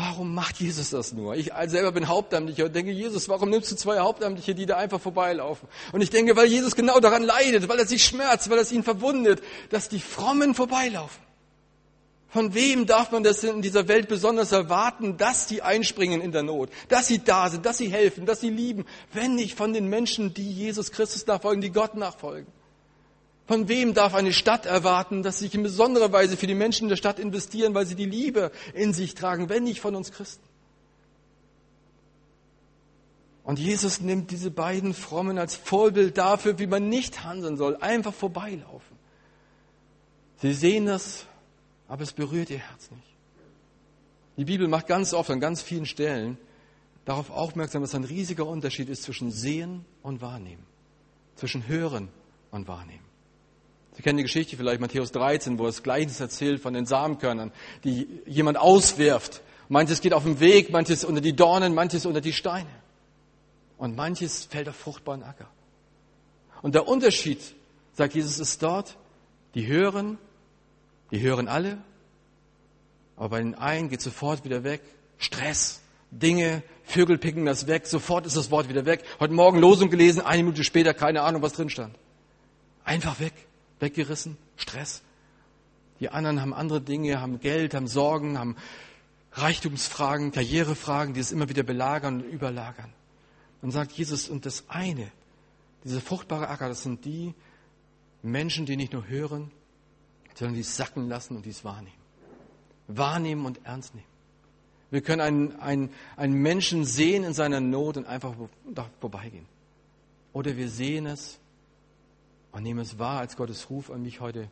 Warum 0.00 0.32
macht 0.32 0.60
Jesus 0.60 0.90
das 0.90 1.12
nur? 1.12 1.34
Ich 1.34 1.50
selber 1.66 1.90
bin 1.90 2.06
Hauptamtlicher 2.06 2.66
und 2.66 2.76
denke, 2.76 2.92
Jesus, 2.92 3.28
warum 3.28 3.50
nimmst 3.50 3.72
du 3.72 3.74
zwei 3.74 3.98
Hauptamtliche, 3.98 4.54
die 4.54 4.64
da 4.64 4.76
einfach 4.76 5.00
vorbeilaufen? 5.00 5.66
Und 5.90 6.02
ich 6.02 6.10
denke, 6.10 6.36
weil 6.36 6.46
Jesus 6.46 6.76
genau 6.76 7.00
daran 7.00 7.24
leidet, 7.24 7.68
weil 7.68 7.80
er 7.80 7.86
sich 7.86 8.04
schmerzt, 8.04 8.48
weil 8.48 8.60
es 8.60 8.70
ihn 8.70 8.84
verwundet, 8.84 9.42
dass 9.70 9.88
die 9.88 9.98
Frommen 9.98 10.54
vorbeilaufen. 10.54 11.20
Von 12.28 12.54
wem 12.54 12.86
darf 12.86 13.10
man 13.10 13.24
das 13.24 13.42
in 13.42 13.60
dieser 13.60 13.88
Welt 13.88 14.06
besonders 14.06 14.52
erwarten, 14.52 15.16
dass 15.16 15.48
sie 15.48 15.62
einspringen 15.62 16.20
in 16.20 16.30
der 16.30 16.44
Not, 16.44 16.70
dass 16.88 17.08
sie 17.08 17.18
da 17.18 17.50
sind, 17.50 17.66
dass 17.66 17.78
sie 17.78 17.88
helfen, 17.88 18.24
dass 18.24 18.40
sie 18.40 18.50
lieben, 18.50 18.84
wenn 19.12 19.34
nicht 19.34 19.56
von 19.56 19.72
den 19.72 19.88
Menschen, 19.88 20.32
die 20.32 20.48
Jesus 20.48 20.92
Christus 20.92 21.26
nachfolgen, 21.26 21.60
die 21.60 21.72
Gott 21.72 21.96
nachfolgen? 21.96 22.46
Von 23.48 23.66
wem 23.66 23.94
darf 23.94 24.14
eine 24.14 24.34
Stadt 24.34 24.66
erwarten, 24.66 25.22
dass 25.22 25.38
sie 25.38 25.46
sich 25.46 25.54
in 25.54 25.62
besonderer 25.62 26.12
Weise 26.12 26.36
für 26.36 26.46
die 26.46 26.54
Menschen 26.54 26.84
in 26.84 26.88
der 26.90 26.96
Stadt 26.96 27.18
investieren, 27.18 27.72
weil 27.72 27.86
sie 27.86 27.94
die 27.94 28.04
Liebe 28.04 28.52
in 28.74 28.92
sich 28.92 29.14
tragen, 29.14 29.48
wenn 29.48 29.64
nicht 29.64 29.80
von 29.80 29.96
uns 29.96 30.12
Christen? 30.12 30.44
Und 33.44 33.58
Jesus 33.58 34.02
nimmt 34.02 34.30
diese 34.30 34.50
beiden 34.50 34.92
Frommen 34.92 35.38
als 35.38 35.56
Vorbild 35.56 36.18
dafür, 36.18 36.58
wie 36.58 36.66
man 36.66 36.90
nicht 36.90 37.24
handeln 37.24 37.56
soll, 37.56 37.76
einfach 37.76 38.12
vorbeilaufen. 38.12 38.98
Sie 40.42 40.52
sehen 40.52 40.84
das, 40.84 41.24
aber 41.88 42.02
es 42.02 42.12
berührt 42.12 42.50
ihr 42.50 42.58
Herz 42.58 42.90
nicht. 42.90 43.16
Die 44.36 44.44
Bibel 44.44 44.68
macht 44.68 44.86
ganz 44.86 45.14
oft 45.14 45.30
an 45.30 45.40
ganz 45.40 45.62
vielen 45.62 45.86
Stellen 45.86 46.36
darauf 47.06 47.30
aufmerksam, 47.30 47.80
dass 47.80 47.94
ein 47.94 48.04
riesiger 48.04 48.46
Unterschied 48.46 48.90
ist 48.90 49.04
zwischen 49.04 49.30
Sehen 49.30 49.86
und 50.02 50.20
Wahrnehmen, 50.20 50.66
zwischen 51.34 51.66
Hören 51.66 52.10
und 52.50 52.68
Wahrnehmen. 52.68 53.07
Sie 53.98 54.04
kennen 54.04 54.18
die 54.18 54.22
Geschichte 54.22 54.56
vielleicht 54.56 54.80
Matthäus 54.80 55.10
13, 55.10 55.58
wo 55.58 55.66
es 55.66 55.82
Gleichnis 55.82 56.20
erzählt 56.20 56.62
von 56.62 56.72
den 56.72 56.86
Samenkörnern, 56.86 57.50
die 57.82 58.06
jemand 58.26 58.56
auswirft. 58.56 59.42
Manches 59.68 60.00
geht 60.00 60.14
auf 60.14 60.22
den 60.22 60.38
Weg, 60.38 60.70
manches 60.70 61.02
unter 61.02 61.20
die 61.20 61.34
Dornen, 61.34 61.74
manches 61.74 62.06
unter 62.06 62.20
die 62.20 62.32
Steine. 62.32 62.70
Und 63.76 63.96
manches 63.96 64.44
fällt 64.44 64.68
auf 64.68 64.76
fruchtbaren 64.76 65.24
Acker. 65.24 65.50
Und 66.62 66.76
der 66.76 66.86
Unterschied, 66.86 67.40
sagt 67.92 68.14
Jesus, 68.14 68.38
ist 68.38 68.62
dort, 68.62 68.96
die 69.56 69.66
hören, 69.66 70.16
die 71.10 71.20
hören 71.20 71.48
alle, 71.48 71.78
aber 73.16 73.30
bei 73.30 73.38
den 73.38 73.56
einen 73.56 73.88
geht 73.88 74.00
sofort 74.00 74.44
wieder 74.44 74.62
weg, 74.62 74.80
Stress, 75.16 75.80
Dinge, 76.12 76.62
Vögel 76.84 77.18
picken 77.18 77.46
das 77.46 77.66
weg, 77.66 77.88
sofort 77.88 78.26
ist 78.26 78.36
das 78.36 78.52
Wort 78.52 78.68
wieder 78.68 78.86
weg. 78.86 79.02
Heute 79.18 79.34
Morgen 79.34 79.58
Losung 79.58 79.90
gelesen, 79.90 80.20
eine 80.20 80.44
Minute 80.44 80.62
später 80.62 80.94
keine 80.94 81.22
Ahnung, 81.22 81.42
was 81.42 81.54
drin 81.54 81.68
stand. 81.68 81.96
Einfach 82.84 83.18
weg, 83.18 83.34
weggerissen, 83.80 84.36
Stress. 84.56 85.02
Die 86.00 86.10
anderen 86.10 86.40
haben 86.40 86.54
andere 86.54 86.80
Dinge, 86.80 87.20
haben 87.20 87.40
Geld, 87.40 87.74
haben 87.74 87.88
Sorgen, 87.88 88.38
haben 88.38 88.56
Reichtumsfragen, 89.32 90.32
Karrierefragen, 90.32 91.14
die 91.14 91.20
es 91.20 91.32
immer 91.32 91.48
wieder 91.48 91.62
belagern 91.62 92.22
und 92.22 92.28
überlagern. 92.30 92.92
Dann 93.60 93.70
sagt 93.70 93.92
Jesus, 93.92 94.28
und 94.28 94.46
das 94.46 94.64
eine, 94.68 95.10
diese 95.84 96.00
fruchtbare 96.00 96.48
Acker, 96.48 96.68
das 96.68 96.82
sind 96.82 97.04
die 97.04 97.34
Menschen, 98.22 98.66
die 98.66 98.76
nicht 98.76 98.92
nur 98.92 99.06
hören, 99.06 99.50
sondern 100.34 100.54
die 100.54 100.60
es 100.60 100.76
sacken 100.76 101.08
lassen 101.08 101.36
und 101.36 101.44
die 101.44 101.50
es 101.50 101.64
wahrnehmen. 101.64 101.96
Wahrnehmen 102.86 103.44
und 103.44 103.60
ernst 103.64 103.94
nehmen. 103.94 104.06
Wir 104.90 105.02
können 105.02 105.20
einen, 105.20 105.60
einen, 105.60 105.90
einen 106.16 106.34
Menschen 106.34 106.84
sehen 106.84 107.24
in 107.24 107.34
seiner 107.34 107.60
Not 107.60 107.96
und 107.96 108.06
einfach 108.06 108.34
vorbeigehen. 109.00 109.46
Oder 110.32 110.56
wir 110.56 110.68
sehen 110.68 111.06
es 111.06 111.38
und 112.52 112.62
nehmen 112.62 112.80
es 112.80 112.98
wahr 112.98 113.20
als 113.20 113.36
Gottes 113.36 113.70
Ruf 113.70 113.90
an 113.90 114.02
mich 114.02 114.20
heute, 114.20 114.50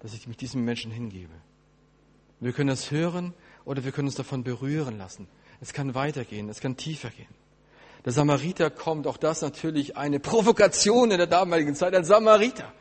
dass 0.00 0.14
ich 0.14 0.26
mich 0.26 0.36
diesem 0.36 0.64
Menschen 0.64 0.90
hingebe. 0.90 1.34
Wir 2.40 2.52
können 2.52 2.70
es 2.70 2.90
hören 2.90 3.34
oder 3.64 3.84
wir 3.84 3.92
können 3.92 4.08
uns 4.08 4.14
davon 4.14 4.44
berühren 4.44 4.98
lassen. 4.98 5.28
Es 5.60 5.72
kann 5.72 5.94
weitergehen, 5.94 6.48
es 6.48 6.60
kann 6.60 6.76
tiefer 6.76 7.10
gehen. 7.10 7.26
Der 8.04 8.12
Samariter 8.12 8.70
kommt, 8.70 9.06
auch 9.06 9.16
das 9.16 9.42
natürlich 9.42 9.96
eine 9.96 10.20
Provokation 10.20 11.10
in 11.10 11.18
der 11.18 11.26
damaligen 11.26 11.74
Zeit, 11.74 11.94
ein 11.94 12.04
Samariter. 12.04 12.72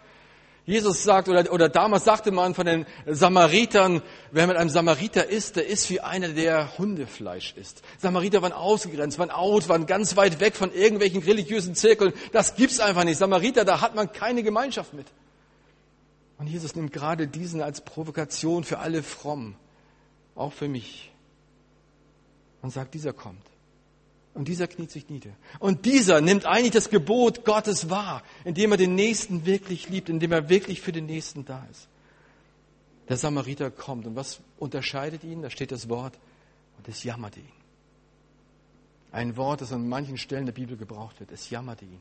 Jesus 0.67 1.01
sagt, 1.03 1.29
oder, 1.29 1.49
oder 1.53 1.69
damals 1.69 2.03
sagte 2.03 2.29
man 2.29 2.53
von 2.53 2.65
den 2.65 2.85
Samaritern, 3.05 4.01
wer 4.31 4.47
mit 4.47 4.57
einem 4.57 4.69
Samariter 4.69 5.29
isst, 5.29 5.55
der 5.55 5.65
ist 5.65 5.89
wie 5.89 6.01
einer, 6.01 6.27
der 6.27 6.77
Hundefleisch 6.77 7.53
isst. 7.55 7.81
Samariter 7.99 8.41
waren 8.41 8.51
ausgegrenzt, 8.51 9.17
waren 9.17 9.31
out, 9.31 9.69
waren 9.69 9.85
ganz 9.85 10.17
weit 10.17 10.41
weg 10.41 10.57
von 10.57 10.73
irgendwelchen 10.73 11.23
religiösen 11.23 11.73
Zirkeln. 11.73 12.11
Das 12.33 12.55
gibt's 12.55 12.81
einfach 12.81 13.05
nicht. 13.05 13.17
Samariter, 13.17 13.63
da 13.63 13.79
hat 13.79 13.95
man 13.95 14.11
keine 14.11 14.43
Gemeinschaft 14.43 14.93
mit. 14.93 15.07
Und 16.37 16.47
Jesus 16.47 16.75
nimmt 16.75 16.91
gerade 16.91 17.29
diesen 17.29 17.61
als 17.61 17.79
Provokation 17.79 18.65
für 18.65 18.79
alle 18.79 19.03
fromm, 19.03 19.55
auch 20.35 20.51
für 20.51 20.67
mich. 20.67 21.13
Und 22.61 22.71
sagt, 22.73 22.93
dieser 22.93 23.13
kommt. 23.13 23.45
Und 24.37 24.47
dieser 24.47 24.67
kniet 24.67 24.91
sich 24.91 25.09
nieder. 25.09 25.31
Und 25.57 25.85
dieser 25.85 26.21
nimmt 26.21 26.45
eigentlich 26.45 26.71
das 26.71 26.91
Gebot 26.91 27.43
Gottes 27.43 27.89
wahr, 27.89 28.21
indem 28.45 28.71
er 28.71 28.77
den 28.77 28.93
Nächsten 28.93 29.47
wirklich 29.47 29.89
liebt, 29.89 30.09
indem 30.09 30.31
er 30.31 30.47
wirklich 30.47 30.79
für 30.79 30.91
den 30.91 31.07
Nächsten 31.07 31.43
da 31.43 31.65
ist. 31.71 31.87
Der 33.09 33.17
Samariter 33.17 33.71
kommt. 33.71 34.05
Und 34.05 34.15
was 34.15 34.39
unterscheidet 34.59 35.23
ihn? 35.23 35.41
Da 35.41 35.49
steht 35.49 35.71
das 35.71 35.89
Wort, 35.89 36.19
und 36.77 36.87
es 36.87 37.03
jammerte 37.03 37.39
ihn. 37.39 37.51
Ein 39.11 39.35
Wort, 39.37 39.61
das 39.61 39.73
an 39.73 39.89
manchen 39.89 40.19
Stellen 40.19 40.45
der 40.45 40.53
Bibel 40.53 40.77
gebraucht 40.77 41.19
wird. 41.19 41.31
Es 41.31 41.49
jammerte 41.49 41.85
ihn. 41.85 41.99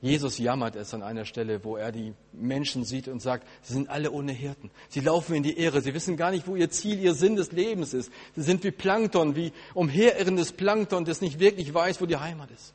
Jesus 0.00 0.38
jammert 0.38 0.76
es 0.76 0.94
an 0.94 1.02
einer 1.02 1.24
Stelle, 1.24 1.64
wo 1.64 1.76
er 1.76 1.90
die 1.90 2.14
Menschen 2.32 2.84
sieht 2.84 3.08
und 3.08 3.20
sagt, 3.20 3.46
sie 3.62 3.72
sind 3.72 3.88
alle 3.88 4.12
ohne 4.12 4.32
Hirten. 4.32 4.70
Sie 4.88 5.00
laufen 5.00 5.34
in 5.34 5.42
die 5.42 5.58
Ehre. 5.58 5.80
Sie 5.80 5.92
wissen 5.92 6.16
gar 6.16 6.30
nicht, 6.30 6.46
wo 6.46 6.54
ihr 6.54 6.70
Ziel, 6.70 7.00
ihr 7.00 7.14
Sinn 7.14 7.34
des 7.34 7.50
Lebens 7.50 7.94
ist. 7.94 8.12
Sie 8.36 8.42
sind 8.42 8.62
wie 8.62 8.70
Plankton, 8.70 9.34
wie 9.34 9.52
umherirrendes 9.74 10.52
Plankton, 10.52 11.04
das 11.04 11.20
nicht 11.20 11.40
wirklich 11.40 11.74
weiß, 11.74 12.00
wo 12.00 12.06
die 12.06 12.16
Heimat 12.16 12.50
ist. 12.52 12.74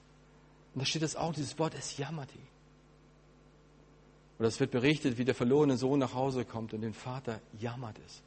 Und 0.74 0.82
da 0.82 0.86
steht 0.86 1.02
das 1.02 1.16
auch, 1.16 1.34
dieses 1.34 1.58
Wort, 1.60 1.76
es 1.78 1.98
jammert 1.98 2.34
ihn. 2.36 2.48
Oder 4.38 4.50
es 4.50 4.60
wird 4.60 4.72
berichtet, 4.72 5.18
wie 5.18 5.24
der 5.24 5.36
verlorene 5.36 5.78
Sohn 5.78 6.00
nach 6.00 6.14
Hause 6.14 6.44
kommt 6.44 6.74
und 6.74 6.82
den 6.82 6.94
Vater 6.94 7.40
jammert 7.58 7.98
es. 8.06 8.22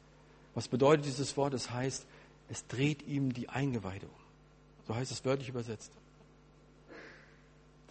Was 0.55 0.67
bedeutet 0.67 1.05
dieses 1.05 1.37
Wort? 1.37 1.53
Es 1.53 1.69
heißt, 1.69 2.07
es 2.49 2.65
dreht 2.65 3.05
ihm 3.07 3.31
die 3.31 3.47
Eingeweide 3.49 4.07
um. 4.07 4.13
So 4.87 4.95
heißt 4.95 5.11
es 5.11 5.23
wörtlich 5.23 5.49
übersetzt. 5.49 5.91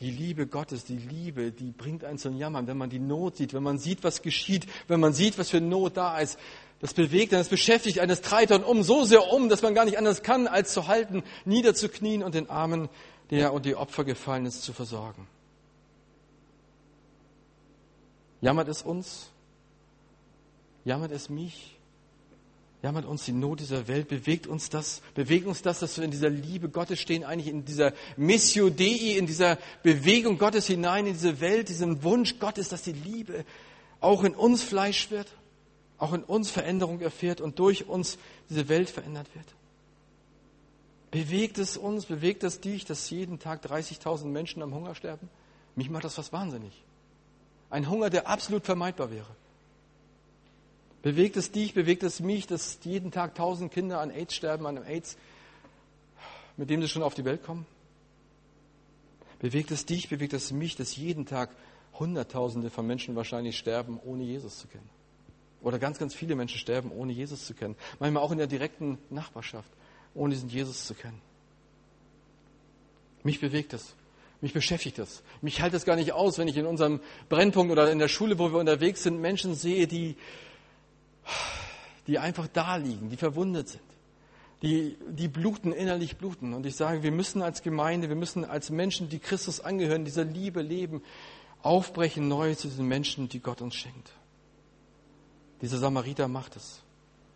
Die 0.01 0.11
Liebe 0.11 0.47
Gottes, 0.47 0.85
die 0.85 0.99
Liebe, 0.99 1.53
die 1.53 1.71
bringt 1.71 2.05
einen 2.05 2.19
zum 2.19 2.37
Jammern, 2.37 2.67
wenn 2.67 2.77
man 2.77 2.91
die 2.91 2.99
Not 2.99 3.37
sieht, 3.37 3.55
wenn 3.55 3.63
man 3.63 3.79
sieht, 3.79 4.05
was 4.05 4.21
geschieht, 4.21 4.67
wenn 4.89 5.01
man 5.01 5.15
sieht, 5.15 5.39
was 5.39 5.49
für 5.49 5.61
Not 5.61 5.97
da 5.97 6.19
ist. 6.19 6.39
Das 6.81 6.93
bewegt 6.93 7.33
einen, 7.33 7.41
das 7.41 7.49
beschäftigt 7.49 8.01
einen, 8.01 8.11
das 8.11 8.21
treibt 8.21 8.53
einen 8.53 8.65
um, 8.65 8.83
so 8.83 9.05
sehr 9.05 9.33
um, 9.33 9.49
dass 9.49 9.63
man 9.63 9.75
gar 9.75 9.87
nicht 9.87 9.97
anders 9.97 10.23
kann, 10.23 10.47
als 10.47 10.75
zu 10.75 10.87
halten, 10.87 11.23
niederzuknien 11.47 12.23
und 12.23 12.35
den 12.35 12.51
Armen, 12.51 12.91
der 13.31 13.55
und 13.55 13.65
die 13.65 13.75
Opfer 13.75 14.05
gefallen 14.05 14.45
ist, 14.45 14.63
zu 14.63 14.75
versorgen. 14.75 15.27
Jammert 18.43 18.69
es 18.69 18.83
uns? 18.83 19.31
Jammert 20.85 21.11
es 21.11 21.31
mich? 21.31 21.76
Jammert 22.83 23.05
uns 23.05 23.25
die 23.25 23.33
Not 23.33 23.61
dieser 23.61 23.89
Welt, 23.89 24.09
bewegt 24.09 24.47
uns 24.47 24.69
das, 24.69 25.03
bewegt 25.15 25.47
uns 25.47 25.63
das, 25.63 25.81
dass 25.81 25.97
wir 25.97 26.05
in 26.05 26.11
dieser 26.11 26.31
Liebe 26.31 26.69
Gottes 26.69 27.01
stehen, 27.01 27.25
eigentlich 27.25 27.49
in 27.49 27.65
dieser 27.65 27.93
Missio 28.17 28.71
Dei, 28.71 29.17
in 29.19 29.27
dieser 29.27 29.59
Bewegung 29.83 30.39
Gottes 30.39 30.67
hinein, 30.67 31.07
in 31.07 31.15
diese 31.15 31.41
Welt, 31.41 31.69
diesen 31.69 32.03
Wunsch 32.03 32.39
Gottes, 32.39 32.69
dass 32.69 32.83
die 32.83 32.93
Liebe 32.93 33.45
auch 34.01 34.25
in 34.25 34.35
uns 34.35 34.63
Fleisch 34.63 35.11
wird, 35.11 35.29
auch 35.99 36.13
in 36.13 36.23
uns 36.23 36.51
Veränderung 36.51 37.01
erfährt 37.01 37.41
und 37.41 37.59
durch 37.59 37.89
uns 37.89 38.19
diese 38.51 38.69
Welt 38.69 38.91
verändert 38.91 39.29
wird. 39.35 39.47
Bewegt 41.11 41.59
es 41.59 41.77
uns, 41.77 42.05
bewegt 42.05 42.45
es 42.45 42.61
dich, 42.61 42.85
dass 42.85 43.09
jeden 43.11 43.39
Tag 43.39 43.65
30.000 43.65 44.27
Menschen 44.27 44.63
am 44.63 44.75
Hunger 44.75 44.95
sterben? 44.95 45.31
Mich 45.75 45.89
macht 45.89 46.05
das 46.05 46.15
fast 46.15 46.33
wahnsinnig. 46.33 46.85
Ein 47.71 47.89
Hunger, 47.89 48.11
der 48.11 48.29
absolut 48.29 48.65
vermeidbar 48.65 49.11
wäre. 49.11 49.27
Bewegt 51.07 51.37
es 51.37 51.53
dich, 51.53 51.73
bewegt 51.73 52.03
es 52.03 52.19
mich, 52.19 52.49
dass 52.49 52.81
jeden 52.83 53.13
Tag 53.13 53.37
tausend 53.37 53.71
Kinder 53.71 54.01
an 54.01 54.11
AIDS 54.11 54.35
sterben, 54.35 54.67
an 54.67 54.77
einem 54.77 54.89
AIDS, 54.89 55.17
mit 56.57 56.69
dem 56.69 56.83
sie 56.83 56.89
schon 56.89 57.05
auf 57.05 57.15
die 57.15 57.25
Welt 57.25 57.45
kommen? 57.45 57.65
Bewegt 59.39 59.71
es 59.71 59.87
dich, 59.87 60.09
bewegt 60.09 60.33
es 60.33 60.51
mich, 60.51 60.75
dass 60.75 60.97
jeden 60.97 61.25
Tag 61.25 61.51
Hunderttausende 61.97 62.71
von 62.71 62.89
Menschen 62.89 63.15
wahrscheinlich 63.15 63.57
sterben, 63.57 64.01
ohne 64.05 64.25
Jesus 64.25 64.59
zu 64.59 64.67
kennen? 64.67 64.91
Oder 65.63 65.79
ganz, 65.79 66.01
ganz 66.01 66.13
viele 66.13 66.35
Menschen 66.35 66.59
sterben, 66.59 66.91
ohne 66.91 67.13
Jesus 67.13 67.47
zu 67.47 67.55
kennen. 67.55 67.77
Manchmal 68.01 68.25
auch 68.25 68.33
in 68.33 68.39
der 68.39 68.49
direkten 68.49 68.99
Nachbarschaft, 69.09 69.71
ohne 70.13 70.35
diesen 70.35 70.49
Jesus 70.49 70.87
zu 70.89 70.95
kennen. 70.95 71.23
Mich 73.23 73.41
bewegt 73.41 73.75
es. 73.75 73.95
Mich 74.41 74.53
beschäftigt 74.53 74.99
das. 74.99 75.23
Mich 75.41 75.63
hält 75.63 75.73
es 75.73 75.85
gar 75.85 75.95
nicht 75.95 76.15
aus, 76.15 76.37
wenn 76.39 76.49
ich 76.49 76.57
in 76.57 76.67
unserem 76.67 76.99
Brennpunkt 77.29 77.71
oder 77.71 77.93
in 77.93 78.01
der 78.01 78.09
Schule, 78.09 78.41
wo 78.41 78.51
wir 78.51 78.59
unterwegs 78.59 79.05
sind, 79.05 79.21
Menschen 79.21 79.55
sehe, 79.55 79.87
die 79.87 80.17
die 82.07 82.19
einfach 82.19 82.49
da 82.49 82.77
liegen, 82.77 83.11
die 83.11 83.17
verwundet 83.17 83.69
sind, 83.69 83.83
die, 84.63 84.97
die 85.09 85.29
bluten, 85.29 85.73
innerlich 85.73 86.17
bluten. 86.17 86.55
Und 86.55 86.67
ich 86.67 86.77
sage, 86.77 87.03
wir 87.03 87.13
müssen 87.13 87.43
als 87.43 87.63
Gemeinde, 87.63 88.09
wir 88.09 88.17
müssen 88.17 88.45
als 88.45 88.71
Menschen, 88.71 89.09
die 89.09 89.19
Christus 89.19 89.61
angehören, 89.61 90.05
dieser 90.05 90.25
Liebe 90.25 90.63
leben, 90.63 91.03
aufbrechen 91.63 92.29
neu 92.29 92.55
zu 92.55 92.69
diesen 92.69 92.87
Menschen, 92.87 93.29
die 93.29 93.41
Gott 93.41 93.61
uns 93.61 93.75
schenkt. 93.75 94.13
Dieser 95.61 95.79
Samariter 95.79 96.29
macht 96.29 96.57
es. 96.57 96.83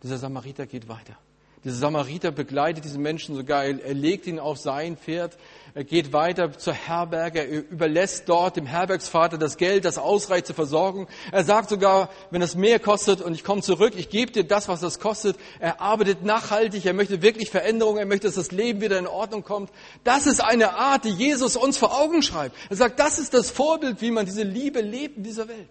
Dieser 0.03 0.17
Samariter 0.17 0.65
geht 0.65 0.87
weiter. 0.87 1.17
Dieser 1.63 1.75
Samariter 1.75 2.31
begleitet 2.31 2.85
diesen 2.85 3.03
Menschen 3.03 3.35
sogar, 3.35 3.63
er 3.65 3.93
legt 3.93 4.25
ihn 4.25 4.39
auf 4.39 4.57
sein 4.57 4.97
Pferd, 4.97 5.37
er 5.75 5.83
geht 5.83 6.11
weiter 6.11 6.57
zur 6.57 6.73
Herberge, 6.73 7.39
er 7.39 7.69
überlässt 7.69 8.27
dort 8.27 8.57
dem 8.57 8.65
Herbergsvater 8.65 9.37
das 9.37 9.57
Geld, 9.57 9.85
das 9.85 9.99
ausreicht 9.99 10.47
zur 10.47 10.55
Versorgung. 10.55 11.07
Er 11.31 11.43
sagt 11.43 11.69
sogar, 11.69 12.09
wenn 12.31 12.41
es 12.41 12.55
mehr 12.55 12.79
kostet 12.79 13.21
und 13.21 13.35
ich 13.35 13.43
komme 13.43 13.61
zurück, 13.61 13.93
ich 13.95 14.09
gebe 14.09 14.31
dir 14.31 14.43
das, 14.43 14.69
was 14.69 14.81
das 14.81 14.99
kostet. 14.99 15.37
Er 15.59 15.79
arbeitet 15.79 16.23
nachhaltig, 16.23 16.83
er 16.83 16.93
möchte 16.93 17.21
wirklich 17.21 17.51
Veränderung, 17.51 17.97
er 17.97 18.07
möchte, 18.07 18.25
dass 18.25 18.35
das 18.35 18.51
Leben 18.51 18.81
wieder 18.81 18.97
in 18.97 19.05
Ordnung 19.05 19.43
kommt. 19.43 19.69
Das 20.03 20.25
ist 20.25 20.43
eine 20.43 20.73
Art, 20.73 21.05
die 21.05 21.09
Jesus 21.09 21.55
uns 21.55 21.77
vor 21.77 21.95
Augen 21.95 22.23
schreibt. 22.23 22.55
Er 22.71 22.75
sagt, 22.75 22.99
das 22.99 23.19
ist 23.19 23.35
das 23.35 23.51
Vorbild, 23.51 24.01
wie 24.01 24.09
man 24.09 24.25
diese 24.25 24.43
Liebe 24.43 24.81
lebt 24.81 25.17
in 25.17 25.23
dieser 25.23 25.47
Welt 25.47 25.69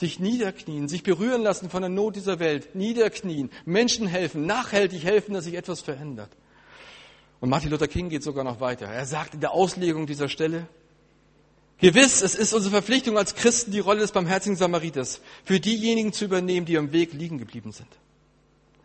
sich 0.00 0.18
niederknien, 0.18 0.88
sich 0.88 1.02
berühren 1.02 1.42
lassen 1.42 1.70
von 1.70 1.82
der 1.82 1.90
Not 1.90 2.16
dieser 2.16 2.38
Welt, 2.40 2.74
niederknien, 2.74 3.50
Menschen 3.64 4.06
helfen, 4.06 4.46
nachhaltig 4.46 5.04
helfen, 5.04 5.34
dass 5.34 5.44
sich 5.44 5.54
etwas 5.54 5.80
verändert. 5.80 6.30
Und 7.38 7.50
Martin 7.50 7.70
Luther 7.70 7.86
King 7.86 8.08
geht 8.08 8.22
sogar 8.22 8.42
noch 8.42 8.60
weiter. 8.60 8.86
Er 8.86 9.06
sagt 9.06 9.34
in 9.34 9.40
der 9.40 9.52
Auslegung 9.52 10.06
dieser 10.06 10.28
Stelle, 10.28 10.66
Gewiss, 11.78 12.20
es 12.20 12.34
ist 12.34 12.52
unsere 12.52 12.72
Verpflichtung 12.72 13.16
als 13.16 13.34
Christen, 13.34 13.70
die 13.70 13.78
Rolle 13.78 14.00
des 14.00 14.12
barmherzigen 14.12 14.56
Samariters 14.56 15.20
für 15.44 15.60
diejenigen 15.60 16.12
zu 16.12 16.26
übernehmen, 16.26 16.66
die 16.66 16.76
am 16.76 16.92
Weg 16.92 17.12
liegen 17.14 17.38
geblieben 17.38 17.72
sind. 17.72 17.88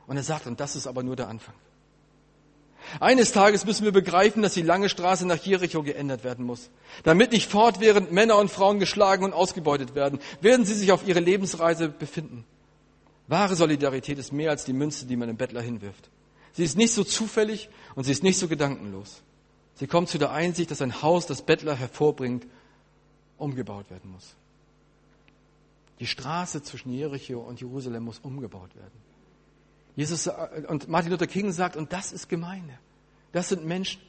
Und 0.08 0.16
er 0.16 0.24
sagt, 0.24 0.48
und 0.48 0.60
das 0.60 0.76
ist 0.76 0.88
aber 0.88 1.04
nur 1.04 1.16
der 1.16 1.28
Anfang. 1.28 1.56
Eines 3.00 3.32
Tages 3.32 3.66
müssen 3.66 3.86
wir 3.86 3.92
begreifen, 3.92 4.42
dass 4.42 4.54
die 4.54 4.62
lange 4.62 4.90
Straße 4.90 5.26
nach 5.26 5.38
Jericho 5.38 5.84
geändert 5.84 6.24
werden 6.24 6.46
muss. 6.46 6.70
Damit 7.04 7.32
nicht 7.32 7.50
fortwährend 7.50 8.12
Männer 8.12 8.38
und 8.38 8.52
Frauen 8.52 8.80
geschlagen 8.80 9.24
und 9.24 9.34
ausgebeutet 9.34 9.96
werden, 9.96 10.20
werden 10.42 10.66
sie 10.66 10.74
sich 10.74 10.92
auf 10.92 11.08
ihre 11.08 11.20
Lebensreise 11.20 11.90
befinden. 11.90 12.46
Wahre 13.28 13.56
Solidarität 13.56 14.20
ist 14.20 14.32
mehr 14.32 14.52
als 14.52 14.66
die 14.66 14.74
Münze, 14.74 15.06
die 15.06 15.16
man 15.16 15.30
im 15.30 15.38
Bettler 15.38 15.62
hinwirft. 15.62 16.10
Sie 16.54 16.64
ist 16.64 16.78
nicht 16.78 16.94
so 16.94 17.04
zufällig 17.04 17.70
und 17.96 18.04
sie 18.04 18.12
ist 18.12 18.24
nicht 18.24 18.40
so 18.40 18.48
gedankenlos. 18.48 19.22
Sie 19.76 19.88
kommt 19.88 20.10
zu 20.10 20.18
der 20.18 20.32
Einsicht, 20.32 20.72
dass 20.72 20.82
ein 20.82 21.02
Haus, 21.02 21.26
das 21.26 21.42
Bettler 21.42 21.76
hervorbringt, 21.76 22.48
umgebaut 23.38 23.90
werden 23.90 24.12
muss. 24.12 24.36
Die 26.00 26.08
Straße 26.08 26.62
zwischen 26.64 26.92
Jericho 26.92 27.40
und 27.40 27.60
Jerusalem 27.60 28.04
muss 28.04 28.20
umgebaut 28.20 28.76
werden. 28.76 29.05
Jesus 29.96 30.30
und 30.68 30.90
Martin 30.90 31.12
Luther 31.12 31.28
King 31.28 31.52
sagt, 31.52 31.78
und 31.78 31.94
das 31.94 32.12
ist 32.12 32.28
Gemeinde. 32.28 32.74
Das 33.32 33.50
sind 33.50 33.66
Menschen. 33.66 34.02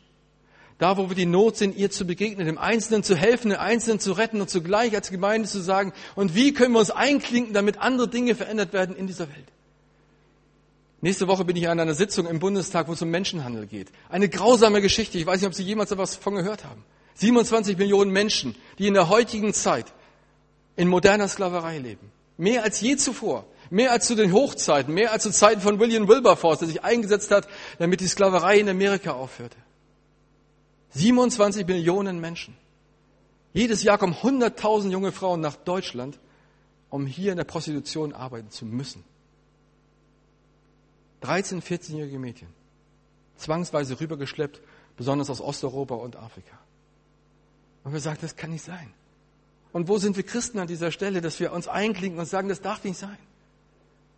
Da, 0.78 0.98
wo 0.98 1.08
wir 1.08 1.16
die 1.16 1.26
Not 1.26 1.56
sind, 1.56 1.74
ihr 1.76 1.90
zu 1.90 2.06
begegnen, 2.06 2.46
dem 2.46 2.58
Einzelnen 2.58 3.02
zu 3.02 3.16
helfen, 3.16 3.48
den 3.48 3.58
Einzelnen 3.58 3.98
zu 3.98 4.12
retten 4.12 4.40
und 4.40 4.50
zugleich 4.50 4.94
als 4.94 5.10
Gemeinde 5.10 5.48
zu 5.48 5.60
sagen, 5.60 5.92
und 6.16 6.34
wie 6.34 6.52
können 6.52 6.72
wir 6.72 6.80
uns 6.80 6.90
einklinken, 6.90 7.54
damit 7.54 7.78
andere 7.78 8.08
Dinge 8.08 8.34
verändert 8.34 8.72
werden 8.74 8.94
in 8.94 9.06
dieser 9.06 9.28
Welt. 9.28 9.46
Nächste 11.00 11.28
Woche 11.28 11.44
bin 11.44 11.56
ich 11.56 11.68
an 11.68 11.80
einer 11.80 11.94
Sitzung 11.94 12.26
im 12.26 12.40
Bundestag, 12.40 12.88
wo 12.88 12.92
es 12.92 13.00
um 13.00 13.10
Menschenhandel 13.10 13.66
geht. 13.66 13.88
Eine 14.08 14.28
grausame 14.28 14.82
Geschichte. 14.82 15.18
Ich 15.18 15.26
weiß 15.26 15.40
nicht, 15.40 15.48
ob 15.48 15.54
Sie 15.54 15.62
jemals 15.62 15.92
etwas 15.92 16.16
davon 16.16 16.34
gehört 16.34 16.64
haben. 16.64 16.84
27 17.14 17.78
Millionen 17.78 18.10
Menschen, 18.10 18.54
die 18.78 18.86
in 18.86 18.94
der 18.94 19.08
heutigen 19.08 19.54
Zeit 19.54 19.86
in 20.74 20.88
moderner 20.88 21.28
Sklaverei 21.28 21.78
leben. 21.78 22.10
Mehr 22.36 22.64
als 22.64 22.80
je 22.80 22.96
zuvor. 22.96 23.46
Mehr 23.70 23.92
als 23.92 24.06
zu 24.06 24.14
den 24.14 24.32
Hochzeiten, 24.32 24.94
mehr 24.94 25.12
als 25.12 25.24
zu 25.24 25.30
Zeiten 25.30 25.60
von 25.60 25.80
William 25.80 26.08
Wilberforce, 26.08 26.60
der 26.60 26.68
sich 26.68 26.84
eingesetzt 26.84 27.30
hat, 27.30 27.48
damit 27.78 28.00
die 28.00 28.06
Sklaverei 28.06 28.58
in 28.58 28.68
Amerika 28.68 29.12
aufhörte. 29.12 29.56
27 30.90 31.66
Millionen 31.66 32.20
Menschen. 32.20 32.56
Jedes 33.52 33.82
Jahr 33.82 33.98
kommen 33.98 34.14
100.000 34.14 34.90
junge 34.90 35.12
Frauen 35.12 35.40
nach 35.40 35.56
Deutschland, 35.56 36.18
um 36.90 37.06
hier 37.06 37.32
in 37.32 37.38
der 37.38 37.44
Prostitution 37.44 38.12
arbeiten 38.12 38.50
zu 38.50 38.64
müssen. 38.64 39.02
13, 41.22 41.62
14-jährige 41.62 42.18
Mädchen. 42.18 42.48
Zwangsweise 43.36 44.00
rübergeschleppt, 44.00 44.60
besonders 44.96 45.28
aus 45.28 45.40
Osteuropa 45.40 45.94
und 45.94 46.16
Afrika. 46.16 46.58
Und 47.84 47.92
wir 47.92 48.00
sagen, 48.00 48.18
das 48.20 48.36
kann 48.36 48.50
nicht 48.50 48.64
sein. 48.64 48.92
Und 49.72 49.88
wo 49.88 49.98
sind 49.98 50.16
wir 50.16 50.22
Christen 50.22 50.58
an 50.58 50.66
dieser 50.66 50.90
Stelle, 50.90 51.20
dass 51.20 51.38
wir 51.38 51.52
uns 51.52 51.68
einklinken 51.68 52.18
und 52.18 52.26
sagen, 52.26 52.48
das 52.48 52.60
darf 52.60 52.82
nicht 52.84 52.98
sein? 52.98 53.18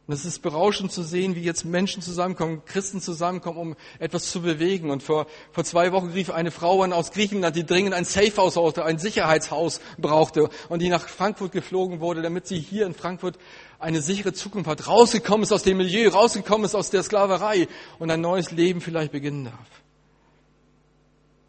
Und 0.09 0.15
es 0.15 0.25
ist 0.25 0.39
berauschend 0.39 0.91
zu 0.91 1.03
sehen, 1.03 1.35
wie 1.35 1.43
jetzt 1.43 1.67
Menschen 1.67 2.01
zusammenkommen, 2.01 2.65
Christen 2.65 2.99
zusammenkommen, 2.99 3.59
um 3.59 3.77
etwas 3.99 4.31
zu 4.31 4.41
bewegen. 4.41 4.91
Und 4.91 5.03
vor, 5.03 5.27
vor 5.53 5.65
zwei 5.65 5.93
Wochen 5.93 6.09
rief 6.13 6.31
eine 6.31 6.51
Frau 6.51 6.83
an 6.83 6.95
aus 6.95 7.11
Griechenland, 7.11 7.55
die 7.55 7.67
dringend 7.67 7.93
ein 7.93 8.07
Safehouse 8.07 8.55
brauchte, 8.55 8.87
ein 8.87 8.99
Sicherheitshaus 8.99 9.83
brauchte 9.99 10.49
und 10.71 10.81
die 10.81 10.89
nach 10.89 11.07
Frankfurt 11.07 11.53
geflogen 11.53 12.01
wurde, 12.01 12.23
damit 12.23 12.47
sie 12.47 12.59
hier 12.59 12.87
in 12.87 12.95
Frankfurt 12.95 13.39
eine 13.79 14.01
sichere 14.01 14.33
Zukunft 14.33 14.71
hat, 14.71 14.89
rausgekommen 14.89 15.43
ist 15.43 15.53
aus 15.53 15.63
dem 15.63 15.77
Milieu, 15.77 16.09
rausgekommen 16.09 16.65
ist 16.65 16.75
aus 16.75 16.89
der 16.89 17.03
Sklaverei 17.03 17.69
und 17.99 18.11
ein 18.11 18.23
neues 18.23 18.51
Leben 18.51 18.81
vielleicht 18.81 19.13
beginnen 19.13 19.45
darf. 19.45 19.69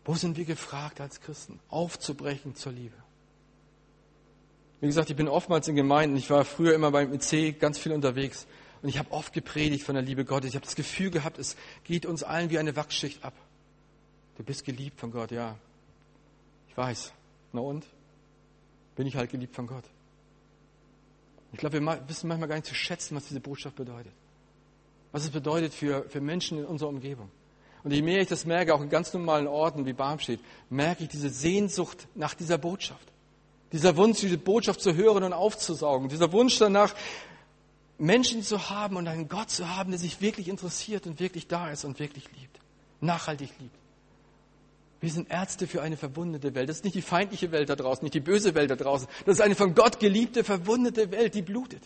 Wo 0.04 0.16
sind 0.16 0.36
wir 0.36 0.44
gefragt 0.44 1.00
als 1.00 1.22
Christen, 1.22 1.62
aufzubrechen 1.70 2.56
zur 2.56 2.74
Liebe? 2.74 2.96
Wie 4.82 4.88
gesagt, 4.88 5.10
ich 5.10 5.16
bin 5.16 5.28
oftmals 5.28 5.68
in 5.68 5.76
Gemeinden. 5.76 6.16
Ich 6.16 6.30
war 6.30 6.46
früher 6.46 6.74
immer 6.74 6.92
beim 6.92 7.14
IC 7.14 7.60
ganz 7.60 7.78
viel 7.78 7.92
unterwegs. 7.92 8.48
Und 8.82 8.90
ich 8.90 8.98
habe 8.98 9.12
oft 9.12 9.34
gepredigt 9.34 9.84
von 9.84 9.96
der 9.96 10.04
Liebe 10.04 10.24
Gottes. 10.24 10.52
Ich 10.52 10.56
habe 10.56 10.66
das 10.66 10.76
Gefühl 10.76 11.12
gehabt, 11.12 11.38
es 11.38 11.58
geht 11.84 12.06
uns 12.06 12.24
allen 12.24 12.50
wie 12.50 12.60
eine 12.60 12.76
Wachsschicht 12.76 13.24
ab. 13.24 13.34
Du 14.38 14.44
bist 14.44 14.64
geliebt 14.64 15.00
von 15.00 15.12
Gott, 15.12 15.32
ja. 15.32 15.58
Ich 16.70 16.78
weiß. 16.78 17.12
Na 17.52 17.60
und? 17.60 17.86
Bin 18.96 19.06
ich 19.06 19.18
halt 19.18 19.32
geliebt 19.32 19.54
von 19.54 19.68
Gott. 19.68 19.84
Ich 21.52 21.60
glaube, 21.60 21.82
wir 21.82 22.04
wissen 22.08 22.28
manchmal 22.28 22.48
gar 22.48 22.56
nicht 22.56 22.68
zu 22.68 22.76
schätzen, 22.76 23.18
was 23.18 23.28
diese 23.28 23.42
Botschaft 23.42 23.76
bedeutet. 23.76 24.14
Was 25.12 25.24
es 25.24 25.30
bedeutet 25.32 25.74
für, 25.74 26.08
für 26.08 26.22
Menschen 26.22 26.60
in 26.60 26.66
unserer 26.66 26.90
Umgebung. 26.90 27.30
Und 27.84 27.92
je 27.92 28.02
mehr 28.02 28.22
ich 28.22 28.28
das 28.28 28.46
merke, 28.46 28.74
auch 28.74 28.82
in 28.82 28.90
ganz 28.90 29.14
normalen 29.14 29.48
Orten 29.48 29.86
wie 29.86 29.94
Barmstedt, 29.94 30.40
merke 30.70 31.04
ich 31.04 31.10
diese 31.10 31.30
Sehnsucht 31.30 32.08
nach 32.16 32.34
dieser 32.34 32.58
Botschaft. 32.58 33.09
Dieser 33.72 33.96
Wunsch, 33.98 34.20
diese 34.20 34.38
Botschaft 34.38 34.82
zu 34.82 34.96
hören 34.96 35.24
und 35.24 35.34
aufzusaugen. 35.34 36.10
Dieser 36.10 36.32
Wunsch 36.32 36.58
danach, 36.58 36.94
Menschen 37.98 38.44
zu 38.44 38.70
haben 38.70 38.96
und 38.96 39.08
einen 39.08 39.28
Gott 39.28 39.50
zu 39.50 39.68
haben, 39.76 39.92
der 39.92 40.00
sich 40.00 40.22
wirklich 40.22 40.48
interessiert 40.48 41.06
und 41.06 41.20
wirklich 41.20 41.48
da 41.48 41.70
ist 41.70 41.86
und 41.86 42.00
wirklich 42.00 42.26
liebt. 42.40 42.60
Nachhaltig 43.02 43.50
liebt. 43.60 43.76
Wir 45.02 45.12
sind 45.12 45.30
Ärzte 45.32 45.68
für 45.68 45.82
eine 45.82 45.98
verwundete 45.98 46.56
Welt. 46.56 46.68
Das 46.68 46.78
ist 46.78 46.84
nicht 46.84 46.96
die 46.96 47.02
feindliche 47.02 47.52
Welt 47.52 47.70
da 47.70 47.76
draußen, 47.76 48.04
nicht 48.04 48.16
die 48.16 48.20
böse 48.20 48.56
Welt 48.56 48.72
da 48.72 48.76
draußen. 48.76 49.08
Das 49.26 49.36
ist 49.36 49.42
eine 49.42 49.56
von 49.56 49.76
Gott 49.76 50.00
geliebte, 50.00 50.44
verwundete 50.44 51.12
Welt, 51.12 51.36
die 51.36 51.42
blutet. 51.42 51.84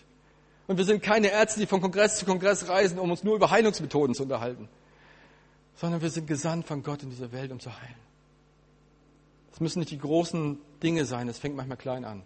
Und 0.68 0.78
wir 0.78 0.86
sind 0.86 1.04
keine 1.04 1.30
Ärzte, 1.30 1.60
die 1.60 1.68
von 1.68 1.82
Kongress 1.82 2.18
zu 2.18 2.26
Kongress 2.26 2.70
reisen, 2.70 2.98
um 2.98 3.12
uns 3.12 3.24
nur 3.24 3.36
über 3.36 3.52
Heilungsmethoden 3.52 4.16
zu 4.16 4.24
unterhalten 4.24 4.68
sondern 5.76 6.02
wir 6.02 6.10
sind 6.10 6.28
gesandt 6.28 6.68
von 6.68 6.84
Gott 6.84 7.04
in 7.04 7.10
diese 7.10 7.32
Welt, 7.32 7.52
um 7.52 7.60
zu 7.60 7.72
heilen. 7.72 7.96
Es 9.54 9.60
müssen 9.60 9.80
nicht 9.80 9.92
die 9.92 10.00
großen 10.00 10.58
Dinge 10.82 11.06
sein, 11.06 11.30
es 11.30 11.38
fängt 11.38 11.56
manchmal 11.56 11.78
klein 11.78 12.06
an. 12.06 12.24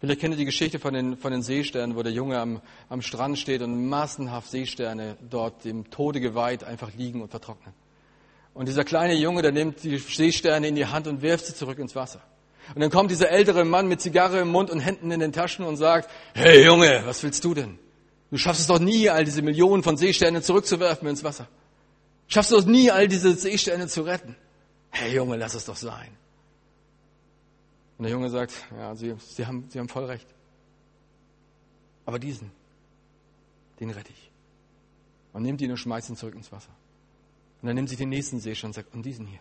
Vielleicht 0.00 0.20
kennt 0.20 0.34
ihr 0.34 0.38
die 0.38 0.44
Geschichte 0.46 0.78
von 0.78 0.94
den, 0.94 1.16
von 1.16 1.32
den 1.32 1.42
Seesternen, 1.42 1.96
wo 1.96 2.02
der 2.02 2.12
Junge 2.12 2.38
am, 2.38 2.60
am 2.88 3.02
Strand 3.02 3.38
steht 3.38 3.62
und 3.62 3.88
massenhaft 3.88 4.50
Seesterne 4.50 5.16
dort 5.28 5.64
dem 5.64 5.90
Tode 5.90 6.20
geweiht 6.20 6.64
einfach 6.64 6.92
liegen 6.94 7.22
und 7.22 7.30
vertrocknen. 7.30 7.74
Und 8.54 8.68
dieser 8.68 8.84
kleine 8.84 9.14
Junge, 9.14 9.42
der 9.42 9.52
nimmt 9.52 9.84
die 9.84 9.98
Seesterne 9.98 10.68
in 10.68 10.74
die 10.74 10.86
Hand 10.86 11.06
und 11.06 11.22
wirft 11.22 11.46
sie 11.46 11.54
zurück 11.54 11.78
ins 11.78 11.94
Wasser. 11.94 12.20
Und 12.74 12.80
dann 12.80 12.90
kommt 12.90 13.10
dieser 13.10 13.30
ältere 13.30 13.64
Mann 13.64 13.86
mit 13.86 14.00
Zigarre 14.00 14.40
im 14.40 14.48
Mund 14.48 14.70
und 14.70 14.80
Händen 14.80 15.10
in 15.10 15.20
den 15.20 15.32
Taschen 15.32 15.64
und 15.64 15.76
sagt, 15.76 16.10
hey 16.34 16.64
Junge, 16.64 17.02
was 17.04 17.22
willst 17.22 17.44
du 17.44 17.54
denn? 17.54 17.78
Du 18.30 18.38
schaffst 18.38 18.62
es 18.62 18.66
doch 18.66 18.78
nie, 18.78 19.08
all 19.08 19.24
diese 19.24 19.42
Millionen 19.42 19.82
von 19.82 19.96
Seesternen 19.96 20.42
zurückzuwerfen 20.42 21.06
ins 21.06 21.22
Wasser. 21.22 21.48
Schaffst 22.28 22.50
du 22.50 22.56
es 22.56 22.66
nie, 22.66 22.90
all 22.90 23.08
diese 23.08 23.34
Seesterne 23.34 23.86
zu 23.86 24.02
retten? 24.02 24.36
Hey 24.90 25.14
Junge, 25.14 25.36
lass 25.36 25.54
es 25.54 25.66
doch 25.66 25.76
sein. 25.76 26.08
Und 27.98 28.02
der 28.04 28.12
Junge 28.12 28.30
sagt, 28.30 28.52
ja, 28.76 28.94
Sie, 28.94 29.14
Sie, 29.18 29.46
haben, 29.46 29.66
Sie 29.68 29.78
haben 29.78 29.88
voll 29.88 30.04
recht. 30.04 30.26
Aber 32.04 32.18
diesen, 32.18 32.50
den 33.80 33.90
rette 33.90 34.12
ich. 34.12 34.30
Und 35.32 35.42
nimmt 35.42 35.60
ihn 35.60 35.70
und 35.70 35.76
schmeißt 35.76 36.10
ihn 36.10 36.16
zurück 36.16 36.34
ins 36.34 36.52
Wasser. 36.52 36.70
Und 37.62 37.68
dann 37.68 37.76
nimmt 37.76 37.88
sich 37.88 37.98
den 37.98 38.10
nächsten 38.10 38.38
Seestern 38.38 38.68
und 38.68 38.74
sagt, 38.74 38.94
und 38.94 39.04
diesen 39.04 39.26
hier, 39.26 39.40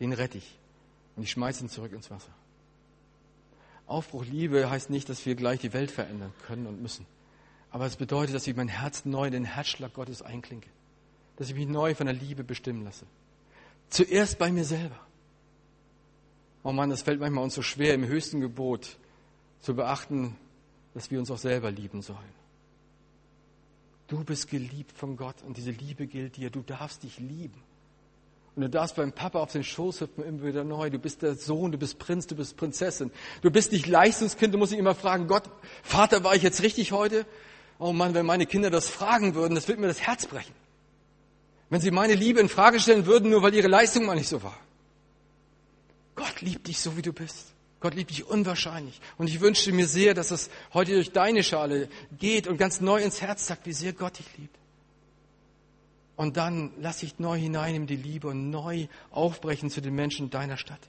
den 0.00 0.12
rette 0.12 0.38
ich. 0.38 0.58
Und 1.16 1.22
ich 1.22 1.30
schmeiße 1.30 1.64
ihn 1.64 1.68
zurück 1.68 1.92
ins 1.92 2.10
Wasser. 2.10 2.32
Aufbruch 3.86 4.24
Liebe 4.24 4.70
heißt 4.70 4.90
nicht, 4.90 5.08
dass 5.08 5.24
wir 5.26 5.34
gleich 5.34 5.60
die 5.60 5.72
Welt 5.72 5.90
verändern 5.90 6.32
können 6.46 6.66
und 6.66 6.80
müssen. 6.80 7.06
Aber 7.70 7.86
es 7.86 7.96
bedeutet, 7.96 8.34
dass 8.34 8.46
ich 8.46 8.56
mein 8.56 8.68
Herz 8.68 9.04
neu 9.04 9.26
in 9.26 9.32
den 9.32 9.44
Herzschlag 9.44 9.94
Gottes 9.94 10.22
einklinke 10.22 10.68
dass 11.40 11.48
ich 11.48 11.54
mich 11.54 11.68
neu 11.68 11.94
von 11.94 12.04
der 12.04 12.14
Liebe 12.14 12.44
bestimmen 12.44 12.84
lasse. 12.84 13.06
Zuerst 13.88 14.38
bei 14.38 14.52
mir 14.52 14.62
selber. 14.62 15.00
Oh 16.62 16.72
Mann, 16.72 16.90
es 16.90 17.02
fällt 17.02 17.20
manchmal 17.20 17.44
uns 17.44 17.54
so 17.54 17.62
schwer, 17.62 17.94
im 17.94 18.06
höchsten 18.06 18.40
Gebot 18.40 18.96
zu 19.60 19.74
beachten, 19.74 20.36
dass 20.94 21.10
wir 21.10 21.18
uns 21.18 21.30
auch 21.30 21.38
selber 21.38 21.70
lieben 21.70 22.02
sollen. 22.02 22.40
Du 24.08 24.24
bist 24.24 24.50
geliebt 24.50 24.96
von 24.96 25.16
Gott 25.16 25.36
und 25.46 25.56
diese 25.56 25.70
Liebe 25.70 26.06
gilt 26.06 26.36
dir. 26.36 26.50
Du 26.50 26.62
darfst 26.62 27.04
dich 27.04 27.18
lieben. 27.18 27.62
Und 28.56 28.62
du 28.62 28.68
darfst 28.68 28.96
beim 28.96 29.12
Papa 29.12 29.38
auf 29.38 29.52
den 29.52 29.62
Schoß 29.62 30.00
hüpfen 30.00 30.24
immer 30.24 30.42
wieder 30.42 30.64
neu. 30.64 30.90
Du 30.90 30.98
bist 30.98 31.22
der 31.22 31.36
Sohn, 31.36 31.70
du 31.70 31.78
bist 31.78 31.98
Prinz, 31.98 32.26
du 32.26 32.34
bist 32.34 32.56
Prinzessin. 32.56 33.12
Du 33.42 33.50
bist 33.50 33.70
nicht 33.70 33.86
Leistungskind, 33.86 34.52
du 34.52 34.58
musst 34.58 34.72
dich 34.72 34.80
immer 34.80 34.96
fragen, 34.96 35.28
Gott, 35.28 35.44
Vater, 35.82 36.24
war 36.24 36.34
ich 36.34 36.42
jetzt 36.42 36.62
richtig 36.62 36.90
heute? 36.90 37.24
Oh 37.78 37.92
Mann, 37.92 38.12
wenn 38.14 38.26
meine 38.26 38.46
Kinder 38.46 38.68
das 38.68 38.88
fragen 38.88 39.34
würden, 39.34 39.54
das 39.54 39.68
würde 39.68 39.80
mir 39.80 39.86
das 39.86 40.00
Herz 40.00 40.26
brechen 40.26 40.54
wenn 41.70 41.80
sie 41.80 41.92
meine 41.92 42.14
Liebe 42.14 42.40
in 42.40 42.48
Frage 42.48 42.80
stellen 42.80 43.06
würden, 43.06 43.30
nur 43.30 43.42
weil 43.42 43.54
ihre 43.54 43.68
Leistung 43.68 44.04
mal 44.04 44.16
nicht 44.16 44.28
so 44.28 44.42
war. 44.42 44.58
Gott 46.20 46.42
liebt 46.42 46.66
dich 46.66 46.78
so, 46.78 46.98
wie 46.98 47.02
du 47.02 47.14
bist. 47.14 47.54
Gott 47.80 47.94
liebt 47.94 48.10
dich 48.10 48.26
unwahrscheinlich. 48.26 49.00
Und 49.16 49.28
ich 49.28 49.40
wünschte 49.40 49.72
mir 49.72 49.88
sehr, 49.88 50.12
dass 50.12 50.30
es 50.30 50.50
heute 50.74 50.92
durch 50.92 51.12
deine 51.12 51.42
Schale 51.42 51.88
geht 52.18 52.46
und 52.46 52.58
ganz 52.58 52.82
neu 52.82 53.02
ins 53.02 53.22
Herz 53.22 53.46
sagt, 53.46 53.64
wie 53.64 53.72
sehr 53.72 53.94
Gott 53.94 54.18
dich 54.18 54.26
liebt. 54.36 54.54
Und 56.16 56.36
dann 56.36 56.72
lass 56.78 56.98
dich 56.98 57.18
neu 57.18 57.38
hinein 57.38 57.74
in 57.74 57.86
die 57.86 57.96
Liebe 57.96 58.28
und 58.28 58.50
neu 58.50 58.86
aufbrechen 59.10 59.70
zu 59.70 59.80
den 59.80 59.94
Menschen 59.94 60.28
deiner 60.28 60.58
Stadt. 60.58 60.80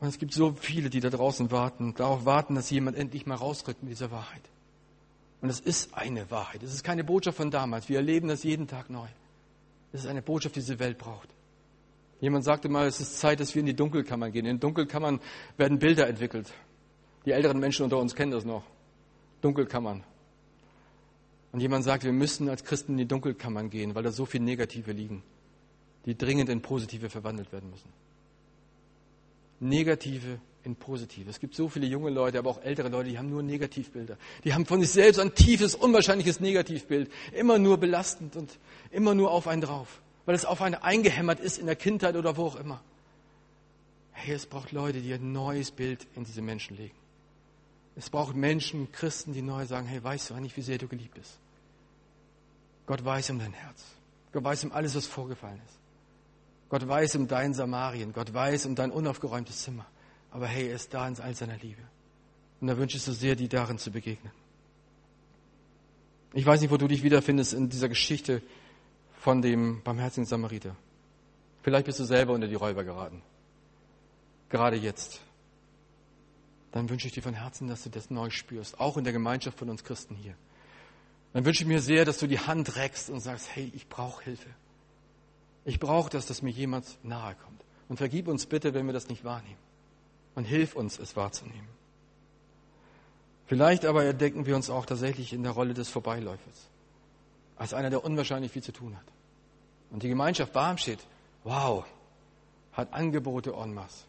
Und 0.00 0.08
es 0.08 0.18
gibt 0.18 0.32
so 0.34 0.56
viele, 0.60 0.90
die 0.90 0.98
da 0.98 1.10
draußen 1.10 1.52
warten, 1.52 1.94
darauf 1.94 2.24
warten, 2.24 2.56
dass 2.56 2.70
jemand 2.70 2.96
endlich 2.96 3.26
mal 3.26 3.36
rausrückt 3.36 3.84
mit 3.84 3.92
dieser 3.92 4.10
Wahrheit. 4.10 4.42
Und 5.40 5.50
es 5.50 5.60
ist 5.60 5.94
eine 5.94 6.28
Wahrheit. 6.32 6.64
Es 6.64 6.74
ist 6.74 6.82
keine 6.82 7.04
Botschaft 7.04 7.36
von 7.36 7.52
damals. 7.52 7.88
Wir 7.88 7.98
erleben 7.98 8.26
das 8.26 8.42
jeden 8.42 8.66
Tag 8.66 8.90
neu. 8.90 9.06
Es 9.92 10.00
ist 10.00 10.06
eine 10.08 10.20
Botschaft, 10.20 10.56
die 10.56 10.60
diese 10.60 10.80
Welt 10.80 10.98
braucht. 10.98 11.28
Jemand 12.20 12.44
sagte 12.44 12.68
mal, 12.68 12.86
es 12.86 13.00
ist 13.00 13.18
Zeit, 13.20 13.40
dass 13.40 13.54
wir 13.54 13.60
in 13.60 13.66
die 13.66 13.76
Dunkelkammern 13.76 14.32
gehen. 14.32 14.46
In 14.46 14.58
Dunkelkammern 14.58 15.20
werden 15.56 15.78
Bilder 15.78 16.08
entwickelt. 16.08 16.52
Die 17.24 17.32
älteren 17.32 17.60
Menschen 17.60 17.84
unter 17.84 17.98
uns 17.98 18.14
kennen 18.14 18.32
das 18.32 18.44
noch. 18.44 18.64
Dunkelkammern. 19.40 20.02
Und 21.52 21.60
jemand 21.60 21.84
sagt, 21.84 22.04
wir 22.04 22.12
müssen 22.12 22.48
als 22.48 22.64
Christen 22.64 22.92
in 22.92 22.98
die 22.98 23.06
Dunkelkammern 23.06 23.70
gehen, 23.70 23.94
weil 23.94 24.02
da 24.02 24.10
so 24.10 24.26
viele 24.26 24.44
Negative 24.44 24.92
liegen, 24.92 25.22
die 26.06 26.16
dringend 26.16 26.50
in 26.50 26.60
Positive 26.60 27.08
verwandelt 27.08 27.52
werden 27.52 27.70
müssen. 27.70 27.90
Negative 29.60 30.40
in 30.64 30.76
Positive. 30.76 31.30
Es 31.30 31.40
gibt 31.40 31.54
so 31.54 31.68
viele 31.68 31.86
junge 31.86 32.10
Leute, 32.10 32.38
aber 32.38 32.50
auch 32.50 32.62
ältere 32.62 32.88
Leute, 32.88 33.10
die 33.10 33.18
haben 33.18 33.30
nur 33.30 33.42
Negativbilder. 33.42 34.18
Die 34.44 34.52
haben 34.52 34.66
von 34.66 34.80
sich 34.80 34.90
selbst 34.90 35.18
ein 35.18 35.34
tiefes, 35.34 35.74
unwahrscheinliches 35.74 36.40
Negativbild. 36.40 37.10
Immer 37.32 37.58
nur 37.58 37.78
belastend 37.78 38.36
und 38.36 38.58
immer 38.90 39.14
nur 39.14 39.30
auf 39.30 39.48
einen 39.48 39.62
drauf, 39.62 40.02
weil 40.28 40.34
es 40.34 40.44
auf 40.44 40.60
einen 40.60 40.74
eingehämmert 40.74 41.40
ist 41.40 41.56
in 41.56 41.64
der 41.64 41.74
Kindheit 41.74 42.14
oder 42.14 42.36
wo 42.36 42.44
auch 42.48 42.56
immer. 42.56 42.82
Hey, 44.12 44.34
es 44.34 44.44
braucht 44.44 44.72
Leute, 44.72 45.00
die 45.00 45.14
ein 45.14 45.32
neues 45.32 45.70
Bild 45.70 46.06
in 46.16 46.24
diese 46.24 46.42
Menschen 46.42 46.76
legen. 46.76 46.94
Es 47.96 48.10
braucht 48.10 48.36
Menschen, 48.36 48.92
Christen, 48.92 49.32
die 49.32 49.40
neu 49.40 49.64
sagen, 49.64 49.86
hey, 49.86 50.04
weißt 50.04 50.28
du 50.28 50.34
eigentlich, 50.34 50.54
wie 50.58 50.60
sehr 50.60 50.76
du 50.76 50.86
geliebt 50.86 51.14
bist? 51.14 51.38
Gott 52.84 53.02
weiß 53.02 53.30
um 53.30 53.38
dein 53.38 53.54
Herz. 53.54 53.82
Gott 54.34 54.44
weiß 54.44 54.64
um 54.64 54.72
alles, 54.72 54.94
was 54.94 55.06
vorgefallen 55.06 55.62
ist. 55.66 55.78
Gott 56.68 56.86
weiß 56.86 57.16
um 57.16 57.26
dein 57.26 57.54
Samarien. 57.54 58.12
Gott 58.12 58.34
weiß 58.34 58.66
um 58.66 58.74
dein 58.74 58.90
unaufgeräumtes 58.90 59.62
Zimmer. 59.62 59.86
Aber 60.30 60.46
hey, 60.46 60.68
er 60.68 60.74
ist 60.74 60.92
da 60.92 61.08
in 61.08 61.18
all 61.20 61.34
seiner 61.34 61.56
Liebe. 61.56 61.80
Und 62.60 62.66
da 62.66 62.76
wünsche 62.76 62.98
ich 62.98 63.02
so 63.02 63.12
sehr, 63.12 63.34
dir 63.34 63.48
darin 63.48 63.78
zu 63.78 63.90
begegnen. 63.90 64.32
Ich 66.34 66.44
weiß 66.44 66.60
nicht, 66.60 66.70
wo 66.70 66.76
du 66.76 66.86
dich 66.86 67.02
wiederfindest 67.02 67.54
in 67.54 67.70
dieser 67.70 67.88
Geschichte 67.88 68.42
von 69.18 69.42
dem 69.42 69.82
barmherzigen 69.82 70.26
Samariter. 70.26 70.74
Vielleicht 71.62 71.86
bist 71.86 72.00
du 72.00 72.04
selber 72.04 72.32
unter 72.32 72.48
die 72.48 72.54
Räuber 72.54 72.84
geraten. 72.84 73.22
Gerade 74.48 74.76
jetzt 74.76 75.20
dann 76.72 76.88
wünsche 76.90 77.06
ich 77.06 77.14
dir 77.14 77.22
von 77.22 77.34
Herzen, 77.34 77.68
dass 77.68 77.82
du 77.82 77.90
das 77.90 78.10
neu 78.10 78.30
spürst, 78.30 78.78
auch 78.78 78.96
in 78.96 79.04
der 79.04 79.12
Gemeinschaft 79.12 79.58
von 79.58 79.70
uns 79.70 79.84
Christen 79.84 80.14
hier. 80.14 80.34
Dann 81.32 81.44
wünsche 81.44 81.62
ich 81.62 81.68
mir 81.68 81.80
sehr, 81.80 82.04
dass 82.04 82.18
du 82.18 82.26
die 82.26 82.38
Hand 82.38 82.76
reckst 82.76 83.10
und 83.10 83.20
sagst, 83.20 83.48
hey, 83.54 83.70
ich 83.74 83.88
brauche 83.88 84.24
Hilfe. 84.24 84.48
Ich 85.64 85.78
brauche 85.78 86.10
das, 86.10 86.26
dass 86.26 86.42
mir 86.42 86.50
jemand 86.50 86.86
nahe 87.02 87.34
kommt. 87.34 87.64
Und 87.88 87.96
vergib 87.96 88.28
uns 88.28 88.46
bitte, 88.46 88.74
wenn 88.74 88.86
wir 88.86 88.92
das 88.92 89.08
nicht 89.08 89.24
wahrnehmen. 89.24 89.58
Und 90.34 90.44
hilf 90.44 90.76
uns, 90.76 90.98
es 90.98 91.16
wahrzunehmen. 91.16 91.68
Vielleicht 93.46 93.84
aber 93.84 94.04
entdecken 94.04 94.46
wir 94.46 94.56
uns 94.56 94.68
auch 94.68 94.86
tatsächlich 94.86 95.32
in 95.32 95.42
der 95.42 95.52
Rolle 95.52 95.74
des 95.74 95.88
Vorbeiläufers. 95.88 96.68
Als 97.58 97.74
einer, 97.74 97.90
der 97.90 98.04
unwahrscheinlich 98.04 98.52
viel 98.52 98.62
zu 98.62 98.72
tun 98.72 98.96
hat. 98.96 99.04
Und 99.90 100.02
die 100.02 100.08
Gemeinschaft 100.08 100.52
Barmstedt, 100.52 101.00
wow, 101.44 101.84
hat 102.72 102.92
Angebote 102.92 103.52
en 103.52 103.74
masse. 103.74 104.04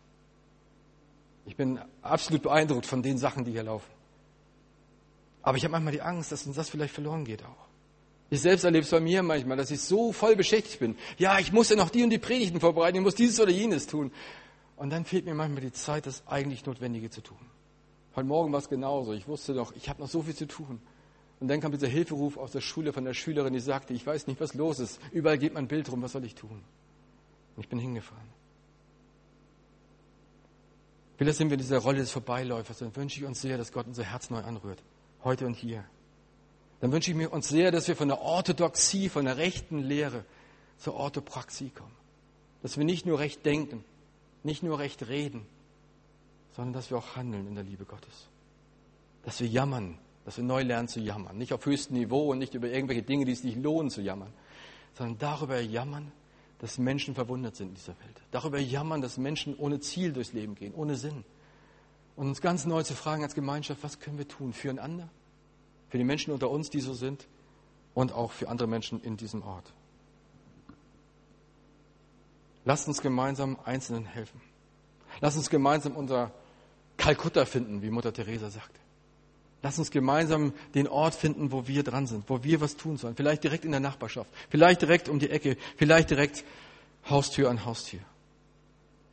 Ich 1.45 1.55
bin 1.55 1.79
absolut 2.01 2.43
beeindruckt 2.43 2.85
von 2.85 3.01
den 3.01 3.17
Sachen, 3.17 3.43
die 3.43 3.51
hier 3.51 3.63
laufen. 3.63 3.89
Aber 5.41 5.57
ich 5.57 5.63
habe 5.63 5.71
manchmal 5.71 5.93
die 5.93 6.01
Angst, 6.01 6.31
dass 6.31 6.45
uns 6.45 6.55
das 6.55 6.69
vielleicht 6.69 6.93
verloren 6.93 7.25
geht 7.25 7.43
auch. 7.43 7.69
Ich 8.29 8.41
selbst 8.41 8.63
erlebe 8.63 8.83
es 8.83 8.91
bei 8.91 8.99
mir 8.99 9.23
manchmal, 9.23 9.57
dass 9.57 9.71
ich 9.71 9.81
so 9.81 10.11
voll 10.11 10.35
beschäftigt 10.35 10.79
bin. 10.79 10.95
Ja, 11.17 11.39
ich 11.39 11.51
muss 11.51 11.69
ja 11.69 11.75
noch 11.75 11.89
die 11.89 12.03
und 12.03 12.11
die 12.11 12.19
Predigten 12.19 12.59
vorbereiten, 12.59 12.97
ich 12.97 13.03
muss 13.03 13.15
dieses 13.15 13.39
oder 13.39 13.51
jenes 13.51 13.87
tun. 13.87 14.11
Und 14.75 14.91
dann 14.91 15.05
fehlt 15.05 15.25
mir 15.25 15.33
manchmal 15.33 15.61
die 15.61 15.71
Zeit, 15.71 16.05
das 16.05 16.21
eigentlich 16.27 16.65
Notwendige 16.65 17.09
zu 17.09 17.21
tun. 17.21 17.39
Heute 18.15 18.27
Morgen 18.27 18.51
war 18.51 18.59
es 18.59 18.69
genauso. 18.69 19.13
Ich 19.13 19.27
wusste 19.27 19.53
doch, 19.53 19.73
ich 19.75 19.89
habe 19.89 20.01
noch 20.01 20.09
so 20.09 20.21
viel 20.21 20.35
zu 20.35 20.47
tun. 20.47 20.79
Und 21.39 21.47
dann 21.47 21.61
kam 21.61 21.71
dieser 21.71 21.87
Hilferuf 21.87 22.37
aus 22.37 22.51
der 22.51 22.61
Schule 22.61 22.91
von 22.91 23.05
der 23.05 23.13
Schülerin, 23.13 23.53
die 23.53 23.59
sagte, 23.59 23.93
ich 23.93 24.05
weiß 24.05 24.27
nicht, 24.27 24.41
was 24.41 24.53
los 24.53 24.79
ist. 24.79 24.99
Überall 25.11 25.37
geht 25.37 25.53
mein 25.53 25.67
Bild 25.67 25.89
rum, 25.91 26.01
was 26.01 26.11
soll 26.11 26.25
ich 26.25 26.35
tun? 26.35 26.61
Und 27.55 27.63
ich 27.63 27.69
bin 27.69 27.79
hingefahren. 27.79 28.27
Vielleicht 31.17 31.37
sind 31.37 31.49
wir 31.49 31.55
in 31.55 31.61
dieser 31.61 31.79
Rolle 31.79 31.99
des 31.99 32.11
Vorbeiläufers. 32.11 32.79
Dann 32.79 32.95
wünsche 32.95 33.19
ich 33.19 33.25
uns 33.25 33.41
sehr, 33.41 33.57
dass 33.57 33.71
Gott 33.71 33.87
unser 33.87 34.03
Herz 34.03 34.29
neu 34.29 34.39
anrührt. 34.39 34.81
Heute 35.23 35.45
und 35.45 35.55
hier. 35.55 35.83
Dann 36.81 36.91
wünsche 36.91 37.11
ich 37.11 37.17
mir 37.17 37.31
uns 37.31 37.49
sehr, 37.49 37.71
dass 37.71 37.87
wir 37.87 37.95
von 37.95 38.07
der 38.07 38.21
Orthodoxie, 38.21 39.09
von 39.09 39.25
der 39.25 39.37
rechten 39.37 39.79
Lehre 39.79 40.23
zur 40.77 40.95
Orthopraxie 40.95 41.69
kommen. 41.69 41.95
Dass 42.61 42.77
wir 42.77 42.85
nicht 42.85 43.05
nur 43.05 43.19
recht 43.19 43.45
denken, 43.45 43.83
nicht 44.43 44.63
nur 44.63 44.79
recht 44.79 45.07
reden, 45.07 45.45
sondern 46.55 46.73
dass 46.73 46.89
wir 46.89 46.97
auch 46.97 47.15
handeln 47.15 47.47
in 47.47 47.55
der 47.55 47.63
Liebe 47.63 47.85
Gottes. 47.85 48.27
Dass 49.23 49.41
wir 49.41 49.47
jammern, 49.47 49.97
dass 50.29 50.37
wir 50.37 50.43
neu 50.43 50.61
lernen 50.61 50.87
zu 50.87 50.99
jammern. 50.99 51.39
Nicht 51.39 51.53
auf 51.53 51.65
höchstem 51.65 51.97
Niveau 51.97 52.29
und 52.29 52.37
nicht 52.37 52.53
über 52.53 52.67
irgendwelche 52.67 53.01
Dinge, 53.01 53.25
die 53.25 53.31
es 53.31 53.43
nicht 53.43 53.57
lohnen 53.57 53.89
zu 53.89 53.99
jammern, 53.99 54.31
sondern 54.93 55.17
darüber 55.17 55.59
jammern, 55.59 56.11
dass 56.59 56.77
Menschen 56.77 57.15
verwundert 57.15 57.55
sind 57.55 57.69
in 57.69 57.73
dieser 57.73 57.99
Welt. 57.99 58.21
Darüber 58.29 58.59
jammern, 58.59 59.01
dass 59.01 59.17
Menschen 59.17 59.55
ohne 59.57 59.79
Ziel 59.79 60.13
durchs 60.13 60.31
Leben 60.31 60.53
gehen, 60.53 60.75
ohne 60.75 60.97
Sinn. 60.97 61.25
Und 62.15 62.27
uns 62.27 62.41
ganz 62.41 62.67
neu 62.67 62.83
zu 62.83 62.93
fragen 62.93 63.23
als 63.23 63.33
Gemeinschaft, 63.33 63.81
was 63.81 63.99
können 63.99 64.19
wir 64.19 64.27
tun 64.27 64.53
füreinander, 64.53 65.09
für 65.89 65.97
die 65.97 66.03
Menschen 66.03 66.31
unter 66.31 66.51
uns, 66.51 66.69
die 66.69 66.81
so 66.81 66.93
sind, 66.93 67.27
und 67.95 68.11
auch 68.13 68.31
für 68.31 68.49
andere 68.49 68.67
Menschen 68.67 69.01
in 69.01 69.17
diesem 69.17 69.41
Ort. 69.41 69.73
Lasst 72.65 72.87
uns 72.87 73.01
gemeinsam 73.01 73.57
Einzelnen 73.65 74.05
helfen. 74.05 74.39
Lasst 75.21 75.37
uns 75.37 75.49
gemeinsam 75.49 75.95
unser 75.95 76.31
Kalkutta 76.97 77.45
finden, 77.45 77.81
wie 77.81 77.89
Mutter 77.89 78.13
Teresa 78.13 78.51
sagte. 78.51 78.79
Lass 79.61 79.77
uns 79.77 79.91
gemeinsam 79.91 80.53
den 80.73 80.87
Ort 80.87 81.15
finden, 81.15 81.51
wo 81.51 81.67
wir 81.67 81.83
dran 81.83 82.07
sind, 82.07 82.29
wo 82.29 82.43
wir 82.43 82.61
was 82.61 82.77
tun 82.77 82.97
sollen. 82.97 83.15
Vielleicht 83.15 83.43
direkt 83.43 83.65
in 83.65 83.71
der 83.71 83.81
Nachbarschaft, 83.81 84.29
vielleicht 84.49 84.81
direkt 84.81 85.09
um 85.09 85.19
die 85.19 85.29
Ecke, 85.29 85.57
vielleicht 85.75 86.09
direkt 86.09 86.45
Haustür 87.09 87.49
an 87.49 87.65
Haustür. 87.65 87.99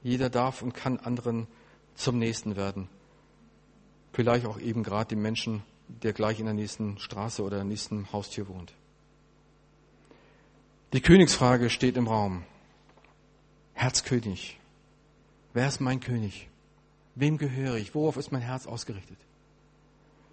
Jeder 0.03 0.31
darf 0.31 0.63
und 0.63 0.73
kann 0.73 0.99
anderen 0.99 1.49
zum 1.97 2.19
Nächsten 2.19 2.55
werden. 2.57 2.89
Vielleicht 4.13 4.47
auch 4.47 4.61
eben 4.61 4.83
gerade 4.83 5.09
dem 5.09 5.23
Menschen, 5.23 5.63
der 5.89 6.13
gleich 6.13 6.39
in 6.39 6.47
der 6.47 6.55
nächsten 6.55 6.99
Straße 6.99 7.43
oder 7.43 7.57
der 7.57 7.65
nächsten 7.65 8.13
Haustür 8.13 8.49
wohnt. 8.49 8.73
Die 10.93 11.01
Königsfrage 11.01 11.71
steht 11.71 11.97
im 11.97 12.07
Raum. 12.07 12.45
Herzkönig. 13.75 14.59
Wer 15.53 15.69
ist 15.69 15.81
mein 15.81 16.01
König? 16.01 16.49
Wem 17.15 17.37
gehöre 17.37 17.77
ich? 17.77 17.95
Worauf 17.95 18.17
ist 18.17 18.31
mein 18.31 18.43
Herz 18.43 18.67
ausgerichtet? 18.67 19.19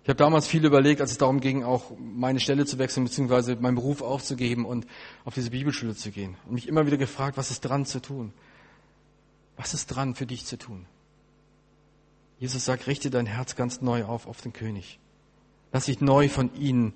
Ich 0.04 0.10
habe 0.10 0.18
damals 0.18 0.48
viel 0.48 0.66
überlegt, 0.66 1.00
als 1.00 1.12
es 1.12 1.18
darum 1.18 1.40
ging, 1.40 1.64
auch 1.64 1.94
meine 1.98 2.42
Stelle 2.42 2.66
zu 2.66 2.78
wechseln, 2.78 3.06
beziehungsweise 3.06 3.56
meinen 3.56 3.76
Beruf 3.76 4.02
aufzugeben 4.02 4.66
und 4.66 4.86
auf 5.24 5.34
diese 5.34 5.52
Bibelschule 5.52 5.96
zu 5.96 6.12
gehen. 6.12 6.36
Und 6.46 6.56
mich 6.56 6.68
immer 6.68 6.86
wieder 6.86 6.98
gefragt, 6.98 7.38
was 7.38 7.52
ist 7.52 7.62
dran 7.62 7.86
zu 7.86 8.02
tun? 8.02 8.34
Was 9.56 9.74
ist 9.74 9.88
dran 9.88 10.14
für 10.14 10.26
dich 10.26 10.46
zu 10.46 10.58
tun? 10.58 10.86
Jesus 12.38 12.66
sagt, 12.66 12.88
richte 12.88 13.10
dein 13.10 13.26
Herz 13.26 13.56
ganz 13.56 13.82
neu 13.82 14.04
auf, 14.04 14.28
auf 14.28 14.42
den 14.42 14.52
König. 14.52 15.00
Lass 15.72 15.86
dich 15.86 16.02
neu 16.02 16.28
von 16.28 16.54
ihm 16.56 16.94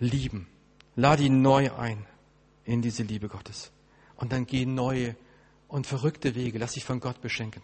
lieben. 0.00 0.48
Lade 0.96 1.22
ihn 1.22 1.42
neu 1.42 1.72
ein 1.74 2.06
in 2.64 2.82
diese 2.82 3.04
Liebe 3.04 3.28
Gottes. 3.28 3.70
Und 4.16 4.32
dann 4.32 4.46
geh 4.46 4.66
neue 4.66 5.14
und 5.68 5.86
verrückte 5.86 6.34
Wege. 6.34 6.58
Lass 6.58 6.72
dich 6.72 6.84
von 6.84 6.98
Gott 6.98 7.20
beschenken. 7.20 7.62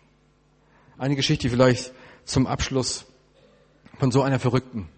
Eine 0.99 1.17
Geschichte 1.17 1.51
vielleicht 1.51 1.93
zum 2.25 2.47
Abschluss 2.47 3.07
von 3.99 4.11
so 4.11 4.23
einer 4.23 4.39
Verrückten. 4.39 4.89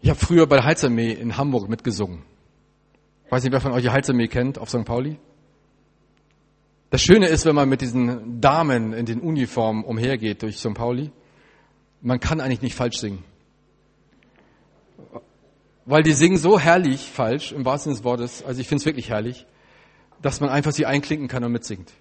Ich 0.00 0.10
habe 0.10 0.18
früher 0.18 0.46
bei 0.46 0.56
der 0.56 0.64
Heilsarmee 0.64 1.12
in 1.12 1.36
Hamburg 1.36 1.68
mitgesungen. 1.68 2.22
Ich 3.24 3.32
weiß 3.32 3.42
nicht, 3.42 3.52
wer 3.52 3.60
von 3.60 3.72
euch 3.72 3.82
die 3.82 3.90
Heilsarmee 3.90 4.28
kennt 4.28 4.58
auf 4.58 4.70
St. 4.70 4.84
Pauli. 4.84 5.18
Das 6.90 7.02
Schöne 7.02 7.26
ist, 7.26 7.44
wenn 7.44 7.56
man 7.56 7.68
mit 7.68 7.80
diesen 7.80 8.40
Damen 8.40 8.92
in 8.92 9.06
den 9.06 9.20
Uniformen 9.20 9.84
umhergeht 9.84 10.42
durch 10.42 10.58
St. 10.58 10.74
Pauli, 10.74 11.10
man 12.00 12.20
kann 12.20 12.40
eigentlich 12.40 12.62
nicht 12.62 12.76
falsch 12.76 12.98
singen. 12.98 13.24
Weil 15.84 16.02
die 16.02 16.12
singen 16.12 16.36
so 16.36 16.58
herrlich 16.58 17.10
falsch, 17.10 17.52
im 17.52 17.64
wahrsten 17.64 17.92
Sinne 17.92 18.00
des 18.00 18.04
Wortes, 18.04 18.44
also 18.44 18.60
ich 18.60 18.68
finde 18.68 18.82
es 18.82 18.86
wirklich 18.86 19.10
herrlich, 19.10 19.46
dass 20.22 20.40
man 20.40 20.50
einfach 20.50 20.72
sie 20.72 20.86
einklinken 20.86 21.28
kann 21.28 21.42
und 21.44 21.52
mitsingt. 21.52 21.92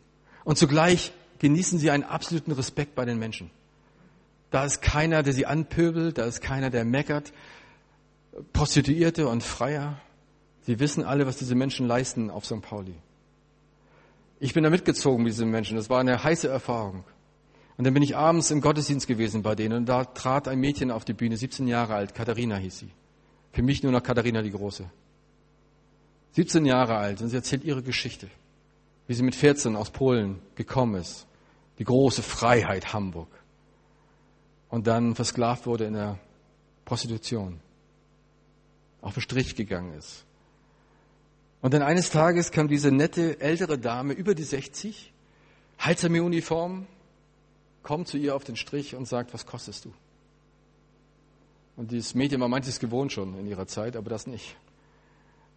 Und 0.43 0.57
zugleich 0.57 1.11
genießen 1.39 1.80
sie 1.80 1.91
einen 1.91 2.03
absoluten 2.03 2.51
Respekt 2.51 2.95
bei 2.95 3.05
den 3.05 3.18
Menschen. 3.18 3.49
Da 4.55 4.63
ist 4.63 4.81
keiner, 4.81 5.21
der 5.21 5.33
sie 5.33 5.45
anpöbelt, 5.45 6.17
da 6.17 6.23
ist 6.23 6.39
keiner, 6.39 6.69
der 6.69 6.85
meckert. 6.85 7.33
Prostituierte 8.53 9.27
und 9.27 9.43
Freier, 9.43 9.99
sie 10.61 10.79
wissen 10.79 11.03
alle, 11.03 11.27
was 11.27 11.35
diese 11.35 11.55
Menschen 11.55 11.87
leisten 11.87 12.29
auf 12.29 12.45
St. 12.45 12.61
Pauli. 12.61 12.95
Ich 14.39 14.53
bin 14.53 14.63
da 14.63 14.69
mitgezogen 14.69 15.25
mit 15.25 15.33
diesen 15.33 15.51
Menschen. 15.51 15.75
Das 15.75 15.89
war 15.89 15.99
eine 15.99 16.23
heiße 16.23 16.47
Erfahrung. 16.47 17.03
Und 17.75 17.83
dann 17.83 17.93
bin 17.93 18.01
ich 18.01 18.15
abends 18.15 18.49
im 18.49 18.61
Gottesdienst 18.61 19.07
gewesen 19.07 19.41
bei 19.41 19.55
denen 19.55 19.79
und 19.79 19.87
da 19.87 20.05
trat 20.05 20.47
ein 20.47 20.61
Mädchen 20.61 20.89
auf 20.89 21.03
die 21.03 21.11
Bühne, 21.11 21.35
17 21.35 21.67
Jahre 21.67 21.95
alt, 21.95 22.15
Katharina 22.15 22.55
hieß 22.55 22.79
sie. 22.79 22.91
Für 23.51 23.61
mich 23.61 23.83
nur 23.83 23.91
noch 23.91 24.03
Katharina 24.03 24.41
die 24.41 24.51
Große. 24.51 24.89
17 26.31 26.65
Jahre 26.65 26.95
alt 26.95 27.19
und 27.19 27.27
sie 27.27 27.35
erzählt 27.35 27.65
ihre 27.65 27.83
Geschichte, 27.83 28.29
wie 29.07 29.15
sie 29.15 29.23
mit 29.23 29.35
14 29.35 29.75
aus 29.75 29.89
Polen 29.89 30.39
gekommen 30.55 30.95
ist. 30.95 31.27
Die 31.77 31.83
große 31.83 32.21
Freiheit 32.21 32.93
Hamburg 32.93 33.27
und 34.76 34.88
dann 34.88 35.15
versklavt 35.15 35.67
wurde 35.67 35.86
in 35.86 35.93
der 35.93 36.19
Prostitution, 36.84 37.61
auf 38.99 39.13
den 39.13 39.21
Strich 39.21 39.55
gegangen 39.55 39.97
ist. 39.97 40.26
Und 41.61 41.73
dann 41.73 41.82
eines 41.82 42.09
Tages 42.09 42.51
kam 42.51 42.67
diese 42.67 42.91
nette 42.91 43.39
ältere 43.39 43.80
Dame 43.80 44.11
über 44.11 44.36
die 44.36 44.43
60, 44.43 45.13
Heizarmee-Uniform, 45.82 46.88
kommt 47.84 48.09
zu 48.09 48.17
ihr 48.17 48.36
auf 48.36 48.43
den 48.43 48.57
Strich 48.57 48.95
und 48.95 49.07
sagt, 49.07 49.34
was 49.34 49.45
kostest 49.45 49.86
du? 49.86 49.93
Und 51.78 51.91
dieses 51.91 52.13
Mädchen 52.13 52.41
war 52.41 52.49
manches 52.49 52.78
gewohnt 52.78 53.13
schon 53.13 53.39
in 53.39 53.47
ihrer 53.47 53.67
Zeit, 53.67 53.95
aber 53.95 54.09
das 54.09 54.28
nicht. 54.28 54.57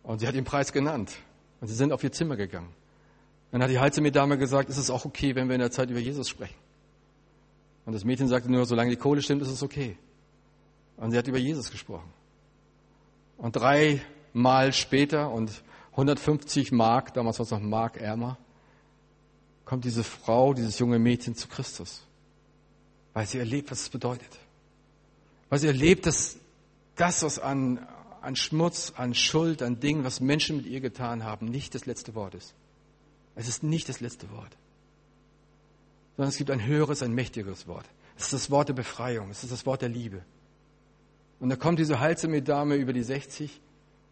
Und 0.04 0.20
sie 0.20 0.28
hat 0.28 0.36
den 0.36 0.44
Preis 0.44 0.72
genannt. 0.72 1.16
Und 1.60 1.66
sie 1.66 1.74
sind 1.74 1.90
auf 1.90 2.04
ihr 2.04 2.12
Zimmer 2.12 2.36
gegangen. 2.36 2.72
Dann 3.50 3.64
hat 3.64 3.70
die 3.70 3.80
Heizarmee-Dame 3.80 4.38
gesagt, 4.38 4.70
ist 4.70 4.78
es 4.78 4.90
auch 4.90 5.04
okay, 5.04 5.34
wenn 5.34 5.48
wir 5.48 5.56
in 5.56 5.60
der 5.60 5.72
Zeit 5.72 5.90
über 5.90 5.98
Jesus 5.98 6.28
sprechen? 6.28 6.67
Und 7.88 7.94
das 7.94 8.04
Mädchen 8.04 8.28
sagte 8.28 8.52
nur, 8.52 8.66
solange 8.66 8.90
die 8.90 8.98
Kohle 8.98 9.22
stimmt, 9.22 9.40
ist 9.40 9.48
es 9.48 9.62
okay. 9.62 9.96
Und 10.98 11.10
sie 11.10 11.16
hat 11.16 11.26
über 11.26 11.38
Jesus 11.38 11.70
gesprochen. 11.70 12.12
Und 13.38 13.56
drei 13.56 14.02
Mal 14.34 14.74
später 14.74 15.30
und 15.30 15.62
150 15.92 16.70
Mark, 16.70 17.14
damals 17.14 17.38
war 17.38 17.44
es 17.44 17.50
noch 17.50 17.62
Mark 17.62 17.96
ärmer, 17.96 18.36
kommt 19.64 19.86
diese 19.86 20.04
Frau, 20.04 20.52
dieses 20.52 20.78
junge 20.78 20.98
Mädchen 20.98 21.34
zu 21.34 21.48
Christus. 21.48 22.02
Weil 23.14 23.24
sie 23.26 23.38
erlebt, 23.38 23.70
was 23.70 23.80
es 23.80 23.88
bedeutet. 23.88 24.38
Weil 25.48 25.58
sie 25.58 25.68
erlebt, 25.68 26.04
dass 26.04 26.36
das, 26.94 27.22
was 27.22 27.38
an, 27.38 27.78
an 28.20 28.36
Schmutz, 28.36 28.92
an 28.98 29.14
Schuld, 29.14 29.62
an 29.62 29.80
Dingen, 29.80 30.04
was 30.04 30.20
Menschen 30.20 30.58
mit 30.58 30.66
ihr 30.66 30.82
getan 30.82 31.24
haben, 31.24 31.46
nicht 31.46 31.74
das 31.74 31.86
letzte 31.86 32.14
Wort 32.14 32.34
ist. 32.34 32.52
Es 33.34 33.48
ist 33.48 33.62
nicht 33.62 33.88
das 33.88 34.00
letzte 34.00 34.30
Wort. 34.30 34.58
Sondern 36.18 36.30
es 36.30 36.36
gibt 36.36 36.50
ein 36.50 36.66
höheres, 36.66 37.02
ein 37.04 37.14
mächtigeres 37.14 37.68
Wort. 37.68 37.86
Es 38.16 38.24
ist 38.24 38.32
das 38.32 38.50
Wort 38.50 38.68
der 38.68 38.74
Befreiung. 38.74 39.30
Es 39.30 39.44
ist 39.44 39.52
das 39.52 39.64
Wort 39.66 39.82
der 39.82 39.88
Liebe. 39.88 40.24
Und 41.38 41.48
da 41.48 41.54
kommt 41.54 41.78
diese 41.78 42.00
halsame 42.00 42.42
Dame 42.42 42.74
über 42.74 42.92
die 42.92 43.04
60, 43.04 43.60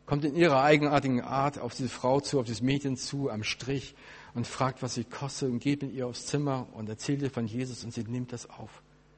kommt 0.07 0.25
in 0.25 0.37
ihrer 0.37 0.63
eigenartigen 0.63 1.21
Art 1.21 1.59
auf 1.59 1.75
diese 1.75 1.89
Frau 1.89 2.21
zu, 2.21 2.39
auf 2.39 2.47
dieses 2.47 2.63
Mädchen 2.63 2.97
zu, 2.97 3.29
am 3.29 3.43
Strich 3.43 3.97
und 4.35 4.47
fragt, 4.47 4.83
was 4.85 4.95
sie 4.95 5.03
kostet 5.03 5.51
und 5.51 5.59
geht 5.59 5.83
mit 5.83 5.93
ihr 5.95 6.07
aufs 6.07 6.27
Zimmer 6.27 6.69
und 6.75 6.89
erzählt 6.89 7.23
ihr 7.23 7.31
von 7.31 7.49
Jesus 7.49 7.83
und 7.83 7.93
sie 7.93 8.05
nimmt 8.05 8.33
das 8.33 8.49
auf. 8.49 8.71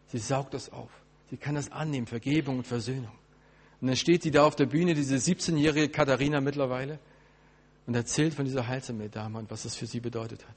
Sie 0.06 0.16
saugt 0.16 0.54
das 0.54 0.72
auf. 0.72 0.90
Sie 1.28 1.36
kann 1.36 1.56
das 1.56 1.70
annehmen, 1.70 2.06
Vergebung 2.06 2.56
und 2.56 2.66
Versöhnung. 2.66 3.12
Und 3.82 3.88
dann 3.88 3.96
steht 3.96 4.22
sie 4.22 4.30
da 4.30 4.44
auf 4.44 4.56
der 4.56 4.64
Bühne, 4.64 4.94
diese 4.94 5.16
17-jährige 5.16 5.90
Katharina 5.90 6.40
mittlerweile, 6.40 6.98
und 7.86 7.94
erzählt 7.94 8.32
von 8.32 8.46
dieser 8.46 8.66
heilsame 8.66 9.10
Dame 9.10 9.38
und 9.38 9.50
was 9.50 9.64
das 9.64 9.76
für 9.76 9.86
sie 9.86 10.00
bedeutet 10.00 10.48
hat. 10.48 10.56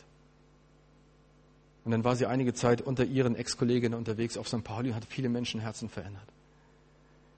Und 1.84 1.92
dann 1.92 2.04
war 2.04 2.16
sie 2.16 2.28
einige 2.28 2.54
Zeit 2.54 2.82
unter 2.82 3.04
ihren 3.06 3.36
Ex-Kolleginnen 3.36 3.98
unterwegs 3.98 4.38
auf 4.38 4.48
St. 4.48 4.64
Pauli 4.64 4.90
und 4.90 4.96
hat 4.96 5.06
viele 5.06 5.30
Menschenherzen 5.30 5.90
verändert. 5.90 6.28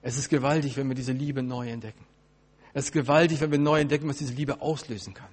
Es 0.01 0.17
ist 0.17 0.29
gewaltig, 0.29 0.75
wenn 0.75 0.89
wir 0.89 0.95
diese 0.95 1.13
Liebe 1.13 1.41
neu 1.41 1.69
entdecken. 1.69 2.05
Es 2.73 2.85
ist 2.85 2.91
gewaltig, 2.91 3.39
wenn 3.39 3.51
wir 3.51 3.59
neu 3.59 3.79
entdecken, 3.79 4.07
was 4.09 4.17
diese 4.17 4.33
Liebe 4.33 4.61
auslösen 4.61 5.13
kann. 5.13 5.29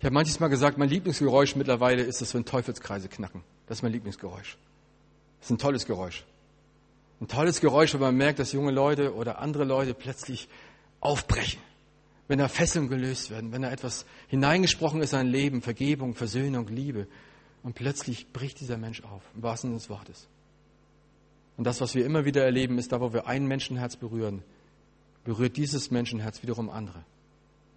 Ich 0.00 0.04
habe 0.04 0.14
manches 0.14 0.40
Mal 0.40 0.48
gesagt, 0.48 0.78
mein 0.78 0.88
Lieblingsgeräusch 0.88 1.54
mittlerweile 1.54 2.02
ist 2.02 2.20
es, 2.20 2.34
wenn 2.34 2.44
Teufelskreise 2.44 3.08
knacken. 3.08 3.44
Das 3.66 3.78
ist 3.78 3.82
mein 3.82 3.92
Lieblingsgeräusch. 3.92 4.56
Das 5.38 5.46
ist 5.46 5.50
ein 5.50 5.58
tolles 5.58 5.86
Geräusch. 5.86 6.24
Ein 7.20 7.28
tolles 7.28 7.60
Geräusch, 7.60 7.94
wenn 7.94 8.00
man 8.00 8.16
merkt, 8.16 8.40
dass 8.40 8.50
junge 8.50 8.72
Leute 8.72 9.14
oder 9.14 9.38
andere 9.38 9.62
Leute 9.62 9.94
plötzlich 9.94 10.48
aufbrechen. 10.98 11.60
Wenn 12.26 12.40
da 12.40 12.48
Fesseln 12.48 12.88
gelöst 12.88 13.30
werden, 13.30 13.52
wenn 13.52 13.62
da 13.62 13.70
etwas 13.70 14.06
hineingesprochen 14.26 15.02
ist 15.02 15.12
in 15.12 15.20
ein 15.20 15.28
Leben, 15.28 15.62
Vergebung, 15.62 16.14
Versöhnung, 16.16 16.66
Liebe. 16.66 17.06
Und 17.62 17.74
plötzlich 17.74 18.32
bricht 18.32 18.60
dieser 18.60 18.76
Mensch 18.76 19.02
auf, 19.02 19.22
im 19.34 19.42
wahrsten 19.42 19.70
Sinne 19.70 19.78
des 19.78 19.90
Wortes. 19.90 20.28
Und 21.56 21.64
das, 21.64 21.80
was 21.80 21.94
wir 21.94 22.04
immer 22.04 22.24
wieder 22.24 22.44
erleben, 22.44 22.78
ist 22.78 22.92
da, 22.92 23.00
wo 23.00 23.12
wir 23.12 23.26
ein 23.26 23.46
Menschenherz 23.46 23.96
berühren, 23.96 24.42
berührt 25.24 25.56
dieses 25.56 25.90
Menschenherz 25.90 26.42
wiederum 26.42 26.70
andere. 26.70 27.04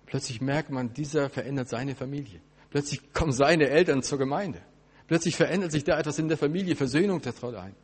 Plötzlich 0.06 0.42
merkt 0.42 0.72
man, 0.72 0.94
dieser 0.94 1.30
verändert 1.30 1.70
seine 1.70 1.96
Familie. 1.96 2.40
Plötzlich 2.70 3.14
kommen 3.14 3.32
seine 3.32 3.70
Eltern 3.70 4.02
zur 4.02 4.18
Gemeinde. 4.18 4.62
Plötzlich 5.08 5.36
verändert 5.36 5.72
sich 5.72 5.84
da 5.84 6.00
etwas 6.00 6.18
in 6.18 6.30
der 6.30 6.38
Familie, 6.38 6.76
Versöhnung 6.76 7.22
tritt 7.22 7.44
ein. 7.44 7.76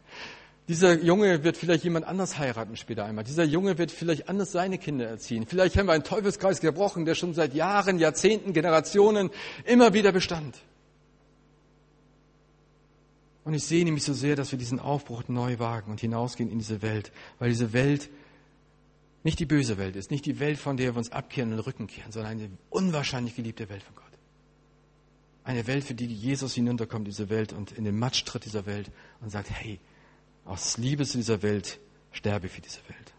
Dieser 0.67 0.93
Junge 1.01 1.43
wird 1.43 1.57
vielleicht 1.57 1.83
jemand 1.83 2.05
anders 2.05 2.37
heiraten 2.37 2.77
später 2.77 3.05
einmal. 3.05 3.23
Dieser 3.23 3.43
Junge 3.43 3.77
wird 3.77 3.91
vielleicht 3.91 4.29
anders 4.29 4.51
seine 4.51 4.77
Kinder 4.77 5.07
erziehen. 5.07 5.45
Vielleicht 5.45 5.77
haben 5.77 5.87
wir 5.87 5.93
einen 5.93 6.03
Teufelskreis 6.03 6.61
gebrochen, 6.61 7.05
der 7.05 7.15
schon 7.15 7.33
seit 7.33 7.53
Jahren, 7.53 7.99
Jahrzehnten, 7.99 8.53
Generationen 8.53 9.31
immer 9.65 9.93
wieder 9.93 10.11
bestand. 10.11 10.55
Und 13.43 13.53
ich 13.53 13.63
sehne 13.63 13.91
mich 13.91 14.03
so 14.03 14.13
sehr, 14.13 14.35
dass 14.35 14.51
wir 14.51 14.59
diesen 14.59 14.79
Aufbruch 14.79 15.23
neu 15.27 15.57
wagen 15.59 15.91
und 15.91 15.99
hinausgehen 15.99 16.51
in 16.51 16.59
diese 16.59 16.81
Welt, 16.81 17.11
weil 17.39 17.49
diese 17.49 17.73
Welt 17.73 18.09
nicht 19.23 19.39
die 19.39 19.45
böse 19.45 19.77
Welt 19.77 19.95
ist, 19.95 20.11
nicht 20.11 20.25
die 20.25 20.39
Welt, 20.39 20.57
von 20.57 20.77
der 20.77 20.93
wir 20.93 20.97
uns 20.97 21.11
abkehren 21.11 21.51
und 21.51 21.57
den 21.57 21.63
Rücken 21.63 21.87
kehren, 21.87 22.11
sondern 22.11 22.31
eine 22.31 22.49
unwahrscheinlich 22.69 23.35
geliebte 23.35 23.69
Welt 23.69 23.83
von 23.83 23.95
Gott. 23.95 24.05
Eine 25.43 25.65
Welt, 25.67 25.83
für 25.83 25.95
die 25.95 26.05
Jesus 26.05 26.53
hinunterkommt, 26.53 27.07
diese 27.07 27.29
Welt, 27.29 27.51
und 27.53 27.71
in 27.71 27.83
den 27.83 27.97
Matsch 27.97 28.23
tritt 28.25 28.45
dieser 28.45 28.65
Welt 28.65 28.91
und 29.21 29.31
sagt, 29.31 29.49
hey, 29.49 29.79
aus 30.45 30.77
Liebe 30.77 31.05
zu 31.05 31.17
dieser 31.17 31.41
Welt 31.41 31.79
sterbe 32.11 32.47
für 32.47 32.61
diese 32.61 32.79
Welt. 32.87 33.13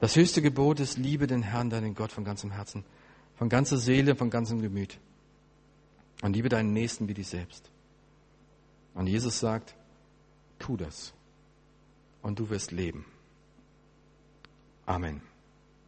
Das 0.00 0.14
höchste 0.16 0.42
Gebot 0.42 0.80
ist, 0.80 0.98
liebe 0.98 1.26
den 1.26 1.42
Herrn, 1.42 1.70
deinen 1.70 1.94
Gott 1.94 2.12
von 2.12 2.24
ganzem 2.24 2.50
Herzen, 2.52 2.84
von 3.36 3.48
ganzer 3.48 3.78
Seele, 3.78 4.14
von 4.14 4.30
ganzem 4.30 4.62
Gemüt. 4.62 4.98
Und 6.22 6.34
liebe 6.34 6.48
deinen 6.48 6.72
Nächsten 6.72 7.08
wie 7.08 7.14
dich 7.14 7.28
selbst. 7.28 7.70
Und 8.98 9.06
Jesus 9.06 9.38
sagt, 9.38 9.76
tu 10.58 10.76
das 10.76 11.14
und 12.20 12.40
du 12.40 12.50
wirst 12.50 12.72
leben. 12.72 13.06
Amen. 14.86 15.22